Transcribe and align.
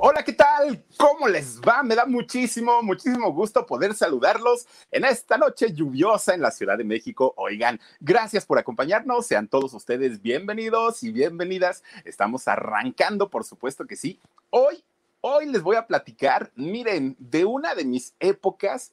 Hola, 0.00 0.22
¿qué 0.22 0.32
tal? 0.32 0.84
¿Cómo 0.96 1.26
les 1.26 1.60
va? 1.60 1.82
Me 1.82 1.96
da 1.96 2.06
muchísimo, 2.06 2.84
muchísimo 2.84 3.32
gusto 3.32 3.66
poder 3.66 3.94
saludarlos 3.94 4.64
en 4.92 5.04
esta 5.04 5.36
noche 5.36 5.72
lluviosa 5.72 6.34
en 6.34 6.40
la 6.40 6.52
Ciudad 6.52 6.78
de 6.78 6.84
México. 6.84 7.34
Oigan, 7.36 7.80
gracias 7.98 8.46
por 8.46 8.60
acompañarnos. 8.60 9.26
Sean 9.26 9.48
todos 9.48 9.74
ustedes 9.74 10.22
bienvenidos 10.22 11.02
y 11.02 11.10
bienvenidas. 11.10 11.82
Estamos 12.04 12.46
arrancando, 12.46 13.28
por 13.28 13.42
supuesto 13.42 13.88
que 13.88 13.96
sí. 13.96 14.20
Hoy, 14.50 14.84
hoy 15.20 15.46
les 15.46 15.62
voy 15.62 15.74
a 15.74 15.88
platicar, 15.88 16.52
miren, 16.54 17.16
de 17.18 17.44
una 17.44 17.74
de 17.74 17.84
mis 17.84 18.14
épocas 18.20 18.92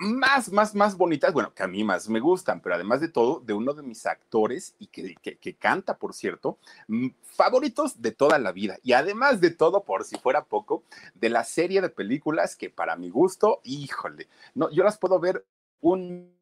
más, 0.00 0.50
más, 0.50 0.74
más 0.74 0.96
bonitas, 0.96 1.34
bueno, 1.34 1.52
que 1.52 1.62
a 1.62 1.66
mí 1.66 1.84
más 1.84 2.08
me 2.08 2.20
gustan, 2.20 2.62
pero 2.62 2.74
además 2.74 3.02
de 3.02 3.08
todo, 3.08 3.40
de 3.40 3.52
uno 3.52 3.74
de 3.74 3.82
mis 3.82 4.06
actores 4.06 4.74
y 4.78 4.86
que, 4.86 5.14
que, 5.14 5.54
canta, 5.56 5.98
por 5.98 6.14
cierto, 6.14 6.58
mm, 6.88 7.08
favoritos 7.22 8.00
de 8.00 8.12
toda 8.12 8.38
la 8.38 8.50
vida. 8.50 8.78
Y 8.82 8.94
además 8.94 9.42
de 9.42 9.50
todo, 9.50 9.84
por 9.84 10.04
si 10.04 10.16
fuera 10.16 10.46
poco, 10.46 10.84
de 11.14 11.28
la 11.28 11.44
serie 11.44 11.82
de 11.82 11.90
películas 11.90 12.56
que 12.56 12.70
para 12.70 12.96
mi 12.96 13.10
gusto, 13.10 13.60
híjole, 13.62 14.28
no, 14.54 14.70
yo 14.70 14.84
las 14.84 14.96
puedo 14.96 15.20
ver 15.20 15.44
un 15.80 16.34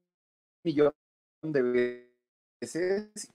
millón 0.62 0.94
de 1.42 1.62
veces 1.62 2.07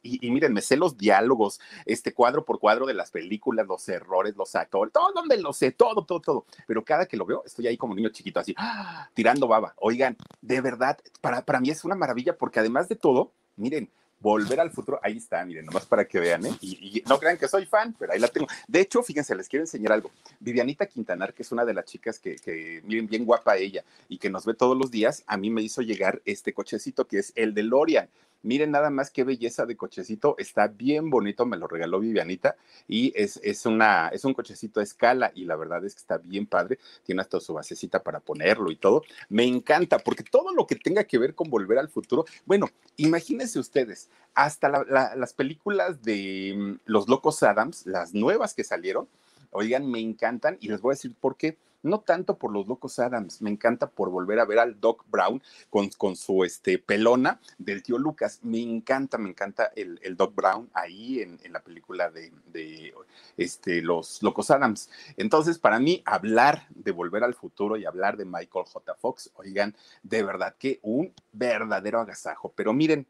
y, 0.02 0.32
miren, 0.32 0.54
me 0.54 0.62
sé 0.62 0.78
los 0.78 0.98
diálogos, 0.98 1.60
este 1.86 2.14
cuadro 2.14 2.46
por 2.46 2.60
cuadro 2.60 2.86
de 2.86 2.94
las 2.94 3.12
películas, 3.12 3.68
los 3.68 3.88
errores, 3.90 4.36
los 4.36 4.56
actores, 4.56 4.94
todo 4.94 5.12
donde 5.14 5.38
lo 5.38 5.54
sé, 5.54 5.72
todo, 5.72 6.06
todo, 6.06 6.20
todo. 6.20 6.46
Pero 6.68 6.84
cada 6.84 7.06
que 7.06 7.18
lo 7.18 7.26
veo, 7.26 7.44
estoy 7.46 7.68
ahí 7.68 7.78
como 7.78 7.96
niño 7.96 8.10
chiquito, 8.10 8.40
así, 8.40 8.54
¡ah! 8.58 9.10
tirando 9.14 9.48
baba. 9.48 9.74
Oigan, 9.78 10.18
de 10.42 10.62
verdad, 10.62 10.98
para, 11.22 11.44
para 11.44 11.60
mí 11.60 11.70
es 11.70 11.84
una 11.84 11.96
maravilla 11.96 12.38
porque 12.38 12.60
además 12.60 12.90
de 12.90 12.96
todo, 12.96 13.32
miren, 13.56 13.90
Volver 14.24 14.58
al 14.62 14.72
futuro, 14.72 15.02
ahí 15.04 15.18
está, 15.18 15.44
miren, 15.44 15.66
nomás 15.66 15.86
para 15.86 16.06
que 16.06 16.18
vean, 16.18 16.46
¿eh? 16.46 16.52
Y, 16.62 17.04
no 17.10 17.20
crean 17.20 17.38
que 17.38 17.50
soy 17.50 17.66
fan, 17.66 17.94
pero 18.00 18.14
ahí 18.14 18.20
la 18.20 18.30
tengo. 18.30 18.48
De 18.70 18.80
hecho, 18.80 19.04
fíjense, 19.04 19.36
les 19.36 19.50
quiero 19.50 19.64
enseñar 19.64 19.92
algo. 19.92 20.12
Vivianita 20.40 20.86
Quintanar, 20.86 21.34
que 21.34 21.44
es 21.44 21.52
una 21.52 21.66
de 21.66 21.74
las 21.74 21.84
chicas 21.84 22.20
que, 22.20 22.38
que, 22.38 22.82
miren, 22.86 23.06
bien 23.06 23.26
guapa 23.26 23.58
ella 23.58 23.84
y 24.08 24.20
que 24.20 24.30
nos 24.30 24.46
ve 24.46 24.54
todos 24.54 24.78
los 24.78 24.92
días, 24.92 25.26
a 25.28 25.36
mí 25.36 25.50
me 25.50 25.62
hizo 25.62 25.82
llegar 25.82 26.22
este 26.24 26.54
cochecito 26.54 27.06
que 27.06 27.20
es 27.20 27.34
el 27.36 27.54
de 27.54 27.64
Lorian. 27.64 28.08
Miren 28.44 28.72
nada 28.72 28.90
más 28.90 29.10
qué 29.10 29.24
belleza 29.24 29.66
de 29.66 29.78
cochecito, 29.78 30.36
está 30.38 30.68
bien 30.68 31.10
bonito, 31.10 31.46
me 31.46 31.58
lo 31.58 31.68
regaló 31.68 32.00
Vivianita 32.00 32.58
y 32.88 33.14
es, 33.16 33.40
es, 33.42 33.66
una, 33.66 34.10
es 34.10 34.26
un 34.26 34.34
cochecito 34.34 34.82
a 34.82 34.84
escala 34.84 35.32
y 35.34 35.46
la 35.46 35.56
verdad 35.56 35.84
es 35.86 35.96
que 35.96 36.02
está 36.02 36.18
bien 36.18 36.46
padre, 36.46 36.78
tiene 37.04 37.22
hasta 37.22 37.40
su 37.40 37.54
basecita 37.54 38.04
para 38.04 38.20
ponerlo 38.20 38.70
y 38.70 38.76
todo. 38.76 39.04
Me 39.30 39.46
encanta 39.46 39.98
porque 39.98 40.24
todo 40.24 40.54
lo 40.54 40.68
que 40.68 40.76
tenga 40.76 41.06
que 41.06 41.18
ver 41.18 41.36
con 41.36 41.50
volver 41.50 41.80
al 41.80 41.90
futuro, 41.90 42.26
bueno, 42.46 42.70
imagínense 42.98 43.60
ustedes, 43.60 44.10
hasta 44.34 44.70
las 44.70 45.34
películas 45.34 46.04
de 46.04 46.54
mm, 46.56 46.80
Los 46.86 47.08
Locos 47.08 47.42
Adams, 47.44 47.86
las 47.86 48.14
nuevas 48.14 48.54
que 48.54 48.64
salieron, 48.66 49.08
oigan, 49.52 49.90
me 49.90 50.00
encantan 50.00 50.58
y 50.60 50.68
les 50.68 50.82
voy 50.82 50.92
a 50.92 50.96
decir 50.96 51.16
por 51.20 51.38
qué 51.38 51.58
no 51.84 52.00
tanto 52.00 52.38
por 52.38 52.52
los 52.52 52.68
locos 52.68 52.98
Adams, 53.00 53.42
me 53.42 53.50
encanta 53.50 53.88
por 53.88 54.10
volver 54.10 54.40
a 54.40 54.46
ver 54.46 54.60
al 54.60 54.80
Doc 54.80 55.06
Brown 55.10 55.42
con, 55.70 55.90
con 55.90 56.16
su 56.16 56.44
este, 56.44 56.80
pelona 56.80 57.40
del 57.58 57.84
tío 57.84 57.98
Lucas. 57.98 58.40
Me 58.42 58.62
encanta, 58.62 59.18
me 59.18 59.30
encanta 59.30 59.72
el, 59.76 60.00
Doc 60.16 60.34
Brown 60.34 60.70
ahí 60.74 61.22
en, 61.22 61.40
la 61.52 61.60
película 61.60 62.10
de, 62.10 62.32
de, 62.48 62.94
este, 63.38 63.82
los 63.82 64.24
locos 64.24 64.50
Adams. 64.50 64.90
Entonces, 65.18 65.60
para 65.60 65.80
mí, 65.80 66.02
hablar 66.06 66.68
de 66.70 66.92
volver 66.92 67.24
al 67.24 67.36
futuro 67.36 67.78
y 67.78 67.86
hablar 67.86 68.18
de 68.18 68.26
Michael 68.26 68.66
J. 68.66 68.96
Fox, 68.96 69.32
oigan, 69.36 69.76
de 70.02 70.24
verdad 70.24 70.56
que 70.58 70.80
un 70.82 71.14
verdadero 71.32 72.00
agasajo. 72.00 72.54
Pero 72.56 72.74
miren, 72.74 73.06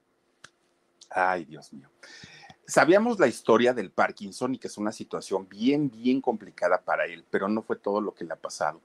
ay 1.09 1.45
Dios 1.45 1.71
mío. 1.73 1.89
Sabíamos 2.65 3.19
la 3.19 3.27
historia 3.27 3.73
del 3.73 3.91
Parkinson 3.91 4.55
y 4.55 4.57
que 4.57 4.67
es 4.67 4.77
una 4.77 4.93
situación 4.93 5.49
bien, 5.49 5.91
bien 5.91 6.21
complicada 6.21 6.81
para 6.81 7.05
él, 7.05 7.25
pero 7.29 7.49
no 7.49 7.61
fue 7.61 7.75
todo 7.75 7.99
lo 7.99 8.13
que 8.13 8.23
le 8.23 8.33
ha 8.33 8.37
pasado. 8.37 8.79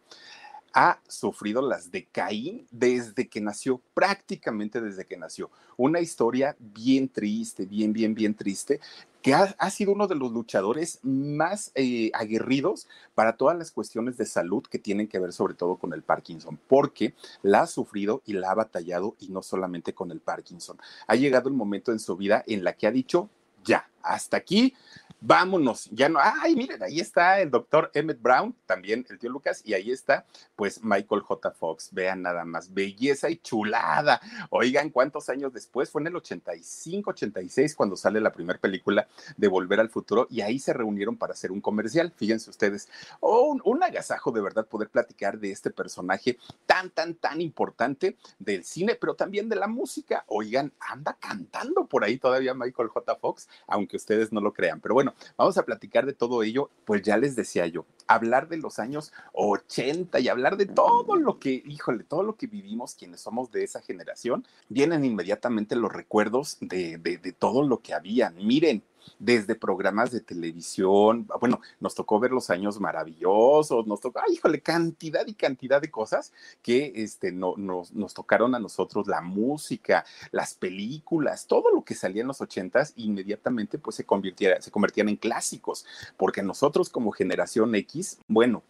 Ha 0.73 1.01
sufrido 1.07 1.63
las 1.63 1.93
de 1.93 2.05
Caín 2.07 2.67
desde 2.73 3.29
que 3.29 3.41
nació, 3.41 3.81
prácticamente 3.95 4.81
desde 4.81 5.07
que 5.07 5.17
nació. 5.17 5.51
Una 5.77 6.01
historia 6.01 6.57
bien 6.59 7.09
triste, 7.09 7.67
bien, 7.67 7.93
bien, 7.93 8.15
bien 8.15 8.35
triste, 8.35 8.81
que 9.23 9.33
ha, 9.35 9.71
sido 9.71 9.93
uno 9.93 10.09
de 10.09 10.17
los 10.17 10.33
luchadores 10.33 10.99
más 11.03 11.71
eh, 11.77 12.11
aguerridos 12.15 12.89
para 13.15 13.37
todas 13.37 13.57
las 13.57 13.71
cuestiones 13.71 14.17
de 14.17 14.27
salud 14.27 14.65
que 14.65 14.79
tienen 14.79 15.07
que 15.07 15.19
ver 15.19 15.33
sobre 15.33 15.55
todo 15.55 15.77
con 15.77 15.93
el 15.93 16.03
Parkinson, 16.03 16.59
porque 16.67 17.15
la 17.43 17.63
ha 17.63 17.67
sufrido 17.67 18.23
y 18.27 18.33
la 18.33 18.51
ha 18.51 18.55
batallado 18.55 19.15
y 19.21 19.29
no 19.29 19.43
solamente 19.43 19.95
con 19.95 20.11
el 20.11 20.21
Parkinson. 20.21 20.79
Ha 21.07 21.15
llegado 21.15 21.49
el 21.49 21.55
momento 21.55 21.93
en 21.93 22.01
su 22.01 22.17
vida 22.17 22.43
en 22.47 22.65
la 22.65 22.75
que 22.75 22.87
ha 22.87 22.93
dicho, 22.93 23.29
ya, 23.69 23.85
hasta 24.03 24.37
aquí, 24.37 24.75
vámonos, 25.21 25.89
ya 25.91 26.09
no, 26.09 26.21
ay, 26.23 26.55
miren, 26.55 26.83
ahí 26.83 27.01
está 27.01 27.41
el 27.41 27.51
doctor 27.51 27.91
Emmett 27.95 28.21
Brown, 28.21 28.55
también 28.67 29.05
el 29.11 29.19
tío 29.19 29.31
Lucas, 29.31 29.63
y 29.65 29.75
ahí 29.75 29.91
está, 29.91 30.25
pues, 30.55 30.83
Michael 30.83 31.23
J. 31.23 31.51
Fox, 31.51 31.89
vean 31.93 32.23
nada 32.23 32.45
más, 32.45 32.73
belleza 32.73 33.29
y 33.29 33.37
chulada. 33.37 34.21
Oigan, 34.51 34.91
¿cuántos 34.91 35.29
años 35.29 35.53
después? 35.53 35.91
Fue 35.91 36.01
en 36.01 36.09
el 36.09 36.17
85, 36.17 37.11
86, 37.11 37.75
cuando 37.75 37.97
sale 37.97 38.21
la 38.21 38.33
primera 38.33 38.59
película 38.59 39.09
de 39.37 39.49
Volver 39.49 39.81
al 39.81 39.91
Futuro, 39.91 40.27
y 40.31 40.41
ahí 40.41 40.59
se 40.59 40.73
reunieron 40.73 41.17
para 41.17 41.33
hacer 41.33 41.51
un 41.51 41.61
comercial, 41.61 42.13
fíjense 42.17 42.51
ustedes, 42.51 42.89
oh, 43.21 43.49
un, 43.49 43.61
un 43.65 43.83
agasajo 43.83 44.31
de 44.31 44.41
verdad 44.41 44.67
poder 44.67 44.89
platicar 44.89 45.39
de 45.39 45.51
este 45.51 45.71
personaje 45.71 46.39
tan, 46.67 46.91
tan, 46.91 47.15
tan 47.15 47.41
importante 47.41 48.17
del 48.39 48.65
cine, 48.65 48.95
pero 48.95 49.15
también 49.15 49.49
de 49.49 49.57
la 49.57 49.67
música. 49.67 50.25
Oigan, 50.29 50.73
anda 50.79 51.17
cantando 51.19 51.87
por 51.87 52.05
ahí 52.05 52.19
todavía 52.19 52.55
Michael 52.55 52.89
J. 52.89 53.17
Fox, 53.17 53.49
aunque 53.67 53.88
ustedes 53.97 54.33
no 54.33 54.41
lo 54.41 54.53
crean, 54.53 54.81
pero 54.81 54.95
bueno, 54.95 55.15
vamos 55.37 55.59
a 55.59 55.65
platicar 55.65 56.07
de 56.07 56.13
todo 56.13 56.43
ello, 56.43 56.71
pues 56.85 57.03
ya 57.03 57.17
les 57.17 57.37
decía 57.37 57.67
yo, 57.67 57.87
hablar 58.07 58.49
de 58.49 58.57
los 58.57 58.79
años 58.79 59.13
80 59.33 60.21
y 60.21 60.29
hablar 60.29 60.57
de 60.57 60.67
todo 60.67 61.17
lo 61.17 61.39
que, 61.39 61.63
híjole, 61.67 62.05
todo 62.05 62.23
lo 62.23 62.37
que 62.37 62.47
vivimos 62.47 62.95
quienes 62.95 63.21
somos 63.21 63.51
de 63.51 63.65
esa 63.65 63.81
generación, 63.81 64.47
vienen 64.69 65.05
inmediatamente 65.05 65.77
los 65.77 65.93
recuerdos 65.93 66.59
de, 66.61 66.99
de, 66.99 67.19
de 67.19 67.33
todo 67.33 67.63
lo 67.63 67.81
que 67.81 67.95
había. 67.95 68.31
Miren, 68.31 68.83
desde 69.19 69.55
programas 69.55 70.11
de 70.11 70.21
televisión, 70.21 71.29
bueno, 71.41 71.61
nos 71.81 71.95
tocó 71.95 72.19
ver 72.19 72.31
los 72.31 72.51
años 72.51 72.81
maravillosos, 72.81 73.87
nos 73.87 74.01
tocó, 74.01 74.21
ay, 74.21 74.35
híjole, 74.35 74.61
cantidad 74.61 75.27
y 75.27 75.35
cantidad 75.35 75.81
de 75.81 75.91
cosas 75.91 76.33
que 76.63 76.93
este, 76.97 77.33
no, 77.33 77.55
nos, 77.57 77.93
nos 77.93 78.15
tocaron 78.15 78.55
a 78.55 78.59
nosotros, 78.59 79.07
la 79.07 79.21
música, 79.21 80.05
las 80.31 80.55
películas, 80.55 81.47
todo 81.47 81.71
lo 81.71 81.85
que 81.85 81.95
salía 81.95 82.23
en 82.23 82.29
los 82.29 82.41
ochentas, 82.41 82.93
inmediatamente 82.97 83.79
pues 83.79 83.97
se, 83.97 84.05
convirtiera, 84.05 84.61
se 84.61 84.71
convertían 84.71 85.09
en 85.09 85.17
clásicos, 85.17 85.85
porque 86.17 86.43
nosotros 86.43 86.89
como 86.89 87.13
generación 87.13 87.75
X, 87.75 88.19
bueno, 88.29 88.63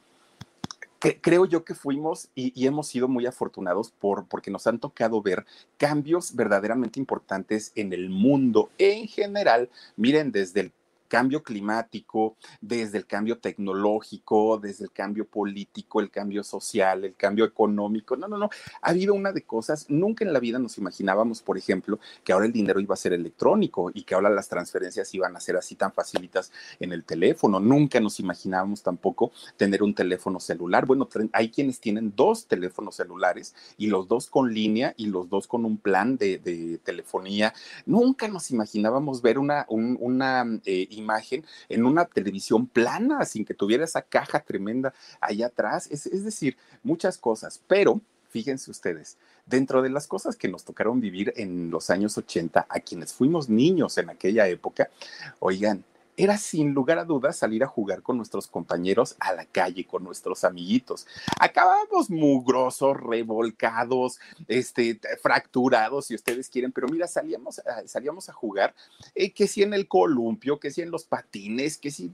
creo 0.99 1.45
yo 1.47 1.65
que 1.65 1.75
fuimos 1.75 2.29
y, 2.35 2.67
hemos 2.67 2.89
sido 2.89 3.09
muy 3.09 3.27
afortunados 3.27 3.91
por, 3.91 4.27
porque 4.27 4.51
nos 4.51 4.67
han 4.67 4.79
tocado 4.79 5.23
ver 5.23 5.47
cambios 5.77 6.35
verdaderamente 6.35 6.99
importantes 6.99 7.73
en 7.75 7.93
el 7.93 8.11
mundo 8.11 8.71
en 8.79 9.07
general. 9.07 9.71
Miren, 9.97 10.33
desde 10.33 10.61
el 10.61 10.73
cambio 11.09 11.43
climático, 11.43 12.37
desde 12.61 12.99
el 12.99 13.07
cambio 13.07 13.39
tecnológico, 13.39 14.59
desde 14.59 14.85
el 14.85 14.93
cambio 14.93 15.27
político, 15.27 16.01
el 16.01 16.11
cambio 16.11 16.45
social, 16.45 17.05
el 17.05 17.15
cambio 17.15 17.45
económico. 17.45 18.17
No, 18.17 18.29
no, 18.29 18.39
no. 18.39 18.51
Ha 18.83 18.91
habido 18.91 19.15
una 19.15 19.33
de 19.33 19.43
cosas, 19.43 19.87
nunca 19.89 20.25
en 20.25 20.33
la 20.33 20.41
vida 20.41 20.59
nos 20.59 20.79
imaginábamos, 20.79 21.43
por 21.43 21.59
ejemplo, 21.59 21.99
que 22.23 22.33
ahora 22.33 22.47
el 22.47 22.53
dinero 22.53 22.81
iba 22.81 22.95
a 22.95 22.97
ser 22.97 23.13
electrónico 23.13 23.91
y 23.93 24.03
que 24.03 24.15
ahora 24.15 24.31
las 24.31 24.49
transferencias 24.49 25.13
iban 25.15 25.35
a 25.37 25.41
ser 25.41 25.57
así 25.57 25.75
tan 25.75 25.93
facilitas 25.93 26.53
en 26.79 26.93
el 26.93 27.05
teléfono. 27.05 27.61
Nunca 27.61 28.01
nos 28.01 28.21
imaginábamos 28.21 28.83
tampoco 28.83 29.33
tener 29.57 29.83
un 29.83 29.95
teléfono 29.95 30.41
celular. 30.41 30.87
Bueno, 30.87 31.09
hay 31.33 31.51
quienes 31.51 31.81
tienen 31.81 32.13
dos 32.15 32.47
teléfonos 32.47 32.97
celulares 32.97 33.55
y 33.77 33.87
los 33.87 34.09
dos 34.09 34.29
con 34.29 34.53
línea 34.53 34.95
y 34.97 35.07
los 35.07 35.29
dos 35.29 35.47
con 35.47 35.65
un 35.65 35.79
plan 35.79 36.17
de, 36.17 36.39
telefonía. 36.83 37.55
Nunca 37.87 38.29
nos 38.29 38.51
imaginábamos 38.51 39.23
ver 39.23 39.39
una, 39.39 39.67
una 39.69 40.45
eh, 40.65 40.87
imagen 40.99 41.45
en 41.69 41.87
una 41.87 42.05
televisión 42.05 42.67
plana, 42.67 43.25
sin 43.25 43.45
que 43.45 43.55
tuviera 43.55 43.85
esa 43.85 44.03
caja 44.03 44.41
tremenda 44.41 44.93
allá 45.21 45.47
atrás. 45.47 45.89
Es, 45.91 46.07
es 46.07 46.25
decir, 46.25 46.57
muchas 46.83 47.19
cosas, 47.19 47.61
pero 47.67 48.01
fíjense 48.31 48.71
ustedes, 48.71 49.17
dentro 49.47 49.83
de 49.83 49.91
las 49.91 50.07
cosas 50.07 50.37
que 50.37 50.49
nos 50.49 50.65
tocaron 50.65 51.01
vivir 51.01 51.33
en 51.37 51.71
los 51.71 51.91
años 51.91 52.17
80, 52.19 52.67
a 52.69 52.81
quienes 52.81 53.13
fuimos 53.13 53.49
niños 53.49 53.99
en 53.99 54.11
aquella 54.11 54.47
época, 54.49 54.91
oigan, 55.39 55.85
era 56.19 56.37
sin 56.37 56.75
lugar 56.75 56.99
a 56.99 57.05
dudas 57.05 57.37
salir 57.37 57.63
a 57.63 57.69
jugar 57.69 58.03
con 58.03 58.17
nuestros 58.17 58.49
compañeros 58.49 59.15
a 59.21 59.33
la 59.33 59.45
calle, 59.45 59.87
con 59.87 60.03
nuestros 60.03 60.43
amiguitos. 60.43 61.07
Acabábamos 61.39 62.11
mugrosos, 62.11 62.97
revolcados, 62.97 64.19
este, 64.49 64.99
fracturados, 65.23 66.07
si 66.07 66.17
ustedes 66.17 66.51
quieren, 66.51 66.73
pero 66.73 66.89
mira, 66.89 67.07
salíamos, 67.07 67.63
salíamos 67.87 68.29
a 68.29 68.33
jugar, 68.33 68.75
eh, 69.15 69.31
que 69.33 69.47
si 69.47 69.63
en 69.63 69.73
el 69.73 69.87
columpio, 69.87 70.59
que 70.59 70.73
si 70.73 70.83
en 70.83 70.91
los 70.91 71.05
patines, 71.05 71.79
que 71.79 71.93
si, 71.93 72.13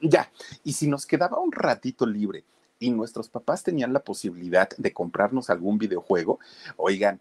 ya. 0.00 0.30
Y 0.62 0.74
si 0.74 0.86
nos 0.86 1.04
quedaba 1.04 1.40
un 1.40 1.50
ratito 1.50 2.06
libre 2.06 2.44
y 2.78 2.92
nuestros 2.92 3.28
papás 3.28 3.64
tenían 3.64 3.92
la 3.92 4.04
posibilidad 4.04 4.68
de 4.76 4.92
comprarnos 4.92 5.50
algún 5.50 5.78
videojuego, 5.78 6.38
oigan, 6.76 7.20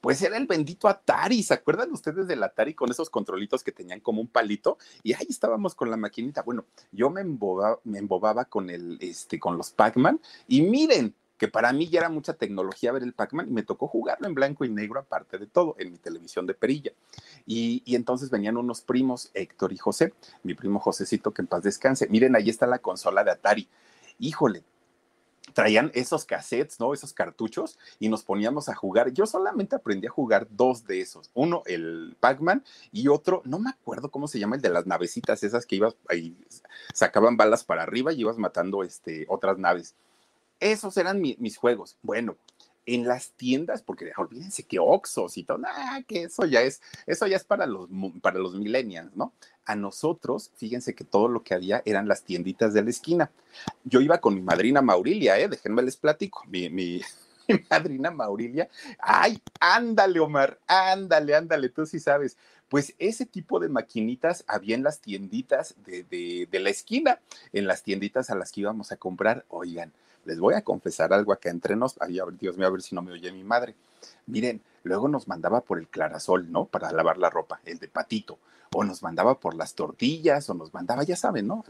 pues 0.00 0.22
era 0.22 0.36
el 0.36 0.46
bendito 0.46 0.88
Atari. 0.88 1.42
¿Se 1.42 1.54
acuerdan 1.54 1.92
ustedes 1.92 2.26
del 2.26 2.42
Atari 2.42 2.74
con 2.74 2.90
esos 2.90 3.10
controlitos 3.10 3.62
que 3.62 3.72
tenían 3.72 4.00
como 4.00 4.20
un 4.20 4.28
palito? 4.28 4.78
Y 5.02 5.12
ahí 5.14 5.26
estábamos 5.28 5.74
con 5.74 5.90
la 5.90 5.96
maquinita. 5.96 6.42
Bueno, 6.42 6.64
yo 6.92 7.10
me 7.10 7.20
embobaba, 7.20 8.44
con, 8.46 8.70
el, 8.70 8.98
este, 9.00 9.38
con 9.38 9.56
los 9.56 9.70
Pac-Man 9.70 10.20
y 10.48 10.62
miren, 10.62 11.14
que 11.36 11.48
para 11.48 11.72
mí 11.72 11.88
ya 11.88 12.00
era 12.00 12.10
mucha 12.10 12.34
tecnología 12.34 12.92
ver 12.92 13.02
el 13.02 13.14
Pac-Man 13.14 13.48
y 13.48 13.52
me 13.52 13.62
tocó 13.62 13.88
jugarlo 13.88 14.26
en 14.26 14.34
blanco 14.34 14.66
y 14.66 14.68
negro 14.68 15.00
aparte 15.00 15.38
de 15.38 15.46
todo, 15.46 15.74
en 15.78 15.90
mi 15.90 15.96
televisión 15.96 16.46
de 16.46 16.52
perilla. 16.52 16.92
Y, 17.46 17.82
y, 17.86 17.94
entonces 17.94 18.28
venían 18.28 18.58
unos 18.58 18.82
primos, 18.82 19.30
Héctor 19.32 19.72
y 19.72 19.78
José, 19.78 20.12
mi 20.42 20.52
primo 20.52 20.78
Josecito, 20.80 21.32
que 21.32 21.40
en 21.40 21.48
paz 21.48 21.62
descanse. 21.62 22.08
Miren, 22.08 22.36
ahí 22.36 22.50
está 22.50 22.66
la 22.66 22.80
consola 22.80 23.24
de 23.24 23.30
Atari. 23.30 23.68
Híjole, 24.18 24.64
traían 25.60 25.90
esos 25.94 26.24
cassettes, 26.24 26.80
¿no? 26.80 26.94
Esos 26.94 27.12
cartuchos 27.12 27.78
y 27.98 28.08
nos 28.08 28.22
poníamos 28.22 28.68
a 28.68 28.74
jugar. 28.74 29.12
Yo 29.12 29.26
solamente 29.26 29.76
aprendí 29.76 30.06
a 30.06 30.10
jugar 30.10 30.46
dos 30.50 30.86
de 30.86 31.00
esos. 31.00 31.30
Uno, 31.34 31.62
el 31.66 32.16
Pac-Man 32.20 32.64
y 32.92 33.08
otro, 33.08 33.42
no 33.44 33.58
me 33.58 33.70
acuerdo 33.70 34.10
cómo 34.10 34.28
se 34.28 34.38
llama, 34.38 34.56
el 34.56 34.62
de 34.62 34.70
las 34.70 34.86
navecitas 34.86 35.42
esas 35.42 35.66
que 35.66 35.76
ibas 35.76 35.96
ahí, 36.08 36.36
sacaban 36.94 37.36
balas 37.36 37.64
para 37.64 37.82
arriba 37.82 38.12
y 38.12 38.20
ibas 38.20 38.38
matando 38.38 38.82
este, 38.82 39.26
otras 39.28 39.58
naves. 39.58 39.94
Esos 40.60 40.96
eran 40.96 41.20
mis 41.20 41.56
juegos. 41.56 41.96
Bueno, 42.02 42.36
en 42.94 43.06
las 43.06 43.30
tiendas, 43.32 43.82
porque 43.82 44.10
olvídense 44.16 44.64
que 44.64 44.80
Oxos 44.80 45.36
y 45.36 45.44
todo, 45.44 45.60
ah, 45.64 46.00
que 46.08 46.24
eso 46.24 46.44
ya 46.44 46.62
es, 46.62 46.82
eso 47.06 47.26
ya 47.28 47.36
es 47.36 47.44
para 47.44 47.66
los, 47.66 47.88
para 48.20 48.38
los 48.38 48.54
millennials, 48.54 49.14
¿no? 49.14 49.32
A 49.64 49.76
nosotros, 49.76 50.50
fíjense 50.56 50.94
que 50.94 51.04
todo 51.04 51.28
lo 51.28 51.44
que 51.44 51.54
había 51.54 51.82
eran 51.84 52.08
las 52.08 52.24
tienditas 52.24 52.74
de 52.74 52.82
la 52.82 52.90
esquina. 52.90 53.30
Yo 53.84 54.00
iba 54.00 54.18
con 54.18 54.34
mi 54.34 54.42
madrina 54.42 54.82
Maurilia, 54.82 55.38
¿eh? 55.38 55.48
Déjenme 55.48 55.82
les 55.82 55.96
platico, 55.96 56.42
mi, 56.48 56.68
mi, 56.68 57.00
madrina 57.70 58.10
Maurilia. 58.10 58.68
Ay, 58.98 59.40
ándale, 59.60 60.18
Omar, 60.18 60.58
ándale, 60.66 61.36
ándale, 61.36 61.68
tú 61.68 61.86
sí 61.86 62.00
sabes. 62.00 62.36
Pues 62.70 62.94
ese 62.98 63.26
tipo 63.26 63.60
de 63.60 63.68
maquinitas 63.68 64.44
había 64.46 64.74
en 64.74 64.82
las 64.82 65.00
tienditas 65.00 65.74
de, 65.84 66.04
de, 66.04 66.48
de 66.50 66.60
la 66.60 66.70
esquina, 66.70 67.20
en 67.52 67.66
las 67.66 67.82
tienditas 67.82 68.30
a 68.30 68.34
las 68.34 68.50
que 68.50 68.62
íbamos 68.62 68.92
a 68.92 68.96
comprar, 68.96 69.44
oigan 69.48 69.92
les 70.24 70.38
voy 70.38 70.54
a 70.54 70.62
confesar 70.62 71.12
algo 71.12 71.32
acá 71.32 71.50
entre 71.50 71.76
nos. 71.76 71.96
Ay, 72.00 72.18
Dios 72.38 72.56
mío, 72.56 72.66
a 72.66 72.70
ver 72.70 72.82
si 72.82 72.94
no 72.94 73.02
me 73.02 73.12
oye 73.12 73.32
mi 73.32 73.44
madre. 73.44 73.74
Miren, 74.26 74.62
luego 74.82 75.08
nos 75.08 75.28
mandaba 75.28 75.60
por 75.60 75.78
el 75.78 75.88
clarasol, 75.88 76.50
¿no? 76.50 76.66
Para 76.66 76.92
lavar 76.92 77.18
la 77.18 77.30
ropa, 77.30 77.60
el 77.64 77.78
de 77.78 77.88
patito. 77.88 78.38
O 78.72 78.84
nos 78.84 79.02
mandaba 79.02 79.40
por 79.40 79.56
las 79.56 79.74
tortillas, 79.74 80.48
o 80.48 80.54
nos 80.54 80.72
mandaba, 80.72 81.02
ya 81.02 81.16
saben, 81.16 81.48
¿no? 81.48 81.64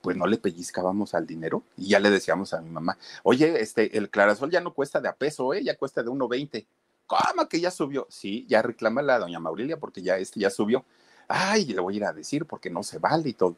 Pues 0.00 0.16
no 0.16 0.26
le 0.26 0.38
pellizcábamos 0.38 1.14
al 1.14 1.26
dinero 1.26 1.64
y 1.76 1.88
ya 1.88 1.98
le 1.98 2.10
decíamos 2.10 2.54
a 2.54 2.60
mi 2.60 2.70
mamá, 2.70 2.96
oye, 3.24 3.60
este, 3.60 3.98
el 3.98 4.10
clarasol 4.10 4.50
ya 4.50 4.60
no 4.60 4.72
cuesta 4.72 5.00
de 5.00 5.08
a 5.08 5.12
peso, 5.12 5.52
¿eh? 5.54 5.64
Ya 5.64 5.76
cuesta 5.76 6.04
de 6.04 6.10
1.20. 6.10 6.66
¿Cómo 7.06 7.48
que 7.48 7.60
ya 7.60 7.70
subió? 7.70 8.06
Sí, 8.10 8.46
ya 8.48 8.62
reclama 8.62 9.02
la 9.02 9.18
doña 9.18 9.38
Maurilia 9.38 9.78
porque 9.78 10.02
ya 10.02 10.18
este 10.18 10.40
ya 10.40 10.50
subió. 10.50 10.84
Ay, 11.28 11.66
le 11.66 11.80
voy 11.80 11.94
a 11.94 11.96
ir 11.96 12.04
a 12.04 12.12
decir 12.12 12.46
porque 12.46 12.70
no 12.70 12.82
se 12.82 12.98
vale 12.98 13.28
y 13.28 13.32
todo 13.32 13.56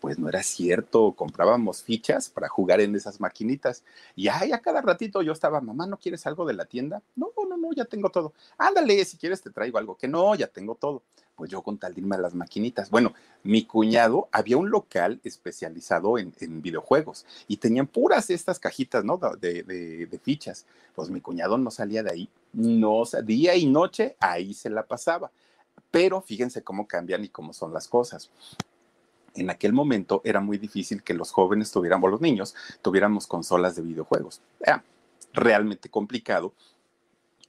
pues 0.00 0.18
no 0.18 0.28
era 0.28 0.42
cierto, 0.42 1.12
comprábamos 1.12 1.82
fichas 1.82 2.30
para 2.30 2.48
jugar 2.48 2.80
en 2.80 2.96
esas 2.96 3.20
maquinitas 3.20 3.84
y 4.16 4.28
ay, 4.28 4.52
a 4.52 4.60
cada 4.60 4.80
ratito 4.80 5.22
yo 5.22 5.32
estaba, 5.32 5.60
mamá, 5.60 5.86
¿no 5.86 5.98
quieres 5.98 6.26
algo 6.26 6.46
de 6.46 6.54
la 6.54 6.64
tienda? 6.64 7.02
No, 7.14 7.28
no, 7.36 7.56
no, 7.56 7.72
ya 7.72 7.84
tengo 7.84 8.10
todo. 8.10 8.32
Ándale, 8.56 9.04
si 9.04 9.18
quieres 9.18 9.42
te 9.42 9.50
traigo 9.50 9.78
algo, 9.78 9.96
que 9.96 10.08
no, 10.08 10.34
ya 10.34 10.46
tengo 10.46 10.74
todo. 10.74 11.02
Pues 11.40 11.50
yo 11.50 11.62
con 11.62 11.78
tal 11.78 11.94
de 11.94 12.02
irme 12.02 12.16
a 12.16 12.18
las 12.18 12.34
maquinitas. 12.34 12.90
Bueno, 12.90 13.14
mi 13.44 13.64
cuñado 13.64 14.28
había 14.30 14.58
un 14.58 14.68
local 14.68 15.22
especializado 15.24 16.18
en, 16.18 16.34
videojuegos 16.60 17.24
y 17.48 17.56
tenían 17.56 17.86
puras 17.86 18.28
estas 18.28 18.58
cajitas, 18.58 19.06
¿no? 19.06 19.16
De, 19.16 19.62
de, 19.62 20.20
fichas. 20.22 20.66
Pues 20.94 21.08
mi 21.08 21.22
cuñado 21.22 21.56
no 21.56 21.70
salía 21.70 22.02
de 22.02 22.10
ahí, 22.10 22.28
no, 22.52 23.04
día 23.24 23.56
y 23.56 23.64
noche 23.64 24.16
ahí 24.20 24.52
se 24.52 24.68
la 24.68 24.82
pasaba. 24.82 25.30
Pero 25.90 26.20
fíjense 26.20 26.62
cómo 26.62 26.86
cambian 26.86 27.24
y 27.24 27.30
cómo 27.30 27.54
son 27.54 27.72
las 27.72 27.88
cosas 27.88 28.30
en 29.34 29.48
aquel 29.48 29.72
momento 29.72 30.20
era 30.24 30.40
muy 30.40 30.58
difícil 30.58 31.02
que 31.02 31.14
los 31.14 31.32
jóvenes 31.32 31.70
tuviéramos, 31.72 32.10
los 32.10 32.20
niños, 32.20 32.54
tuviéramos 32.82 33.26
consolas 33.26 33.76
de 33.76 33.82
videojuegos. 33.82 34.42
Era 34.60 34.84
realmente 35.32 35.88
complicado 35.88 36.52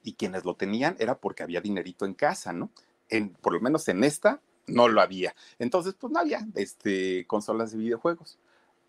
y 0.02 0.14
quienes 0.14 0.46
lo 0.46 0.54
tenían 0.54 0.96
era 0.98 1.14
porque 1.18 1.42
había 1.42 1.60
dinerito 1.60 2.06
en 2.06 2.14
casa, 2.14 2.54
¿no? 2.54 2.70
En, 3.12 3.30
por 3.30 3.52
lo 3.52 3.60
menos 3.60 3.86
en 3.88 4.04
esta 4.04 4.40
no 4.66 4.88
lo 4.88 5.00
había. 5.00 5.34
Entonces, 5.58 5.94
pues 5.98 6.12
no 6.12 6.20
había 6.20 6.46
este, 6.54 7.26
consolas 7.26 7.72
de 7.72 7.78
videojuegos. 7.78 8.38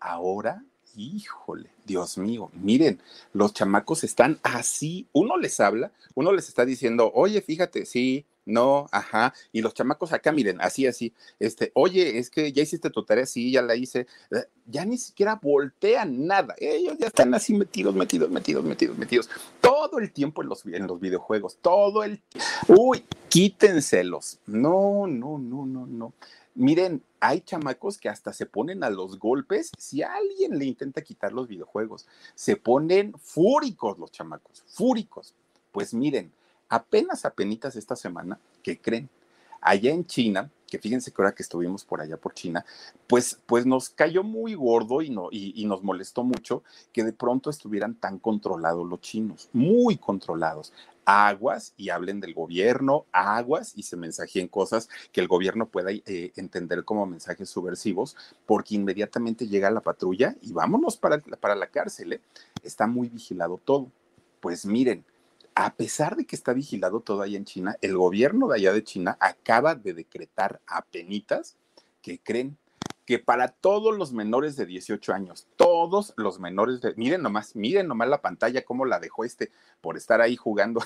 Ahora, 0.00 0.64
híjole, 0.96 1.70
Dios 1.84 2.18
mío, 2.18 2.50
miren, 2.54 3.00
los 3.32 3.52
chamacos 3.52 4.04
están 4.04 4.38
así, 4.42 5.08
uno 5.12 5.36
les 5.36 5.58
habla, 5.60 5.92
uno 6.14 6.32
les 6.32 6.48
está 6.48 6.64
diciendo, 6.64 7.10
oye, 7.14 7.40
fíjate, 7.40 7.86
sí, 7.86 8.24
no, 8.46 8.86
ajá. 8.92 9.32
Y 9.52 9.62
los 9.62 9.74
chamacos 9.74 10.12
acá, 10.12 10.30
miren, 10.32 10.60
así, 10.60 10.86
así. 10.86 11.14
Este, 11.38 11.72
oye, 11.74 12.18
es 12.18 12.30
que 12.30 12.52
ya 12.52 12.62
hiciste 12.62 12.90
tu 12.90 13.04
tarea, 13.04 13.26
sí, 13.26 13.50
ya 13.50 13.62
la 13.62 13.74
hice. 13.74 14.06
Eh, 14.30 14.44
ya 14.66 14.84
ni 14.84 14.98
siquiera 14.98 15.40
voltean 15.42 16.26
nada. 16.26 16.54
Ellos 16.58 16.98
ya 16.98 17.06
están 17.06 17.32
así 17.34 17.54
metidos, 17.54 17.94
metidos, 17.94 18.30
metidos, 18.30 18.64
metidos, 18.64 18.98
metidos. 18.98 19.30
Todo 19.60 19.98
el 19.98 20.12
tiempo 20.12 20.42
en 20.42 20.48
los, 20.48 20.64
videojuegos. 21.00 21.56
Todo 21.60 22.04
el. 22.04 22.20
Uy, 22.68 23.04
quítenselos. 23.28 24.38
No, 24.46 25.06
no, 25.06 25.38
no, 25.38 25.64
no, 25.64 25.86
no. 25.86 26.12
Miren, 26.54 27.02
hay 27.20 27.40
chamacos 27.40 27.98
que 27.98 28.08
hasta 28.08 28.32
se 28.32 28.46
ponen 28.46 28.84
a 28.84 28.90
los 28.90 29.18
golpes 29.18 29.72
si 29.76 30.02
alguien 30.02 30.58
le 30.58 30.66
intenta 30.66 31.02
quitar 31.02 31.32
los 31.32 31.48
videojuegos. 31.48 32.06
Se 32.34 32.56
ponen 32.56 33.14
fúricos 33.18 33.98
los 33.98 34.12
chamacos, 34.12 34.62
fúricos. 34.66 35.34
Pues 35.72 35.94
miren, 35.94 36.30
apenas, 36.68 37.24
apenas 37.24 37.76
esta 37.76 37.96
semana, 37.96 38.38
¿qué 38.62 38.78
creen? 38.78 39.08
Allá 39.60 39.92
en 39.92 40.04
China, 40.06 40.50
que 40.66 40.78
fíjense 40.78 41.10
que 41.10 41.22
ahora 41.22 41.34
que 41.34 41.42
estuvimos 41.42 41.84
por 41.84 42.00
allá 42.00 42.16
por 42.16 42.34
China, 42.34 42.64
pues, 43.06 43.38
pues 43.46 43.64
nos 43.64 43.88
cayó 43.88 44.22
muy 44.22 44.54
gordo 44.54 45.02
y, 45.02 45.10
no, 45.10 45.28
y, 45.30 45.64
nos 45.64 45.82
molestó 45.82 46.24
mucho 46.24 46.62
que 46.92 47.04
de 47.04 47.12
pronto 47.12 47.48
estuvieran 47.48 47.94
tan 47.94 48.18
controlados 48.18 48.86
los 48.86 49.00
chinos, 49.00 49.48
muy 49.52 49.96
controlados 49.96 50.72
aguas 51.06 51.74
y 51.76 51.90
hablen 51.90 52.20
del 52.20 52.34
gobierno, 52.34 53.04
aguas 53.12 53.72
y 53.76 53.82
se 53.82 53.96
mensajeen 53.96 54.48
cosas 54.48 54.88
que 55.12 55.20
el 55.20 55.28
gobierno 55.28 55.66
pueda 55.66 55.90
eh, 55.92 56.32
entender 56.36 56.84
como 56.84 57.06
mensajes 57.06 57.48
subversivos, 57.48 58.16
porque 58.46 58.74
inmediatamente 58.74 59.46
llega 59.46 59.70
la 59.70 59.80
patrulla 59.80 60.34
y 60.40 60.52
vámonos 60.52 60.96
para, 60.96 61.18
para 61.18 61.54
la 61.54 61.66
cárcel. 61.66 62.14
¿eh? 62.14 62.20
Está 62.62 62.86
muy 62.86 63.08
vigilado 63.08 63.60
todo. 63.62 63.90
Pues 64.40 64.66
miren, 64.66 65.04
a 65.54 65.74
pesar 65.74 66.16
de 66.16 66.26
que 66.26 66.36
está 66.36 66.52
vigilado 66.52 67.00
todo 67.00 67.22
allá 67.22 67.36
en 67.36 67.44
China, 67.44 67.76
el 67.80 67.96
gobierno 67.96 68.48
de 68.48 68.56
allá 68.56 68.72
de 68.72 68.82
China 68.82 69.16
acaba 69.20 69.74
de 69.74 69.94
decretar 69.94 70.60
a 70.66 70.82
penitas 70.82 71.56
que 72.02 72.18
creen 72.18 72.58
que 73.06 73.18
para 73.18 73.48
todos 73.48 73.96
los 73.96 74.12
menores 74.12 74.56
de 74.56 74.66
18 74.66 75.12
años, 75.12 75.46
todos 75.56 76.14
los 76.16 76.40
menores 76.40 76.80
de, 76.80 76.94
miren 76.96 77.22
nomás, 77.22 77.54
miren 77.54 77.86
nomás 77.86 78.08
la 78.08 78.22
pantalla, 78.22 78.64
cómo 78.64 78.86
la 78.86 78.98
dejó 78.98 79.24
este 79.24 79.50
por 79.80 79.96
estar 79.96 80.20
ahí 80.20 80.36
jugando 80.36 80.82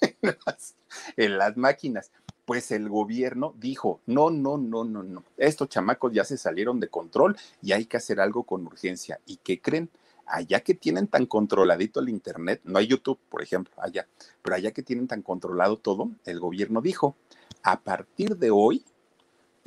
en 1.16 1.38
las, 1.38 1.56
máquinas. 1.56 2.10
pues 2.44 2.70
el 2.70 2.88
gobierno 2.88 3.54
dijo, 3.58 4.00
no, 4.06 4.30
no, 4.30 4.56
no, 4.56 4.84
no, 4.84 5.02
no, 5.02 5.24
estos 5.36 5.68
chamacos 5.68 6.12
ya 6.12 6.24
se 6.24 6.38
salieron 6.38 6.80
de 6.80 6.88
control 6.88 7.36
y 7.62 7.72
hay 7.72 7.84
que 7.84 7.98
hacer 7.98 8.18
algo 8.20 8.44
con 8.44 8.66
urgencia. 8.66 9.20
¿Y 9.26 9.36
qué 9.36 9.60
creen? 9.60 9.90
Allá 10.28 10.60
que 10.60 10.74
tienen 10.74 11.08
tan 11.08 11.26
controladito 11.26 12.00
el 12.00 12.08
Internet, 12.08 12.60
no 12.64 12.78
hay 12.78 12.86
YouTube, 12.86 13.18
por 13.28 13.42
ejemplo, 13.42 13.74
allá, 13.78 14.06
pero 14.42 14.56
allá 14.56 14.72
que 14.72 14.82
tienen 14.82 15.08
tan 15.08 15.22
controlado 15.22 15.76
todo, 15.78 16.10
el 16.24 16.40
gobierno 16.40 16.80
dijo, 16.80 17.16
a 17.62 17.80
partir 17.80 18.36
de 18.36 18.50
hoy, 18.50 18.84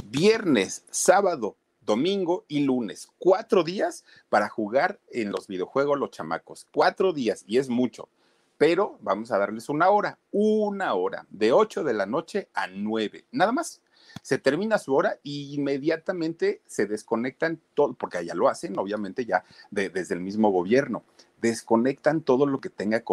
viernes, 0.05 0.85
sábado, 0.91 1.57
domingo 1.81 2.45
y 2.47 2.61
lunes, 2.61 3.07
cuatro 3.17 3.63
días 3.63 4.05
para 4.29 4.49
jugar 4.49 4.99
en 5.11 5.31
los 5.31 5.47
videojuegos 5.47 5.99
los 5.99 6.11
chamacos, 6.11 6.67
cuatro 6.71 7.11
días, 7.11 7.43
y 7.47 7.57
es 7.57 7.69
mucho 7.69 8.09
pero 8.61 8.99
vamos 9.01 9.31
a 9.31 9.39
darles 9.39 9.69
una 9.69 9.89
hora, 9.89 10.19
una 10.29 10.93
hora, 10.93 11.25
de 11.31 11.51
8 11.51 11.83
de 11.83 11.93
la 11.93 12.05
noche 12.05 12.47
a 12.53 12.67
9, 12.67 13.25
nada 13.31 13.51
más. 13.51 13.81
Se 14.21 14.37
termina 14.37 14.77
su 14.77 14.93
hora 14.93 15.19
y 15.23 15.53
inmediatamente 15.55 16.61
se 16.65 16.85
desconectan 16.85 17.59
todo, 17.73 17.93
porque 17.93 18.17
allá 18.17 18.35
lo 18.35 18.49
hacen, 18.49 18.77
obviamente 18.77 19.25
ya 19.25 19.43
desde 19.69 20.13
el 20.13 20.21
mismo 20.21 20.49
gobierno 20.51 21.03
desconectan 21.41 22.21
todo 22.21 22.45
lo 22.45 22.61
que 22.61 22.69
tenga 22.69 23.03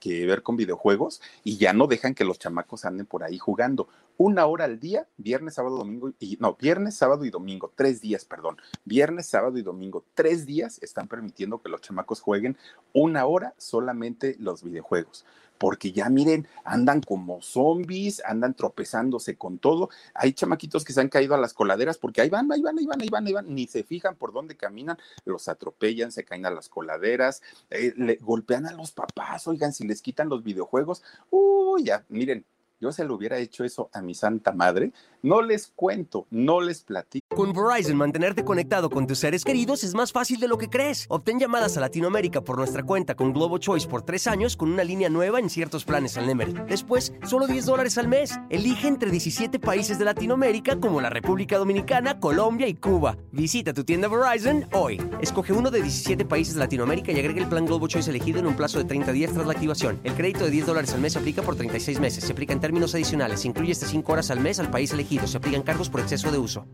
que 0.00 0.26
ver 0.26 0.42
con 0.42 0.56
videojuegos 0.56 1.22
y 1.44 1.56
ya 1.56 1.72
no 1.72 1.86
dejan 1.86 2.14
que 2.14 2.24
los 2.24 2.38
chamacos 2.38 2.84
anden 2.84 3.06
por 3.06 3.22
ahí 3.22 3.38
jugando. 3.38 3.88
Una 4.18 4.46
hora 4.46 4.64
al 4.64 4.80
día, 4.80 5.06
viernes, 5.18 5.54
sábado, 5.54 5.76
domingo, 5.76 6.10
y 6.18 6.36
no, 6.40 6.56
viernes, 6.56 6.96
sábado 6.96 7.24
y 7.24 7.30
domingo, 7.30 7.72
tres 7.74 8.00
días, 8.00 8.24
perdón. 8.24 8.56
Viernes, 8.84 9.26
sábado 9.26 9.56
y 9.58 9.62
domingo, 9.62 10.04
tres 10.14 10.46
días 10.46 10.82
están 10.82 11.06
permitiendo 11.06 11.62
que 11.62 11.68
los 11.68 11.80
chamacos 11.80 12.20
jueguen 12.20 12.56
una 12.92 13.26
hora 13.26 13.54
solamente 13.56 14.36
los 14.38 14.62
videojuegos 14.62 15.24
porque 15.58 15.92
ya 15.92 16.08
miren, 16.08 16.46
andan 16.64 17.00
como 17.00 17.42
zombies, 17.42 18.22
andan 18.24 18.54
tropezándose 18.54 19.36
con 19.36 19.58
todo. 19.58 19.90
Hay 20.14 20.32
chamaquitos 20.32 20.84
que 20.84 20.92
se 20.92 21.00
han 21.00 21.08
caído 21.08 21.34
a 21.34 21.38
las 21.38 21.54
coladeras 21.54 21.98
porque 21.98 22.20
ahí 22.20 22.30
van, 22.30 22.50
ahí 22.50 22.62
van, 22.62 22.78
ahí 22.78 22.86
van, 22.86 23.00
ahí 23.00 23.08
van, 23.08 23.26
ahí 23.26 23.32
van, 23.32 23.54
ni 23.54 23.66
se 23.66 23.82
fijan 23.82 24.16
por 24.16 24.32
dónde 24.32 24.56
caminan, 24.56 24.98
los 25.24 25.48
atropellan, 25.48 26.12
se 26.12 26.24
caen 26.24 26.46
a 26.46 26.50
las 26.50 26.68
coladeras, 26.68 27.42
eh, 27.70 27.94
le 27.96 28.16
golpean 28.16 28.66
a 28.66 28.72
los 28.72 28.92
papás, 28.92 29.46
oigan, 29.46 29.72
si 29.72 29.86
les 29.86 30.02
quitan 30.02 30.28
los 30.28 30.42
videojuegos, 30.42 31.02
uy, 31.30 31.84
ya, 31.84 32.04
miren, 32.08 32.44
yo 32.80 32.92
se 32.92 33.04
lo 33.04 33.14
hubiera 33.14 33.38
hecho 33.38 33.64
eso 33.64 33.88
a 33.92 34.02
mi 34.02 34.14
santa 34.14 34.52
madre, 34.52 34.92
no 35.22 35.42
les 35.42 35.68
cuento, 35.68 36.26
no 36.30 36.60
les 36.60 36.82
platico. 36.82 37.34
Con 37.34 37.52
Verizon, 37.52 37.96
mantenerte 37.96 38.44
conectado 38.44 38.90
con 38.90 39.06
tus 39.06 39.18
seres 39.18 39.44
queridos 39.44 39.82
es 39.82 39.94
más 39.94 40.12
fácil 40.12 40.38
de 40.38 40.46
lo 40.46 40.56
que 40.56 40.68
crees. 40.68 41.06
Obtén 41.08 41.40
llamadas 41.40 41.76
a 41.76 41.80
Latinoamérica 41.80 42.42
por 42.42 42.58
nuestra 42.58 42.84
cuenta 42.84 43.14
con 43.14 43.32
Globo 43.32 43.58
Choice 43.58 43.88
por 43.88 44.02
tres 44.02 44.26
años 44.26 44.56
con 44.56 44.70
una 44.70 44.84
línea 44.84 45.08
nueva 45.08 45.40
en 45.40 45.50
ciertos 45.50 45.84
planes 45.84 46.16
al 46.16 46.26
Nemer. 46.26 46.66
Después, 46.66 47.12
solo 47.26 47.46
10 47.46 47.66
dólares 47.66 47.98
al 47.98 48.08
mes. 48.08 48.38
Elige 48.50 48.86
entre 48.86 49.10
17 49.10 49.58
países 49.58 49.98
de 49.98 50.04
Latinoamérica 50.04 50.78
como 50.78 51.00
la 51.00 51.10
República 51.10 51.58
Dominicana, 51.58 52.20
Colombia 52.20 52.68
y 52.68 52.74
Cuba. 52.74 53.16
Visita 53.32 53.72
tu 53.72 53.84
tienda 53.84 54.08
Verizon 54.08 54.66
hoy. 54.72 55.02
Escoge 55.20 55.52
uno 55.52 55.70
de 55.70 55.82
17 55.82 56.24
países 56.24 56.54
de 56.54 56.60
Latinoamérica 56.60 57.10
y 57.10 57.18
agrega 57.18 57.40
el 57.40 57.48
plan 57.48 57.66
Globo 57.66 57.88
Choice 57.88 58.10
elegido 58.10 58.38
en 58.38 58.46
un 58.46 58.54
plazo 58.54 58.78
de 58.78 58.84
30 58.84 59.12
días 59.12 59.32
tras 59.32 59.46
la 59.46 59.52
activación. 59.52 59.98
El 60.04 60.14
crédito 60.14 60.44
de 60.44 60.50
10 60.50 60.66
dólares 60.66 60.92
al 60.94 61.00
mes 61.00 61.14
se 61.14 61.18
aplica 61.18 61.42
por 61.42 61.56
36 61.56 61.98
meses. 61.98 62.22
Se 62.22 62.32
aplica 62.32 62.52
en 62.52 62.60
términos 62.60 62.75
adicionales. 62.84 63.40
Se 63.40 63.48
incluye 63.48 63.72
hasta 63.72 63.86
5 63.86 64.12
horas 64.12 64.30
al 64.30 64.40
mes 64.40 64.58
al 64.60 64.70
país 64.70 64.92
elegido. 64.92 65.26
Se 65.26 65.38
aplican 65.38 65.62
cargos 65.62 65.88
por 65.88 66.00
exceso 66.00 66.30
de 66.30 66.38
uso. 66.38 66.66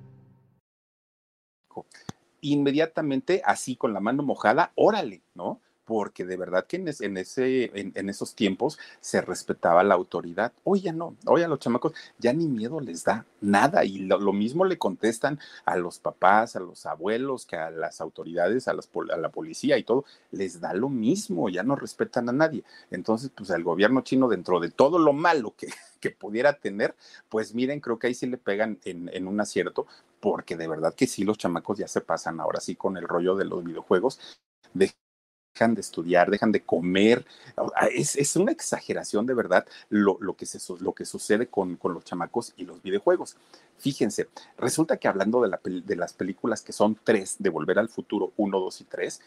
Inmediatamente, 2.41 3.43
así 3.45 3.77
con 3.77 3.93
la 3.93 4.01
mano 4.01 4.23
mojada, 4.23 4.73
órale, 4.75 5.23
¿no? 5.35 5.61
porque 5.85 6.25
de 6.25 6.37
verdad 6.37 6.67
que 6.67 6.77
en, 6.77 6.89
ese, 6.89 7.71
en, 7.75 8.09
esos 8.09 8.35
tiempos 8.35 8.79
se 9.01 9.21
respetaba 9.21 9.83
la 9.83 9.95
autoridad. 9.95 10.53
Hoy 10.65 10.81
ya 10.81 10.93
no, 10.93 11.17
hoy 11.27 11.43
a 11.43 11.49
los 11.49 11.59
chamacos 11.59 11.93
ya 12.19 12.33
ni 12.33 12.47
miedo 12.47 12.81
les 12.81 13.05
da 13.05 13.27
nada 13.41 13.85
y 13.85 13.99
lo, 13.99 14.33
mismo 14.33 14.65
le 14.65 14.79
contestan 14.79 15.39
a 15.65 15.77
los 15.77 15.99
papás, 15.99 16.57
a 16.57 16.61
los 16.61 16.87
abuelos, 16.87 17.47
que 17.47 17.57
a 17.57 17.71
las 17.71 18.01
autoridades, 18.01 18.69
a, 18.69 18.73
a 18.73 19.17
la 19.17 19.29
policía 19.29 19.77
y 19.77 19.85
todo, 19.85 20.05
les 20.31 20.61
da 20.61 20.73
lo 20.73 20.89
mismo, 20.89 21.49
ya 21.49 21.63
no 21.63 21.77
respetan 21.77 22.29
a 22.29 22.33
nadie. 22.33 22.65
Entonces, 22.91 23.31
pues 23.35 23.51
el 23.51 23.65
gobierno 23.65 24.03
chino, 24.03 24.29
dentro 24.29 24.61
de 24.61 24.71
todo 24.71 24.99
lo 24.99 25.13
malo 25.13 25.55
que, 25.57 25.69
que 26.03 26.11
pudiera 26.11 26.59
tener, 26.59 26.95
pues 27.31 27.55
miren, 27.55 27.81
creo 27.81 27.99
que 27.99 28.09
ahí 28.09 28.15
sí 28.15 28.27
le 28.27 28.37
pegan 28.37 28.79
en, 28.85 29.27
un 29.27 29.41
acierto, 29.41 29.87
porque 30.21 30.57
de 30.57 30.69
verdad 30.69 30.95
que 30.95 31.07
sí, 31.07 31.25
los 31.25 31.39
chamacos 31.39 31.79
ya 31.79 31.89
se 31.89 32.03
pasan 32.03 32.41
ahora 32.41 32.61
sí 32.61 32.77
con 32.77 32.99
el 32.99 33.09
rollo 33.09 33.37
de 33.37 33.47
los 33.47 33.65
videojuegos. 33.65 34.21
De 34.75 34.93
dejan 35.55 35.75
de 35.75 35.81
estudiar, 35.83 36.31
dejan 36.31 36.53
de 36.53 36.63
comer. 36.63 37.27
Ah, 37.57 37.87
es, 37.93 38.37
una 38.37 38.53
exageración 38.53 39.27
de 39.27 39.35
verdad 39.35 39.67
lo, 39.91 40.17
que, 40.35 40.47
se, 40.47 40.59
lo 40.81 40.93
que 40.95 41.05
sucede 41.05 41.47
con, 41.47 41.79
los 41.83 42.05
chamacos 42.05 42.55
y 42.57 42.65
los 42.65 42.83
videojuegos. 42.83 43.37
Fíjense, 43.79 44.29
resulta 44.57 44.97
que 44.97 45.09
hablando 45.09 45.43
de, 45.43 45.83
de 45.83 45.97
las 45.97 46.15
películas 46.15 46.63
que 46.63 46.73
son 46.73 46.99
tres, 47.05 47.37
de 47.39 47.51
Volver 47.51 47.79
al 47.79 47.89
Futuro, 47.89 48.33
uno, 48.37 48.61
dos 48.61 48.81
y 48.81 48.85
tres, 48.85 49.21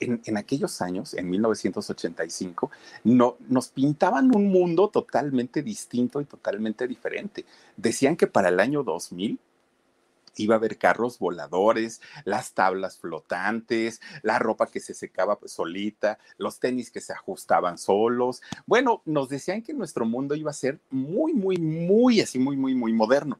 en, 0.00 0.36
aquellos 0.36 0.82
años, 0.82 1.14
en 1.14 1.30
1985, 1.30 2.70
no, 3.04 3.36
nos 3.48 3.68
pintaban 3.68 4.34
un 4.34 4.48
mundo 4.48 4.88
totalmente 4.88 5.62
distinto 5.62 6.20
y 6.20 6.24
totalmente 6.24 6.86
diferente. 6.86 7.44
Decían 7.76 8.16
que 8.16 8.26
para 8.26 8.48
el 8.48 8.60
año 8.60 8.82
2000 8.82 9.38
iba 10.36 10.54
a 10.54 10.58
haber 10.58 10.76
carros 10.76 11.18
voladores, 11.18 12.00
las 12.24 12.52
tablas 12.52 12.98
flotantes, 12.98 14.00
la 14.22 14.38
ropa 14.38 14.66
que 14.66 14.80
se 14.80 14.94
secaba 14.94 15.38
pues, 15.38 15.52
solita, 15.52 16.18
los 16.38 16.60
tenis 16.60 16.90
que 16.90 17.00
se 17.00 17.12
ajustaban 17.12 17.78
solos. 17.78 18.42
Bueno, 18.66 19.02
nos 19.06 19.28
decían 19.28 19.62
que 19.62 19.72
nuestro 19.72 20.04
mundo 20.04 20.34
iba 20.34 20.50
a 20.50 20.54
ser 20.54 20.78
muy, 20.90 21.32
muy, 21.32 21.56
muy 21.56 22.20
así, 22.20 22.38
muy, 22.38 22.56
muy, 22.56 22.74
muy 22.74 22.92
moderno. 22.92 23.38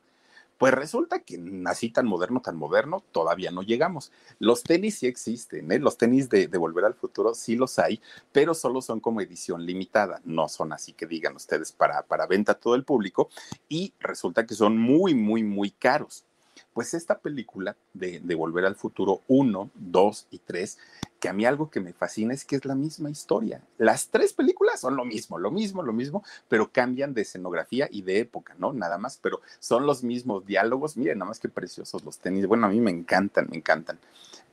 Pues 0.59 0.73
resulta 0.73 1.21
que 1.21 1.39
así 1.67 1.91
tan 1.91 2.07
moderno, 2.07 2.41
tan 2.41 2.57
moderno, 2.57 3.05
todavía 3.13 3.51
no 3.51 3.63
llegamos. 3.63 4.11
Los 4.39 4.63
tenis 4.63 4.99
sí 4.99 5.07
existen, 5.07 5.71
¿eh? 5.71 5.79
los 5.79 5.99
tenis 5.99 6.31
de, 6.31 6.47
Volver 6.57 6.87
al 6.87 6.95
Futuro 6.95 7.35
sí 7.35 7.57
los 7.57 7.79
hay, 7.79 8.01
pero 8.33 8.55
solo 8.55 8.81
son 8.81 9.01
como 9.01 9.21
edición 9.21 9.67
limitada, 9.67 10.23
no 10.25 10.49
son 10.49 10.73
así 10.73 10.95
que 10.95 11.07
digan 11.07 11.37
ustedes 11.37 11.73
para, 11.73 12.03
para 12.03 12.27
venta 12.27 12.53
a 12.53 12.59
todo 12.59 12.75
el 12.75 12.85
público 12.85 13.29
y 13.69 13.93
resulta 14.01 14.47
que 14.47 14.55
son 14.55 14.79
muy, 14.79 15.15
muy, 15.15 15.43
muy 15.43 15.71
caros. 15.71 16.25
Pues 16.73 16.95
esta 16.95 17.19
película 17.19 17.77
de, 17.95 18.21
Volver 18.35 18.67
al 18.67 18.77
Futuro 18.77 19.23
1, 19.29 19.71
2 19.75 20.27
y 20.31 20.39
3, 20.39 20.79
que 21.21 21.29
a 21.29 21.33
mí 21.33 21.47
algo 21.47 21.71
que 21.71 21.81
me 21.81 21.93
fascina 21.93 22.35
es 22.35 22.45
que 22.45 22.57
es 22.57 22.65
la 22.65 22.75
misma 22.75 23.11
historia. 23.11 23.63
Las 23.79 24.09
tres 24.09 24.33
películas 24.33 24.81
son 24.81 24.97
lo 24.97 25.05
mismo, 25.05 25.39
lo 25.39 25.51
mismo, 25.51 25.83
lo 25.83 25.93
mismo, 25.93 26.23
pero 26.49 26.71
cambian 26.71 27.15
de 27.15 27.23
escenografía 27.23 27.89
y 27.91 28.03
de 28.03 28.19
época, 28.21 28.55
¿no? 28.59 28.73
Nada 28.73 28.99
más, 28.99 29.19
pero 29.23 29.41
son 29.59 29.87
los 29.87 30.03
mismos 30.03 30.45
diálogos. 30.45 30.97
Miren, 30.97 31.19
nada 31.19 31.31
más 31.31 31.41
que 31.41 31.49
preciosos 31.49 32.05
los 32.05 32.19
tenis. 32.19 32.47
Bueno, 32.47 32.67
a 32.67 32.71
mí 32.71 32.81
me 32.81 32.91
encantan, 32.91 33.49
me 33.51 33.57
encantan. 33.57 33.99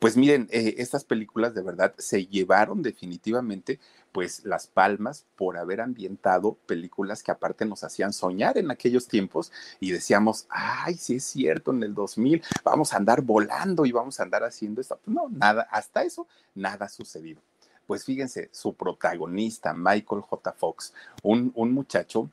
Pues 0.03 0.17
miren, 0.17 0.49
eh, 0.51 0.75
estas 0.79 1.05
películas 1.05 1.55
de 1.55 1.61
verdad 1.61 1.93
se 1.97 2.25
llevaron 2.25 2.81
definitivamente 2.81 3.79
pues 4.11 4.43
las 4.43 4.67
palmas 4.67 5.25
por 5.37 5.57
haber 5.57 5.79
ambientado 5.79 6.57
películas 6.65 7.23
que 7.23 7.31
aparte 7.31 7.63
nos 7.63 7.85
hacían 7.85 8.11
soñar 8.11 8.57
en 8.57 8.69
aquellos 8.69 9.07
tiempos 9.07 9.53
y 9.79 9.93
decíamos, 9.93 10.45
ay, 10.49 10.95
sí 10.95 11.15
es 11.15 11.23
cierto, 11.23 11.71
en 11.71 11.83
el 11.83 11.93
2000 11.93 12.43
vamos 12.65 12.91
a 12.91 12.97
andar 12.97 13.21
volando 13.21 13.85
y 13.85 13.93
vamos 13.93 14.19
a 14.19 14.23
andar 14.23 14.43
haciendo 14.43 14.81
esto. 14.81 14.99
No, 15.05 15.29
nada, 15.29 15.69
hasta 15.71 16.03
eso, 16.03 16.27
nada 16.53 16.87
ha 16.87 16.89
sucedido. 16.89 17.41
Pues 17.87 18.03
fíjense, 18.03 18.49
su 18.51 18.73
protagonista, 18.73 19.73
Michael 19.73 20.19
J. 20.19 20.51
Fox, 20.51 20.93
un, 21.21 21.49
un 21.55 21.71
muchacho 21.71 22.29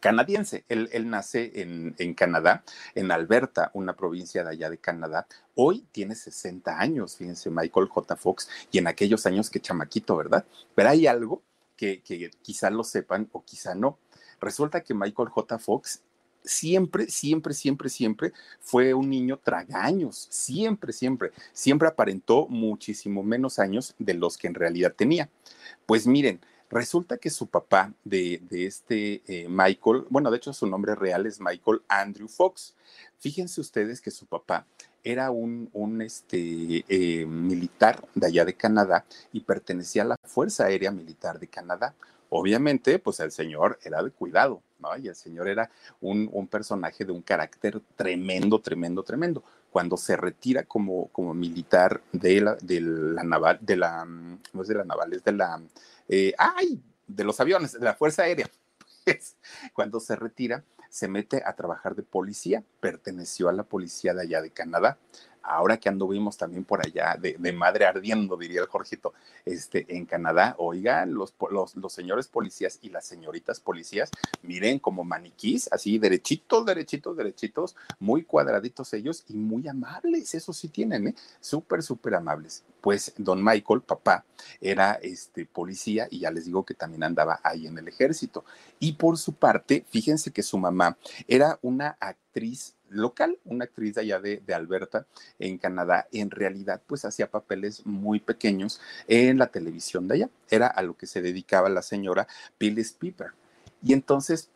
canadiense. 0.00 0.64
Él, 0.68 1.10
nace 1.10 1.52
en, 1.62 1.94
en, 1.98 2.14
Canadá, 2.14 2.64
en 2.94 3.10
Alberta, 3.10 3.70
una 3.74 3.96
provincia 3.96 4.44
de 4.44 4.50
allá 4.50 4.70
de 4.70 4.78
Canadá. 4.78 5.26
Hoy 5.54 5.86
tiene 5.92 6.14
60 6.14 6.78
años, 6.78 7.16
fíjense, 7.16 7.50
Michael 7.50 7.88
J. 7.88 8.16
Fox, 8.16 8.48
y 8.70 8.78
en 8.78 8.86
aquellos 8.86 9.26
años 9.26 9.50
que 9.50 9.60
chamaquito, 9.60 10.16
¿verdad? 10.16 10.44
Pero 10.74 10.88
hay 10.88 11.06
algo 11.06 11.42
que, 11.76 12.02
que 12.02 12.30
quizá 12.42 12.70
lo 12.70 12.84
sepan 12.84 13.28
o 13.32 13.42
quizá 13.44 13.74
no. 13.74 13.98
Resulta 14.40 14.82
que 14.82 14.94
Michael 14.94 15.28
J. 15.28 15.58
Fox 15.58 16.02
siempre, 16.44 17.08
siempre, 17.08 17.54
siempre, 17.54 17.88
siempre 17.88 18.32
fue 18.60 18.94
un 18.94 19.10
niño 19.10 19.38
tragaños, 19.38 20.28
siempre, 20.30 20.92
siempre, 20.92 21.32
siempre 21.52 21.88
aparentó 21.88 22.46
muchísimo 22.48 23.22
menos 23.22 23.58
años 23.58 23.94
de 23.98 24.14
los 24.14 24.38
que 24.38 24.46
en 24.46 24.54
realidad 24.54 24.94
tenía. 24.96 25.28
Pues 25.86 26.06
miren, 26.06 26.40
Resulta 26.70 27.16
que 27.16 27.30
su 27.30 27.46
papá 27.46 27.94
de, 28.04 28.42
este 28.50 29.22
eh, 29.26 29.48
Michael, 29.48 30.04
bueno, 30.10 30.30
de 30.30 30.36
hecho 30.36 30.52
su 30.52 30.66
nombre 30.66 30.94
real 30.94 31.26
es 31.26 31.40
Michael 31.40 31.80
Andrew 31.88 32.28
Fox. 32.28 32.74
Fíjense 33.18 33.60
ustedes 33.60 34.00
que 34.00 34.10
su 34.10 34.26
papá 34.26 34.66
era 35.02 35.30
un, 35.30 36.02
este, 36.02 36.84
eh, 36.88 37.24
militar 37.24 38.06
de 38.14 38.26
allá 38.26 38.44
de 38.44 38.54
Canadá 38.54 39.06
y 39.32 39.40
pertenecía 39.40 40.02
a 40.02 40.06
la 40.06 40.16
Fuerza 40.22 40.66
Aérea 40.66 40.90
Militar 40.90 41.38
de 41.38 41.48
Canadá. 41.48 41.94
Obviamente, 42.30 42.98
pues 42.98 43.20
el 43.20 43.30
señor 43.30 43.78
era 43.82 44.02
de 44.02 44.10
cuidado, 44.10 44.62
¿no? 44.78 44.96
Y 44.96 45.08
el 45.08 45.14
señor 45.14 45.48
era 45.48 45.70
un, 46.00 46.28
un 46.32 46.46
personaje 46.46 47.04
de 47.04 47.12
un 47.12 47.22
carácter 47.22 47.80
tremendo, 47.96 48.60
tremendo, 48.60 49.02
tremendo. 49.02 49.42
Cuando 49.70 49.96
se 49.96 50.16
retira 50.16 50.64
como, 50.64 51.08
como 51.08 51.34
militar 51.34 52.02
de 52.12 52.40
la, 52.40 52.54
de 52.56 52.80
la 52.80 53.22
naval, 53.22 53.58
de 53.60 53.76
la, 53.76 54.04
no 54.04 54.62
es 54.62 54.68
de 54.68 54.74
la 54.74 54.84
naval, 54.84 55.12
es 55.12 55.24
de 55.24 55.32
la 55.32 55.60
eh, 56.08 56.32
ay, 56.38 56.82
de 57.06 57.24
los 57.24 57.38
aviones, 57.40 57.72
de 57.72 57.80
la 57.80 57.94
Fuerza 57.94 58.22
Aérea. 58.22 58.48
Pues, 59.04 59.36
cuando 59.72 60.00
se 60.00 60.16
retira, 60.16 60.64
se 60.90 61.08
mete 61.08 61.42
a 61.42 61.54
trabajar 61.56 61.94
de 61.94 62.02
policía, 62.02 62.62
perteneció 62.78 63.48
a 63.48 63.54
la 63.54 63.62
policía 63.62 64.12
de 64.12 64.20
allá 64.20 64.42
de 64.42 64.50
Canadá 64.50 64.98
ahora 65.42 65.78
que 65.78 65.88
anduvimos 65.88 66.36
también 66.36 66.64
por 66.64 66.84
allá 66.84 67.16
de, 67.20 67.36
madre 67.52 67.86
ardiendo, 67.86 68.36
diría 68.36 68.60
el 68.60 68.66
Jorgito, 68.66 69.14
este, 69.44 69.86
en 69.88 70.06
Canadá, 70.06 70.54
oigan, 70.58 71.14
los, 71.14 71.34
los, 71.50 71.76
los, 71.76 71.92
señores 71.92 72.28
policías 72.28 72.78
y 72.82 72.90
las 72.90 73.06
señoritas 73.06 73.60
policías, 73.60 74.10
miren 74.42 74.78
como 74.78 75.04
maniquís, 75.04 75.68
así 75.72 75.98
derechitos, 75.98 76.64
derechitos, 76.66 77.16
derechitos, 77.16 77.76
muy 77.98 78.24
cuadraditos 78.24 78.92
ellos 78.94 79.24
y 79.28 79.36
muy 79.36 79.66
amables, 79.68 80.34
eso 80.34 80.52
sí 80.52 80.68
tienen, 80.68 81.08
¿eh? 81.08 81.14
Súper, 81.40 81.82
súper 81.82 82.14
amables. 82.14 82.64
Pues 82.80 83.12
don 83.16 83.42
Michael, 83.42 83.80
papá, 83.80 84.24
era 84.60 84.94
este 85.02 85.46
policía 85.46 86.06
y 86.10 86.20
ya 86.20 86.30
les 86.30 86.44
digo 86.44 86.64
que 86.64 86.74
también 86.74 87.02
andaba 87.02 87.40
ahí 87.42 87.66
en 87.66 87.76
el 87.76 87.88
ejército. 87.88 88.44
Y 88.78 88.92
por 88.92 89.18
su 89.18 89.34
parte, 89.34 89.84
fíjense 89.90 90.30
que 90.30 90.42
su 90.42 90.58
mamá 90.58 90.96
era 91.26 91.58
una 91.62 91.96
actriz 92.00 92.27
local, 92.88 93.38
una 93.44 93.64
actriz 93.64 93.94
de 93.94 94.00
allá 94.02 94.20
de, 94.20 94.54
Alberta, 94.54 95.06
en 95.38 95.58
Canadá, 95.58 96.08
en 96.12 96.30
realidad 96.30 96.82
pues 96.86 97.04
hacía 97.04 97.30
papeles 97.30 97.84
muy 97.86 98.20
pequeños 98.20 98.80
en 99.06 99.38
la 99.38 99.48
televisión 99.48 100.08
de 100.08 100.14
allá. 100.14 100.30
Era 100.50 100.66
a 100.66 100.82
lo 100.82 100.96
que 100.96 101.06
se 101.06 101.22
dedicaba 101.22 101.68
la 101.68 101.82
señora 101.82 102.26
Phyllis 102.58 102.92
Piper. 102.92 103.32
Y 103.82 103.92
entonces, 103.92 104.50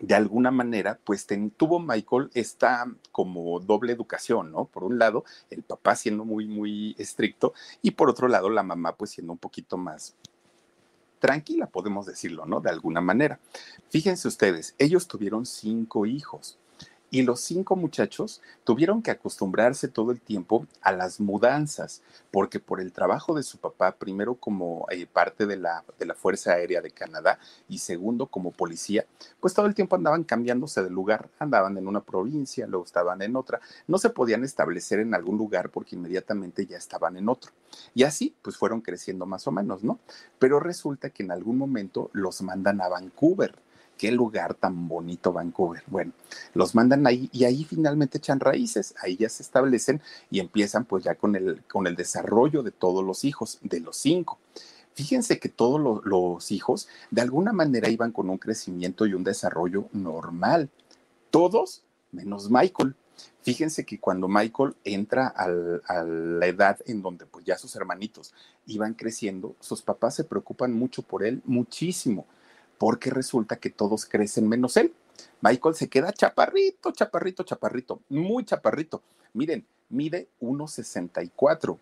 de 0.00 0.14
alguna 0.14 0.50
manera, 0.50 0.98
pues 1.04 1.26
tuvo 1.56 1.78
Michael 1.78 2.30
esta 2.34 2.86
como 3.12 3.60
doble 3.60 3.92
educación, 3.92 4.50
¿no? 4.50 4.64
Por 4.64 4.84
un 4.84 4.98
lado, 4.98 5.24
el 5.50 5.62
papá 5.62 5.94
siendo 5.94 6.24
muy, 6.24 6.46
muy 6.46 6.94
estricto 6.98 7.52
y 7.82 7.92
por 7.92 8.08
otro 8.08 8.28
lado, 8.28 8.48
la 8.50 8.62
mamá 8.62 8.96
pues 8.96 9.10
siendo 9.10 9.32
un 9.32 9.38
poquito 9.38 9.76
más 9.76 10.14
tranquila, 11.20 11.66
podemos 11.66 12.06
decirlo, 12.06 12.46
¿no? 12.46 12.60
De 12.60 12.70
alguna 12.70 13.00
manera. 13.00 13.38
Fíjense 13.90 14.26
ustedes, 14.26 14.74
ellos 14.78 15.06
tuvieron 15.06 15.46
cinco 15.46 16.04
hijos 16.04 16.58
y 17.12 17.22
los 17.22 17.40
cinco 17.40 17.76
muchachos 17.76 18.40
tuvieron 18.64 19.02
que 19.02 19.10
acostumbrarse 19.10 19.86
todo 19.86 20.12
el 20.12 20.20
tiempo 20.20 20.66
a 20.80 20.92
las 20.92 21.20
mudanzas, 21.20 22.00
porque 22.30 22.58
por 22.58 22.80
el 22.80 22.90
trabajo 22.90 23.34
de 23.34 23.42
su 23.42 23.58
papá, 23.58 23.92
primero 23.92 24.34
como 24.34 24.86
eh, 24.90 25.06
parte 25.06 25.44
de 25.44 25.58
la, 25.58 25.84
de 25.98 26.06
la 26.06 26.14
Fuerza 26.14 26.52
Aérea 26.52 26.80
de 26.80 26.90
Canadá 26.90 27.38
y 27.68 27.78
segundo 27.78 28.26
como 28.26 28.50
policía, 28.50 29.04
pues 29.40 29.52
todo 29.52 29.66
el 29.66 29.74
tiempo 29.74 29.94
andaban 29.94 30.24
cambiándose 30.24 30.82
de 30.82 30.88
lugar, 30.88 31.28
andaban 31.38 31.76
en 31.76 31.86
una 31.86 32.00
provincia, 32.00 32.66
luego 32.66 32.86
estaban 32.86 33.20
en 33.20 33.36
otra, 33.36 33.60
no 33.86 33.98
se 33.98 34.08
podían 34.08 34.42
establecer 34.42 34.98
en 34.98 35.14
algún 35.14 35.36
lugar 35.36 35.68
porque 35.68 35.96
inmediatamente 35.96 36.64
ya 36.64 36.78
estaban 36.78 37.18
en 37.18 37.28
otro. 37.28 37.52
Y 37.94 38.04
así, 38.04 38.34
pues 38.40 38.56
fueron 38.56 38.80
creciendo 38.80 39.26
más 39.26 39.46
o 39.46 39.52
menos, 39.52 39.84
¿no? 39.84 39.98
Pero 40.38 40.60
resulta 40.60 41.10
que 41.10 41.24
en 41.24 41.30
algún 41.30 41.58
momento 41.58 42.08
los 42.14 42.40
mandan 42.40 42.80
a 42.80 42.88
Vancouver 42.88 43.54
qué 43.98 44.10
lugar 44.10 44.54
tan 44.54 44.88
bonito 44.88 45.32
Vancouver. 45.32 45.82
Bueno, 45.86 46.12
los 46.54 46.74
mandan 46.74 47.06
ahí 47.06 47.28
y 47.32 47.44
ahí 47.44 47.64
finalmente 47.64 48.18
echan 48.18 48.40
raíces, 48.40 48.94
ahí 49.02 49.16
ya 49.16 49.28
se 49.28 49.42
establecen 49.42 50.00
y 50.30 50.40
empiezan 50.40 50.84
pues 50.84 51.04
ya 51.04 51.14
con 51.14 51.36
el, 51.36 51.62
con 51.64 51.86
el 51.86 51.96
desarrollo 51.96 52.62
de 52.62 52.70
todos 52.70 53.04
los 53.04 53.24
hijos, 53.24 53.58
de 53.62 53.80
los 53.80 53.96
cinco. 53.96 54.38
Fíjense 54.94 55.38
que 55.38 55.48
todos 55.48 55.80
los 56.04 56.50
hijos 56.50 56.88
de 57.10 57.22
alguna 57.22 57.52
manera 57.52 57.88
iban 57.88 58.12
con 58.12 58.28
un 58.28 58.38
crecimiento 58.38 59.06
y 59.06 59.14
un 59.14 59.24
desarrollo 59.24 59.88
normal. 59.92 60.68
Todos 61.30 61.82
menos 62.12 62.50
Michael. 62.50 62.94
Fíjense 63.42 63.84
que 63.84 63.98
cuando 63.98 64.28
Michael 64.28 64.74
entra 64.84 65.28
a 65.28 65.48
la 66.04 66.46
edad 66.46 66.78
en 66.86 67.02
donde 67.02 67.26
pues 67.26 67.44
ya 67.44 67.58
sus 67.58 67.74
hermanitos 67.74 68.32
iban 68.66 68.94
creciendo, 68.94 69.56
sus 69.60 69.82
papás 69.82 70.14
se 70.14 70.24
preocupan 70.24 70.72
mucho 70.72 71.02
por 71.02 71.24
él, 71.24 71.42
muchísimo 71.44 72.26
porque 72.82 73.10
resulta 73.10 73.60
que 73.60 73.70
todos 73.70 74.06
crecen 74.06 74.48
menos 74.48 74.76
él. 74.76 74.92
Michael 75.40 75.76
se 75.76 75.88
queda 75.88 76.12
chaparrito, 76.12 76.90
chaparrito, 76.90 77.44
chaparrito, 77.44 78.00
muy 78.08 78.44
chaparrito. 78.44 79.04
Miren, 79.34 79.64
mide 79.88 80.26
1,64. 80.40 81.78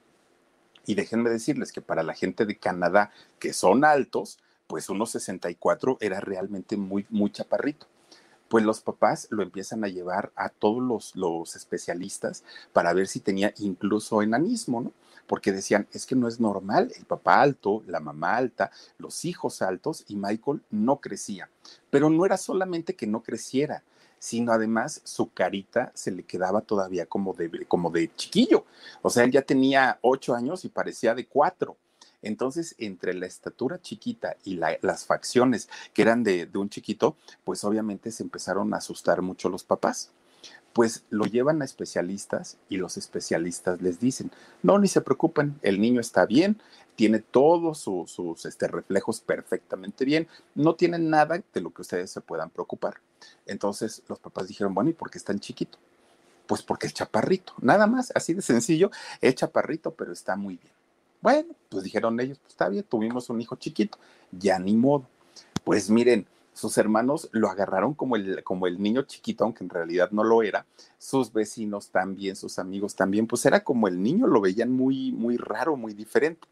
Y 0.85 0.95
déjenme 0.97 1.31
decirles 1.31 1.73
que 1.73 1.81
para 1.81 2.03
la 2.03 2.13
gente 2.13 2.45
de 2.45 2.59
Canadá 2.59 3.13
que 3.39 3.55
son 3.55 3.87
altos, 3.87 4.41
pues 4.67 4.91
1,64 4.91 5.97
era 6.01 6.21
realmente 6.21 6.77
muy, 6.77 7.07
muy 7.09 7.33
chaparrito 7.33 7.87
pues 8.49 8.65
los 8.65 8.81
papás 8.81 9.29
lo 9.31 9.45
empiezan 9.45 9.85
a 9.85 9.89
llevar 9.89 10.33
a 10.35 10.49
todos 10.49 10.83
los, 10.83 11.15
los, 11.15 11.55
especialistas 11.55 12.43
para 12.73 12.93
ver 12.93 13.07
si 13.07 13.21
tenía 13.21 13.55
incluso 13.59 14.23
enanismo, 14.23 14.81
¿no? 14.81 14.93
Porque 15.31 15.53
decían, 15.53 15.87
es 15.93 16.07
que 16.07 16.17
no 16.17 16.27
es 16.27 16.41
normal, 16.41 16.91
el 16.99 17.05
papá 17.05 17.41
alto, 17.41 17.85
la 17.87 18.01
mamá 18.01 18.35
alta, 18.35 18.73
los 18.99 19.25
hijos 19.25 19.63
altos 19.63 20.05
y 20.09 20.17
Michael 20.17 20.61
no 20.71 20.97
crecía. 21.01 21.49
Pero 21.89 22.11
no 22.11 22.27
era 22.27 22.37
solamente 22.37 22.97
que 22.97 23.07
no 23.07 23.23
creciera, 23.23 23.85
sino 24.19 24.51
además 24.51 25.03
su 25.05 25.33
carita 25.33 25.93
se 25.95 26.11
le 26.11 26.25
quedaba 26.25 26.63
todavía 26.63 27.07
como 27.07 27.33
de, 27.33 27.65
como 27.69 27.91
de 27.91 28.13
chiquillo. 28.17 28.65
O 29.03 29.11
sea, 29.11 29.23
él 29.23 29.31
ya 29.31 29.43
tenía 29.43 30.01
ocho 30.03 30.35
años 30.35 30.65
y 30.65 30.69
parecía 30.69 31.15
de 31.15 31.29
cuatro. 31.29 31.77
Entonces, 32.23 32.75
entre 32.79 33.15
la 33.15 33.27
estatura 33.27 33.81
chiquita 33.81 34.35
y 34.43 34.57
las 34.57 35.05
facciones 35.05 35.69
que 35.95 36.03
eran 36.03 36.25
de, 36.25 36.47
de, 36.47 36.59
un 36.59 36.71
chiquito, 36.71 37.15
pues 37.45 37.63
obviamente 37.63 38.11
se 38.11 38.25
empezaron 38.25 38.75
a 38.75 38.79
asustar 38.79 39.23
mucho 39.23 39.49
los 39.49 39.63
papás 39.63 40.11
pues 40.73 41.05
lo 41.11 41.25
llevan 41.25 41.63
a 41.63 41.65
especialistas 41.65 42.57
y 42.69 42.77
los 42.77 42.97
especialistas 42.97 43.83
les 43.83 43.99
dicen, 43.99 44.31
no, 44.63 44.79
ni 44.79 44.89
se 44.89 45.01
preocupen, 45.01 45.59
el 45.63 45.81
niño 45.81 46.01
está 46.01 46.27
bien, 46.27 46.61
tiene 46.95 47.19
todos 47.19 47.79
sus 47.79 48.45
este, 48.45 48.69
reflejos 48.69 49.21
perfectamente 49.21 50.05
bien, 50.05 50.29
no 50.55 50.75
tiene 50.75 50.99
nada 50.99 51.43
de 51.53 51.61
lo 51.61 51.71
que 51.71 51.83
ustedes 51.83 52.11
se 52.11 52.21
puedan 52.21 52.51
preocupar. 52.51 52.95
Entonces 53.47 54.03
los 54.09 54.19
papás 54.19 54.49
dijeron, 54.49 54.75
bueno, 54.75 54.91
¿y 54.91 54.95
por 54.95 55.11
qué 55.11 55.19
es 55.19 55.25
tan 55.25 55.41
chiquito? 55.41 55.79
Pues 56.47 56.63
porque 56.63 56.87
es 56.87 56.95
chaparrito, 56.95 57.55
nada 57.61 57.87
más, 57.87 58.13
así 58.15 58.35
de 58.35 58.43
sencillo, 58.43 58.91
es 59.21 59.35
chaparrito, 59.35 59.93
pero 59.93 60.13
está 60.13 60.37
muy 60.37 60.57
bien. 60.57 60.73
Bueno, 61.21 61.55
pues 61.69 61.85
dijeron 61.85 62.19
ellos, 62.21 62.39
pues 62.39 62.53
está 62.53 62.69
bien, 62.69 62.85
tuvimos 62.85 63.29
un 63.29 63.41
hijo 63.41 63.57
chiquito, 63.57 63.99
ya 64.31 64.59
ni 64.59 64.75
modo. 64.75 65.07
Pues 65.65 65.91
miren, 65.91 66.27
sus 66.61 66.77
hermanos 66.77 67.29
lo 67.33 67.49
agarraron 67.49 67.95
como 67.95 68.17
el, 68.17 68.45
como 68.45 68.67
el 68.67 68.83
niño 68.83 69.03
chiquito, 69.03 69.45
aunque 69.45 69.65
en 69.65 69.71
realidad 69.71 70.11
no 70.11 70.25
lo 70.25 70.43
era. 70.43 70.67
Sus 70.99 71.33
vecinos 71.33 71.89
también, 71.89 72.37
sus 72.37 72.59
amigos 72.59 72.95
también, 72.95 73.27
pues 73.27 73.47
era 73.47 73.65
como 73.65 73.89
el 73.89 74.03
niño, 74.03 74.27
lo 74.27 74.43
veían 74.43 74.71
muy, 74.71 75.11
muy 75.11 75.39
raro, 75.39 75.77
muy 75.77 75.95
diferente. 75.95 76.47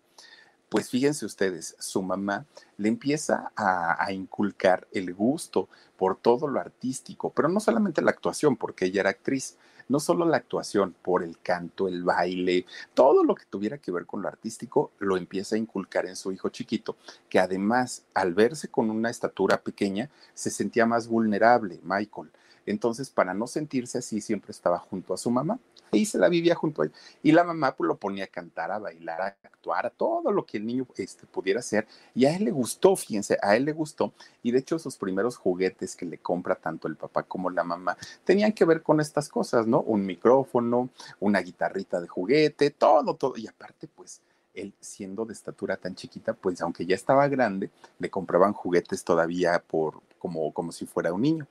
Pues 0.70 0.88
fíjense 0.88 1.26
ustedes, 1.26 1.76
su 1.78 2.02
mamá 2.02 2.46
le 2.78 2.88
empieza 2.88 3.52
a, 3.54 4.02
a, 4.02 4.12
inculcar 4.12 4.86
el 4.92 5.14
gusto 5.14 5.68
por 5.96 6.16
todo 6.16 6.46
lo 6.46 6.60
artístico, 6.60 7.30
pero 7.30 7.48
no 7.48 7.60
solamente 7.60 8.02
la 8.02 8.10
actuación, 8.10 8.56
porque 8.56 8.86
ella 8.86 9.00
era 9.00 9.10
actriz, 9.10 9.56
no 9.88 10.00
solo 10.00 10.24
la 10.26 10.36
actuación, 10.36 10.94
por 11.02 11.22
el 11.22 11.38
canto, 11.38 11.88
el 11.88 12.02
baile, 12.02 12.66
todo 12.94 13.24
lo 13.24 13.34
que 13.34 13.44
tuviera 13.48 13.78
que 13.78 13.90
ver 13.90 14.06
con 14.06 14.22
lo 14.22 14.28
artístico, 14.28 14.92
lo 14.98 15.16
empieza 15.16 15.56
a 15.56 15.58
inculcar 15.58 16.06
en 16.06 16.16
su 16.16 16.32
hijo 16.32 16.48
chiquito, 16.48 16.96
que 17.28 17.38
además, 17.38 18.04
al 18.14 18.34
verse 18.34 18.68
con 18.68 18.90
una 18.90 19.10
estatura 19.10 19.60
pequeña, 19.62 20.10
se 20.34 20.50
sentía 20.50 20.86
más 20.86 21.08
vulnerable, 21.08 21.80
Michael. 21.82 22.30
Entonces, 22.70 23.10
para 23.10 23.34
no 23.34 23.46
sentirse 23.46 23.98
así, 23.98 24.20
siempre 24.20 24.52
estaba 24.52 24.78
junto 24.78 25.14
a 25.14 25.16
su 25.16 25.30
mamá. 25.30 25.58
Ahí 25.90 26.04
se 26.04 26.18
la 26.18 26.28
vivía 26.28 26.54
junto 26.54 26.82
a 26.82 26.84
él. 26.84 26.92
Y 27.22 27.32
la 27.32 27.44
mamá 27.44 27.74
pues, 27.74 27.88
lo 27.88 27.96
ponía 27.96 28.24
a 28.24 28.28
cantar, 28.28 28.70
a 28.70 28.78
bailar, 28.78 29.20
a 29.22 29.26
actuar, 29.42 29.86
a 29.86 29.90
todo 29.90 30.30
lo 30.32 30.44
que 30.44 30.58
el 30.58 30.66
niño 30.66 30.86
este, 30.96 31.26
pudiera 31.26 31.60
hacer. 31.60 31.86
Y 32.14 32.26
a 32.26 32.36
él 32.36 32.44
le 32.44 32.50
gustó, 32.50 32.94
fíjense, 32.94 33.38
a 33.42 33.56
él 33.56 33.64
le 33.64 33.72
gustó. 33.72 34.12
Y 34.42 34.50
de 34.50 34.58
hecho, 34.58 34.78
sus 34.78 34.96
primeros 34.96 35.36
juguetes 35.36 35.96
que 35.96 36.04
le 36.04 36.18
compra 36.18 36.56
tanto 36.56 36.88
el 36.88 36.96
papá 36.96 37.22
como 37.22 37.48
la 37.48 37.64
mamá 37.64 37.96
tenían 38.24 38.52
que 38.52 38.66
ver 38.66 38.82
con 38.82 39.00
estas 39.00 39.28
cosas, 39.28 39.66
¿no? 39.66 39.80
Un 39.80 40.04
micrófono, 40.04 40.90
una 41.20 41.40
guitarrita 41.40 42.00
de 42.00 42.08
juguete, 42.08 42.70
todo, 42.70 43.14
todo. 43.14 43.36
Y 43.36 43.46
aparte, 43.46 43.88
pues, 43.88 44.20
él 44.52 44.74
siendo 44.80 45.24
de 45.24 45.32
estatura 45.32 45.76
tan 45.76 45.94
chiquita, 45.94 46.34
pues 46.34 46.60
aunque 46.60 46.84
ya 46.84 46.94
estaba 46.94 47.28
grande, 47.28 47.70
le 47.98 48.10
compraban 48.10 48.52
juguetes 48.52 49.04
todavía 49.04 49.62
por 49.66 50.02
como, 50.18 50.52
como 50.52 50.72
si 50.72 50.84
fuera 50.84 51.12
un 51.12 51.22
niño. 51.22 51.46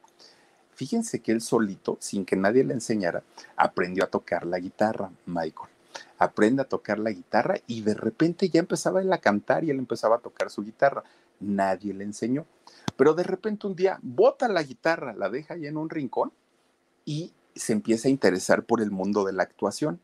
Fíjense 0.78 1.22
que 1.22 1.32
él 1.32 1.42
solito, 1.42 1.98
sin 2.00 2.24
que 2.24 2.36
nadie 2.36 2.64
le 2.64 2.76
enseñara, 2.76 3.24
aprendió 3.56 4.04
a 4.04 4.12
tocar 4.12 4.46
la 4.46 4.60
guitarra, 4.60 5.10
Michael. 5.26 5.72
Aprende 6.20 6.62
a 6.62 6.66
tocar 6.66 7.00
la 7.00 7.10
guitarra 7.10 7.56
y 7.66 7.82
de 7.82 7.96
repente 7.96 8.48
ya 8.48 8.60
empezaba 8.60 9.02
él 9.02 9.12
a 9.12 9.18
cantar 9.18 9.64
y 9.64 9.72
él 9.72 9.80
empezaba 9.80 10.18
a 10.18 10.20
tocar 10.20 10.52
su 10.52 10.64
guitarra. 10.64 11.04
Nadie 11.40 11.96
le 11.96 12.04
enseñó. 12.04 12.46
Pero 12.96 13.16
de 13.16 13.24
repente 13.24 13.66
un 13.66 13.76
día 13.76 13.98
bota 14.04 14.48
la 14.48 14.62
guitarra, 14.62 15.16
la 15.16 15.30
deja 15.30 15.56
ahí 15.56 15.66
en 15.66 15.78
un 15.78 15.90
rincón 15.90 16.32
y 17.06 17.34
se 17.56 17.74
empieza 17.74 18.08
a 18.08 18.12
interesar 18.12 18.64
por 18.64 18.80
el 18.80 18.92
mundo 18.92 19.26
de 19.26 19.34
la 19.34 19.42
actuación. 19.42 20.00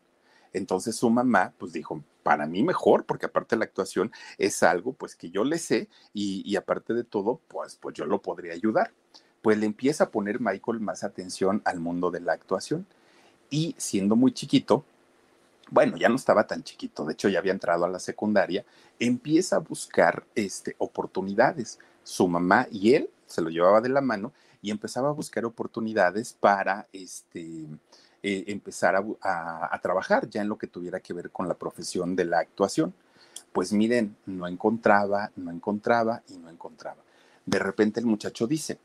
Entonces 0.54 0.96
su 0.96 1.12
mamá 1.12 1.54
pues 1.60 1.72
dijo, 1.72 2.04
para 2.24 2.48
mí 2.48 2.64
mejor, 2.64 3.06
porque 3.06 3.28
aparte 3.28 3.58
la 3.58 3.66
actuación 3.66 4.12
es 4.40 4.64
algo 4.64 4.94
pues 4.94 5.16
que 5.16 5.30
yo 5.30 5.44
le 5.44 5.60
sé 5.60 5.88
y, 6.16 6.42
y 6.52 6.56
aparte 6.56 6.96
de 6.96 7.04
todo, 7.04 7.42
pues, 7.48 7.76
pues 7.76 7.94
yo 7.94 8.08
lo 8.08 8.24
podría 8.24 8.54
ayudar 8.54 8.92
pues 9.44 9.58
le 9.58 9.66
empieza 9.66 10.06
a 10.06 10.10
poner 10.10 10.40
Michael 10.40 10.80
más 10.80 11.04
atención 11.04 11.62
al 11.66 11.82
mundo 11.82 12.10
de 12.10 12.22
la 12.22 12.32
actuación. 12.32 12.88
Y 13.50 13.76
siendo 13.78 14.16
muy 14.16 14.32
chiquito, 14.32 14.86
bueno, 15.70 15.98
ya 15.98 16.08
no 16.08 16.16
estaba 16.16 16.48
tan 16.48 16.64
chiquito, 16.64 17.04
de 17.04 17.12
hecho 17.12 17.28
ya 17.28 17.40
había 17.40 17.52
entrado 17.52 17.84
a 17.84 17.90
la 17.90 18.00
secundaria, 18.00 18.64
empieza 19.00 19.58
a 19.58 19.60
buscar 19.60 20.24
este, 20.34 20.76
oportunidades. 20.78 21.78
Su 22.04 22.28
mamá 22.30 22.68
y 22.72 22.94
él 22.94 23.10
se 23.26 23.42
lo 23.42 23.50
llevaba 23.50 23.82
de 23.82 23.90
la 23.90 24.00
mano 24.00 24.32
y 24.62 24.72
empezaba 24.72 25.10
a 25.10 25.14
buscar 25.14 25.44
oportunidades 25.44 26.38
para 26.40 26.88
este, 26.94 27.66
eh, 28.24 28.46
empezar 28.48 28.96
a, 28.96 29.76
a, 29.76 29.82
trabajar 29.82 30.30
ya 30.30 30.42
en 30.42 30.48
lo 30.48 30.58
que 30.58 30.68
tuviera 30.68 31.02
que 31.02 31.14
ver 31.14 31.32
con 31.32 31.50
la 31.50 31.56
profesión 31.56 32.16
de 32.16 32.24
la 32.24 32.40
actuación. 32.40 32.94
Pues 33.52 33.74
miren, 33.74 34.16
no 34.26 34.48
encontraba, 34.48 35.32
no 35.36 35.52
encontraba 35.52 36.24
y 36.30 36.38
no 36.38 36.50
encontraba. 36.50 37.02
De 37.46 37.60
repente 37.60 38.00
el 38.00 38.06
muchacho 38.06 38.48
dice, 38.48 38.80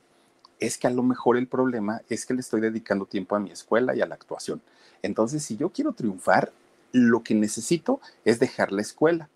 es 0.61 0.79
que 0.79 0.87
a 0.87 0.91
lo 0.91 1.03
mejor 1.03 1.37
el 1.37 1.47
problema 1.47 2.03
es 2.09 2.27
que 2.27 2.35
le 2.35 2.41
estoy 2.41 2.61
dedicando 2.61 3.07
tiempo 3.07 3.37
a 3.37 3.41
mi 3.41 3.51
escuela 3.51 3.95
y 3.95 4.01
a 4.01 4.07
la 4.07 4.15
actuación. 4.15 4.61
Entonces, 5.03 5.45
si 5.45 5.57
yo 5.57 5.71
quiero 5.71 5.93
triunfar, 5.93 6.53
lo 6.93 7.23
que 7.23 7.35
necesito 7.35 8.01
es 8.25 8.39
dejar 8.39 8.73
la 8.73 8.83
escuela. 8.83 9.29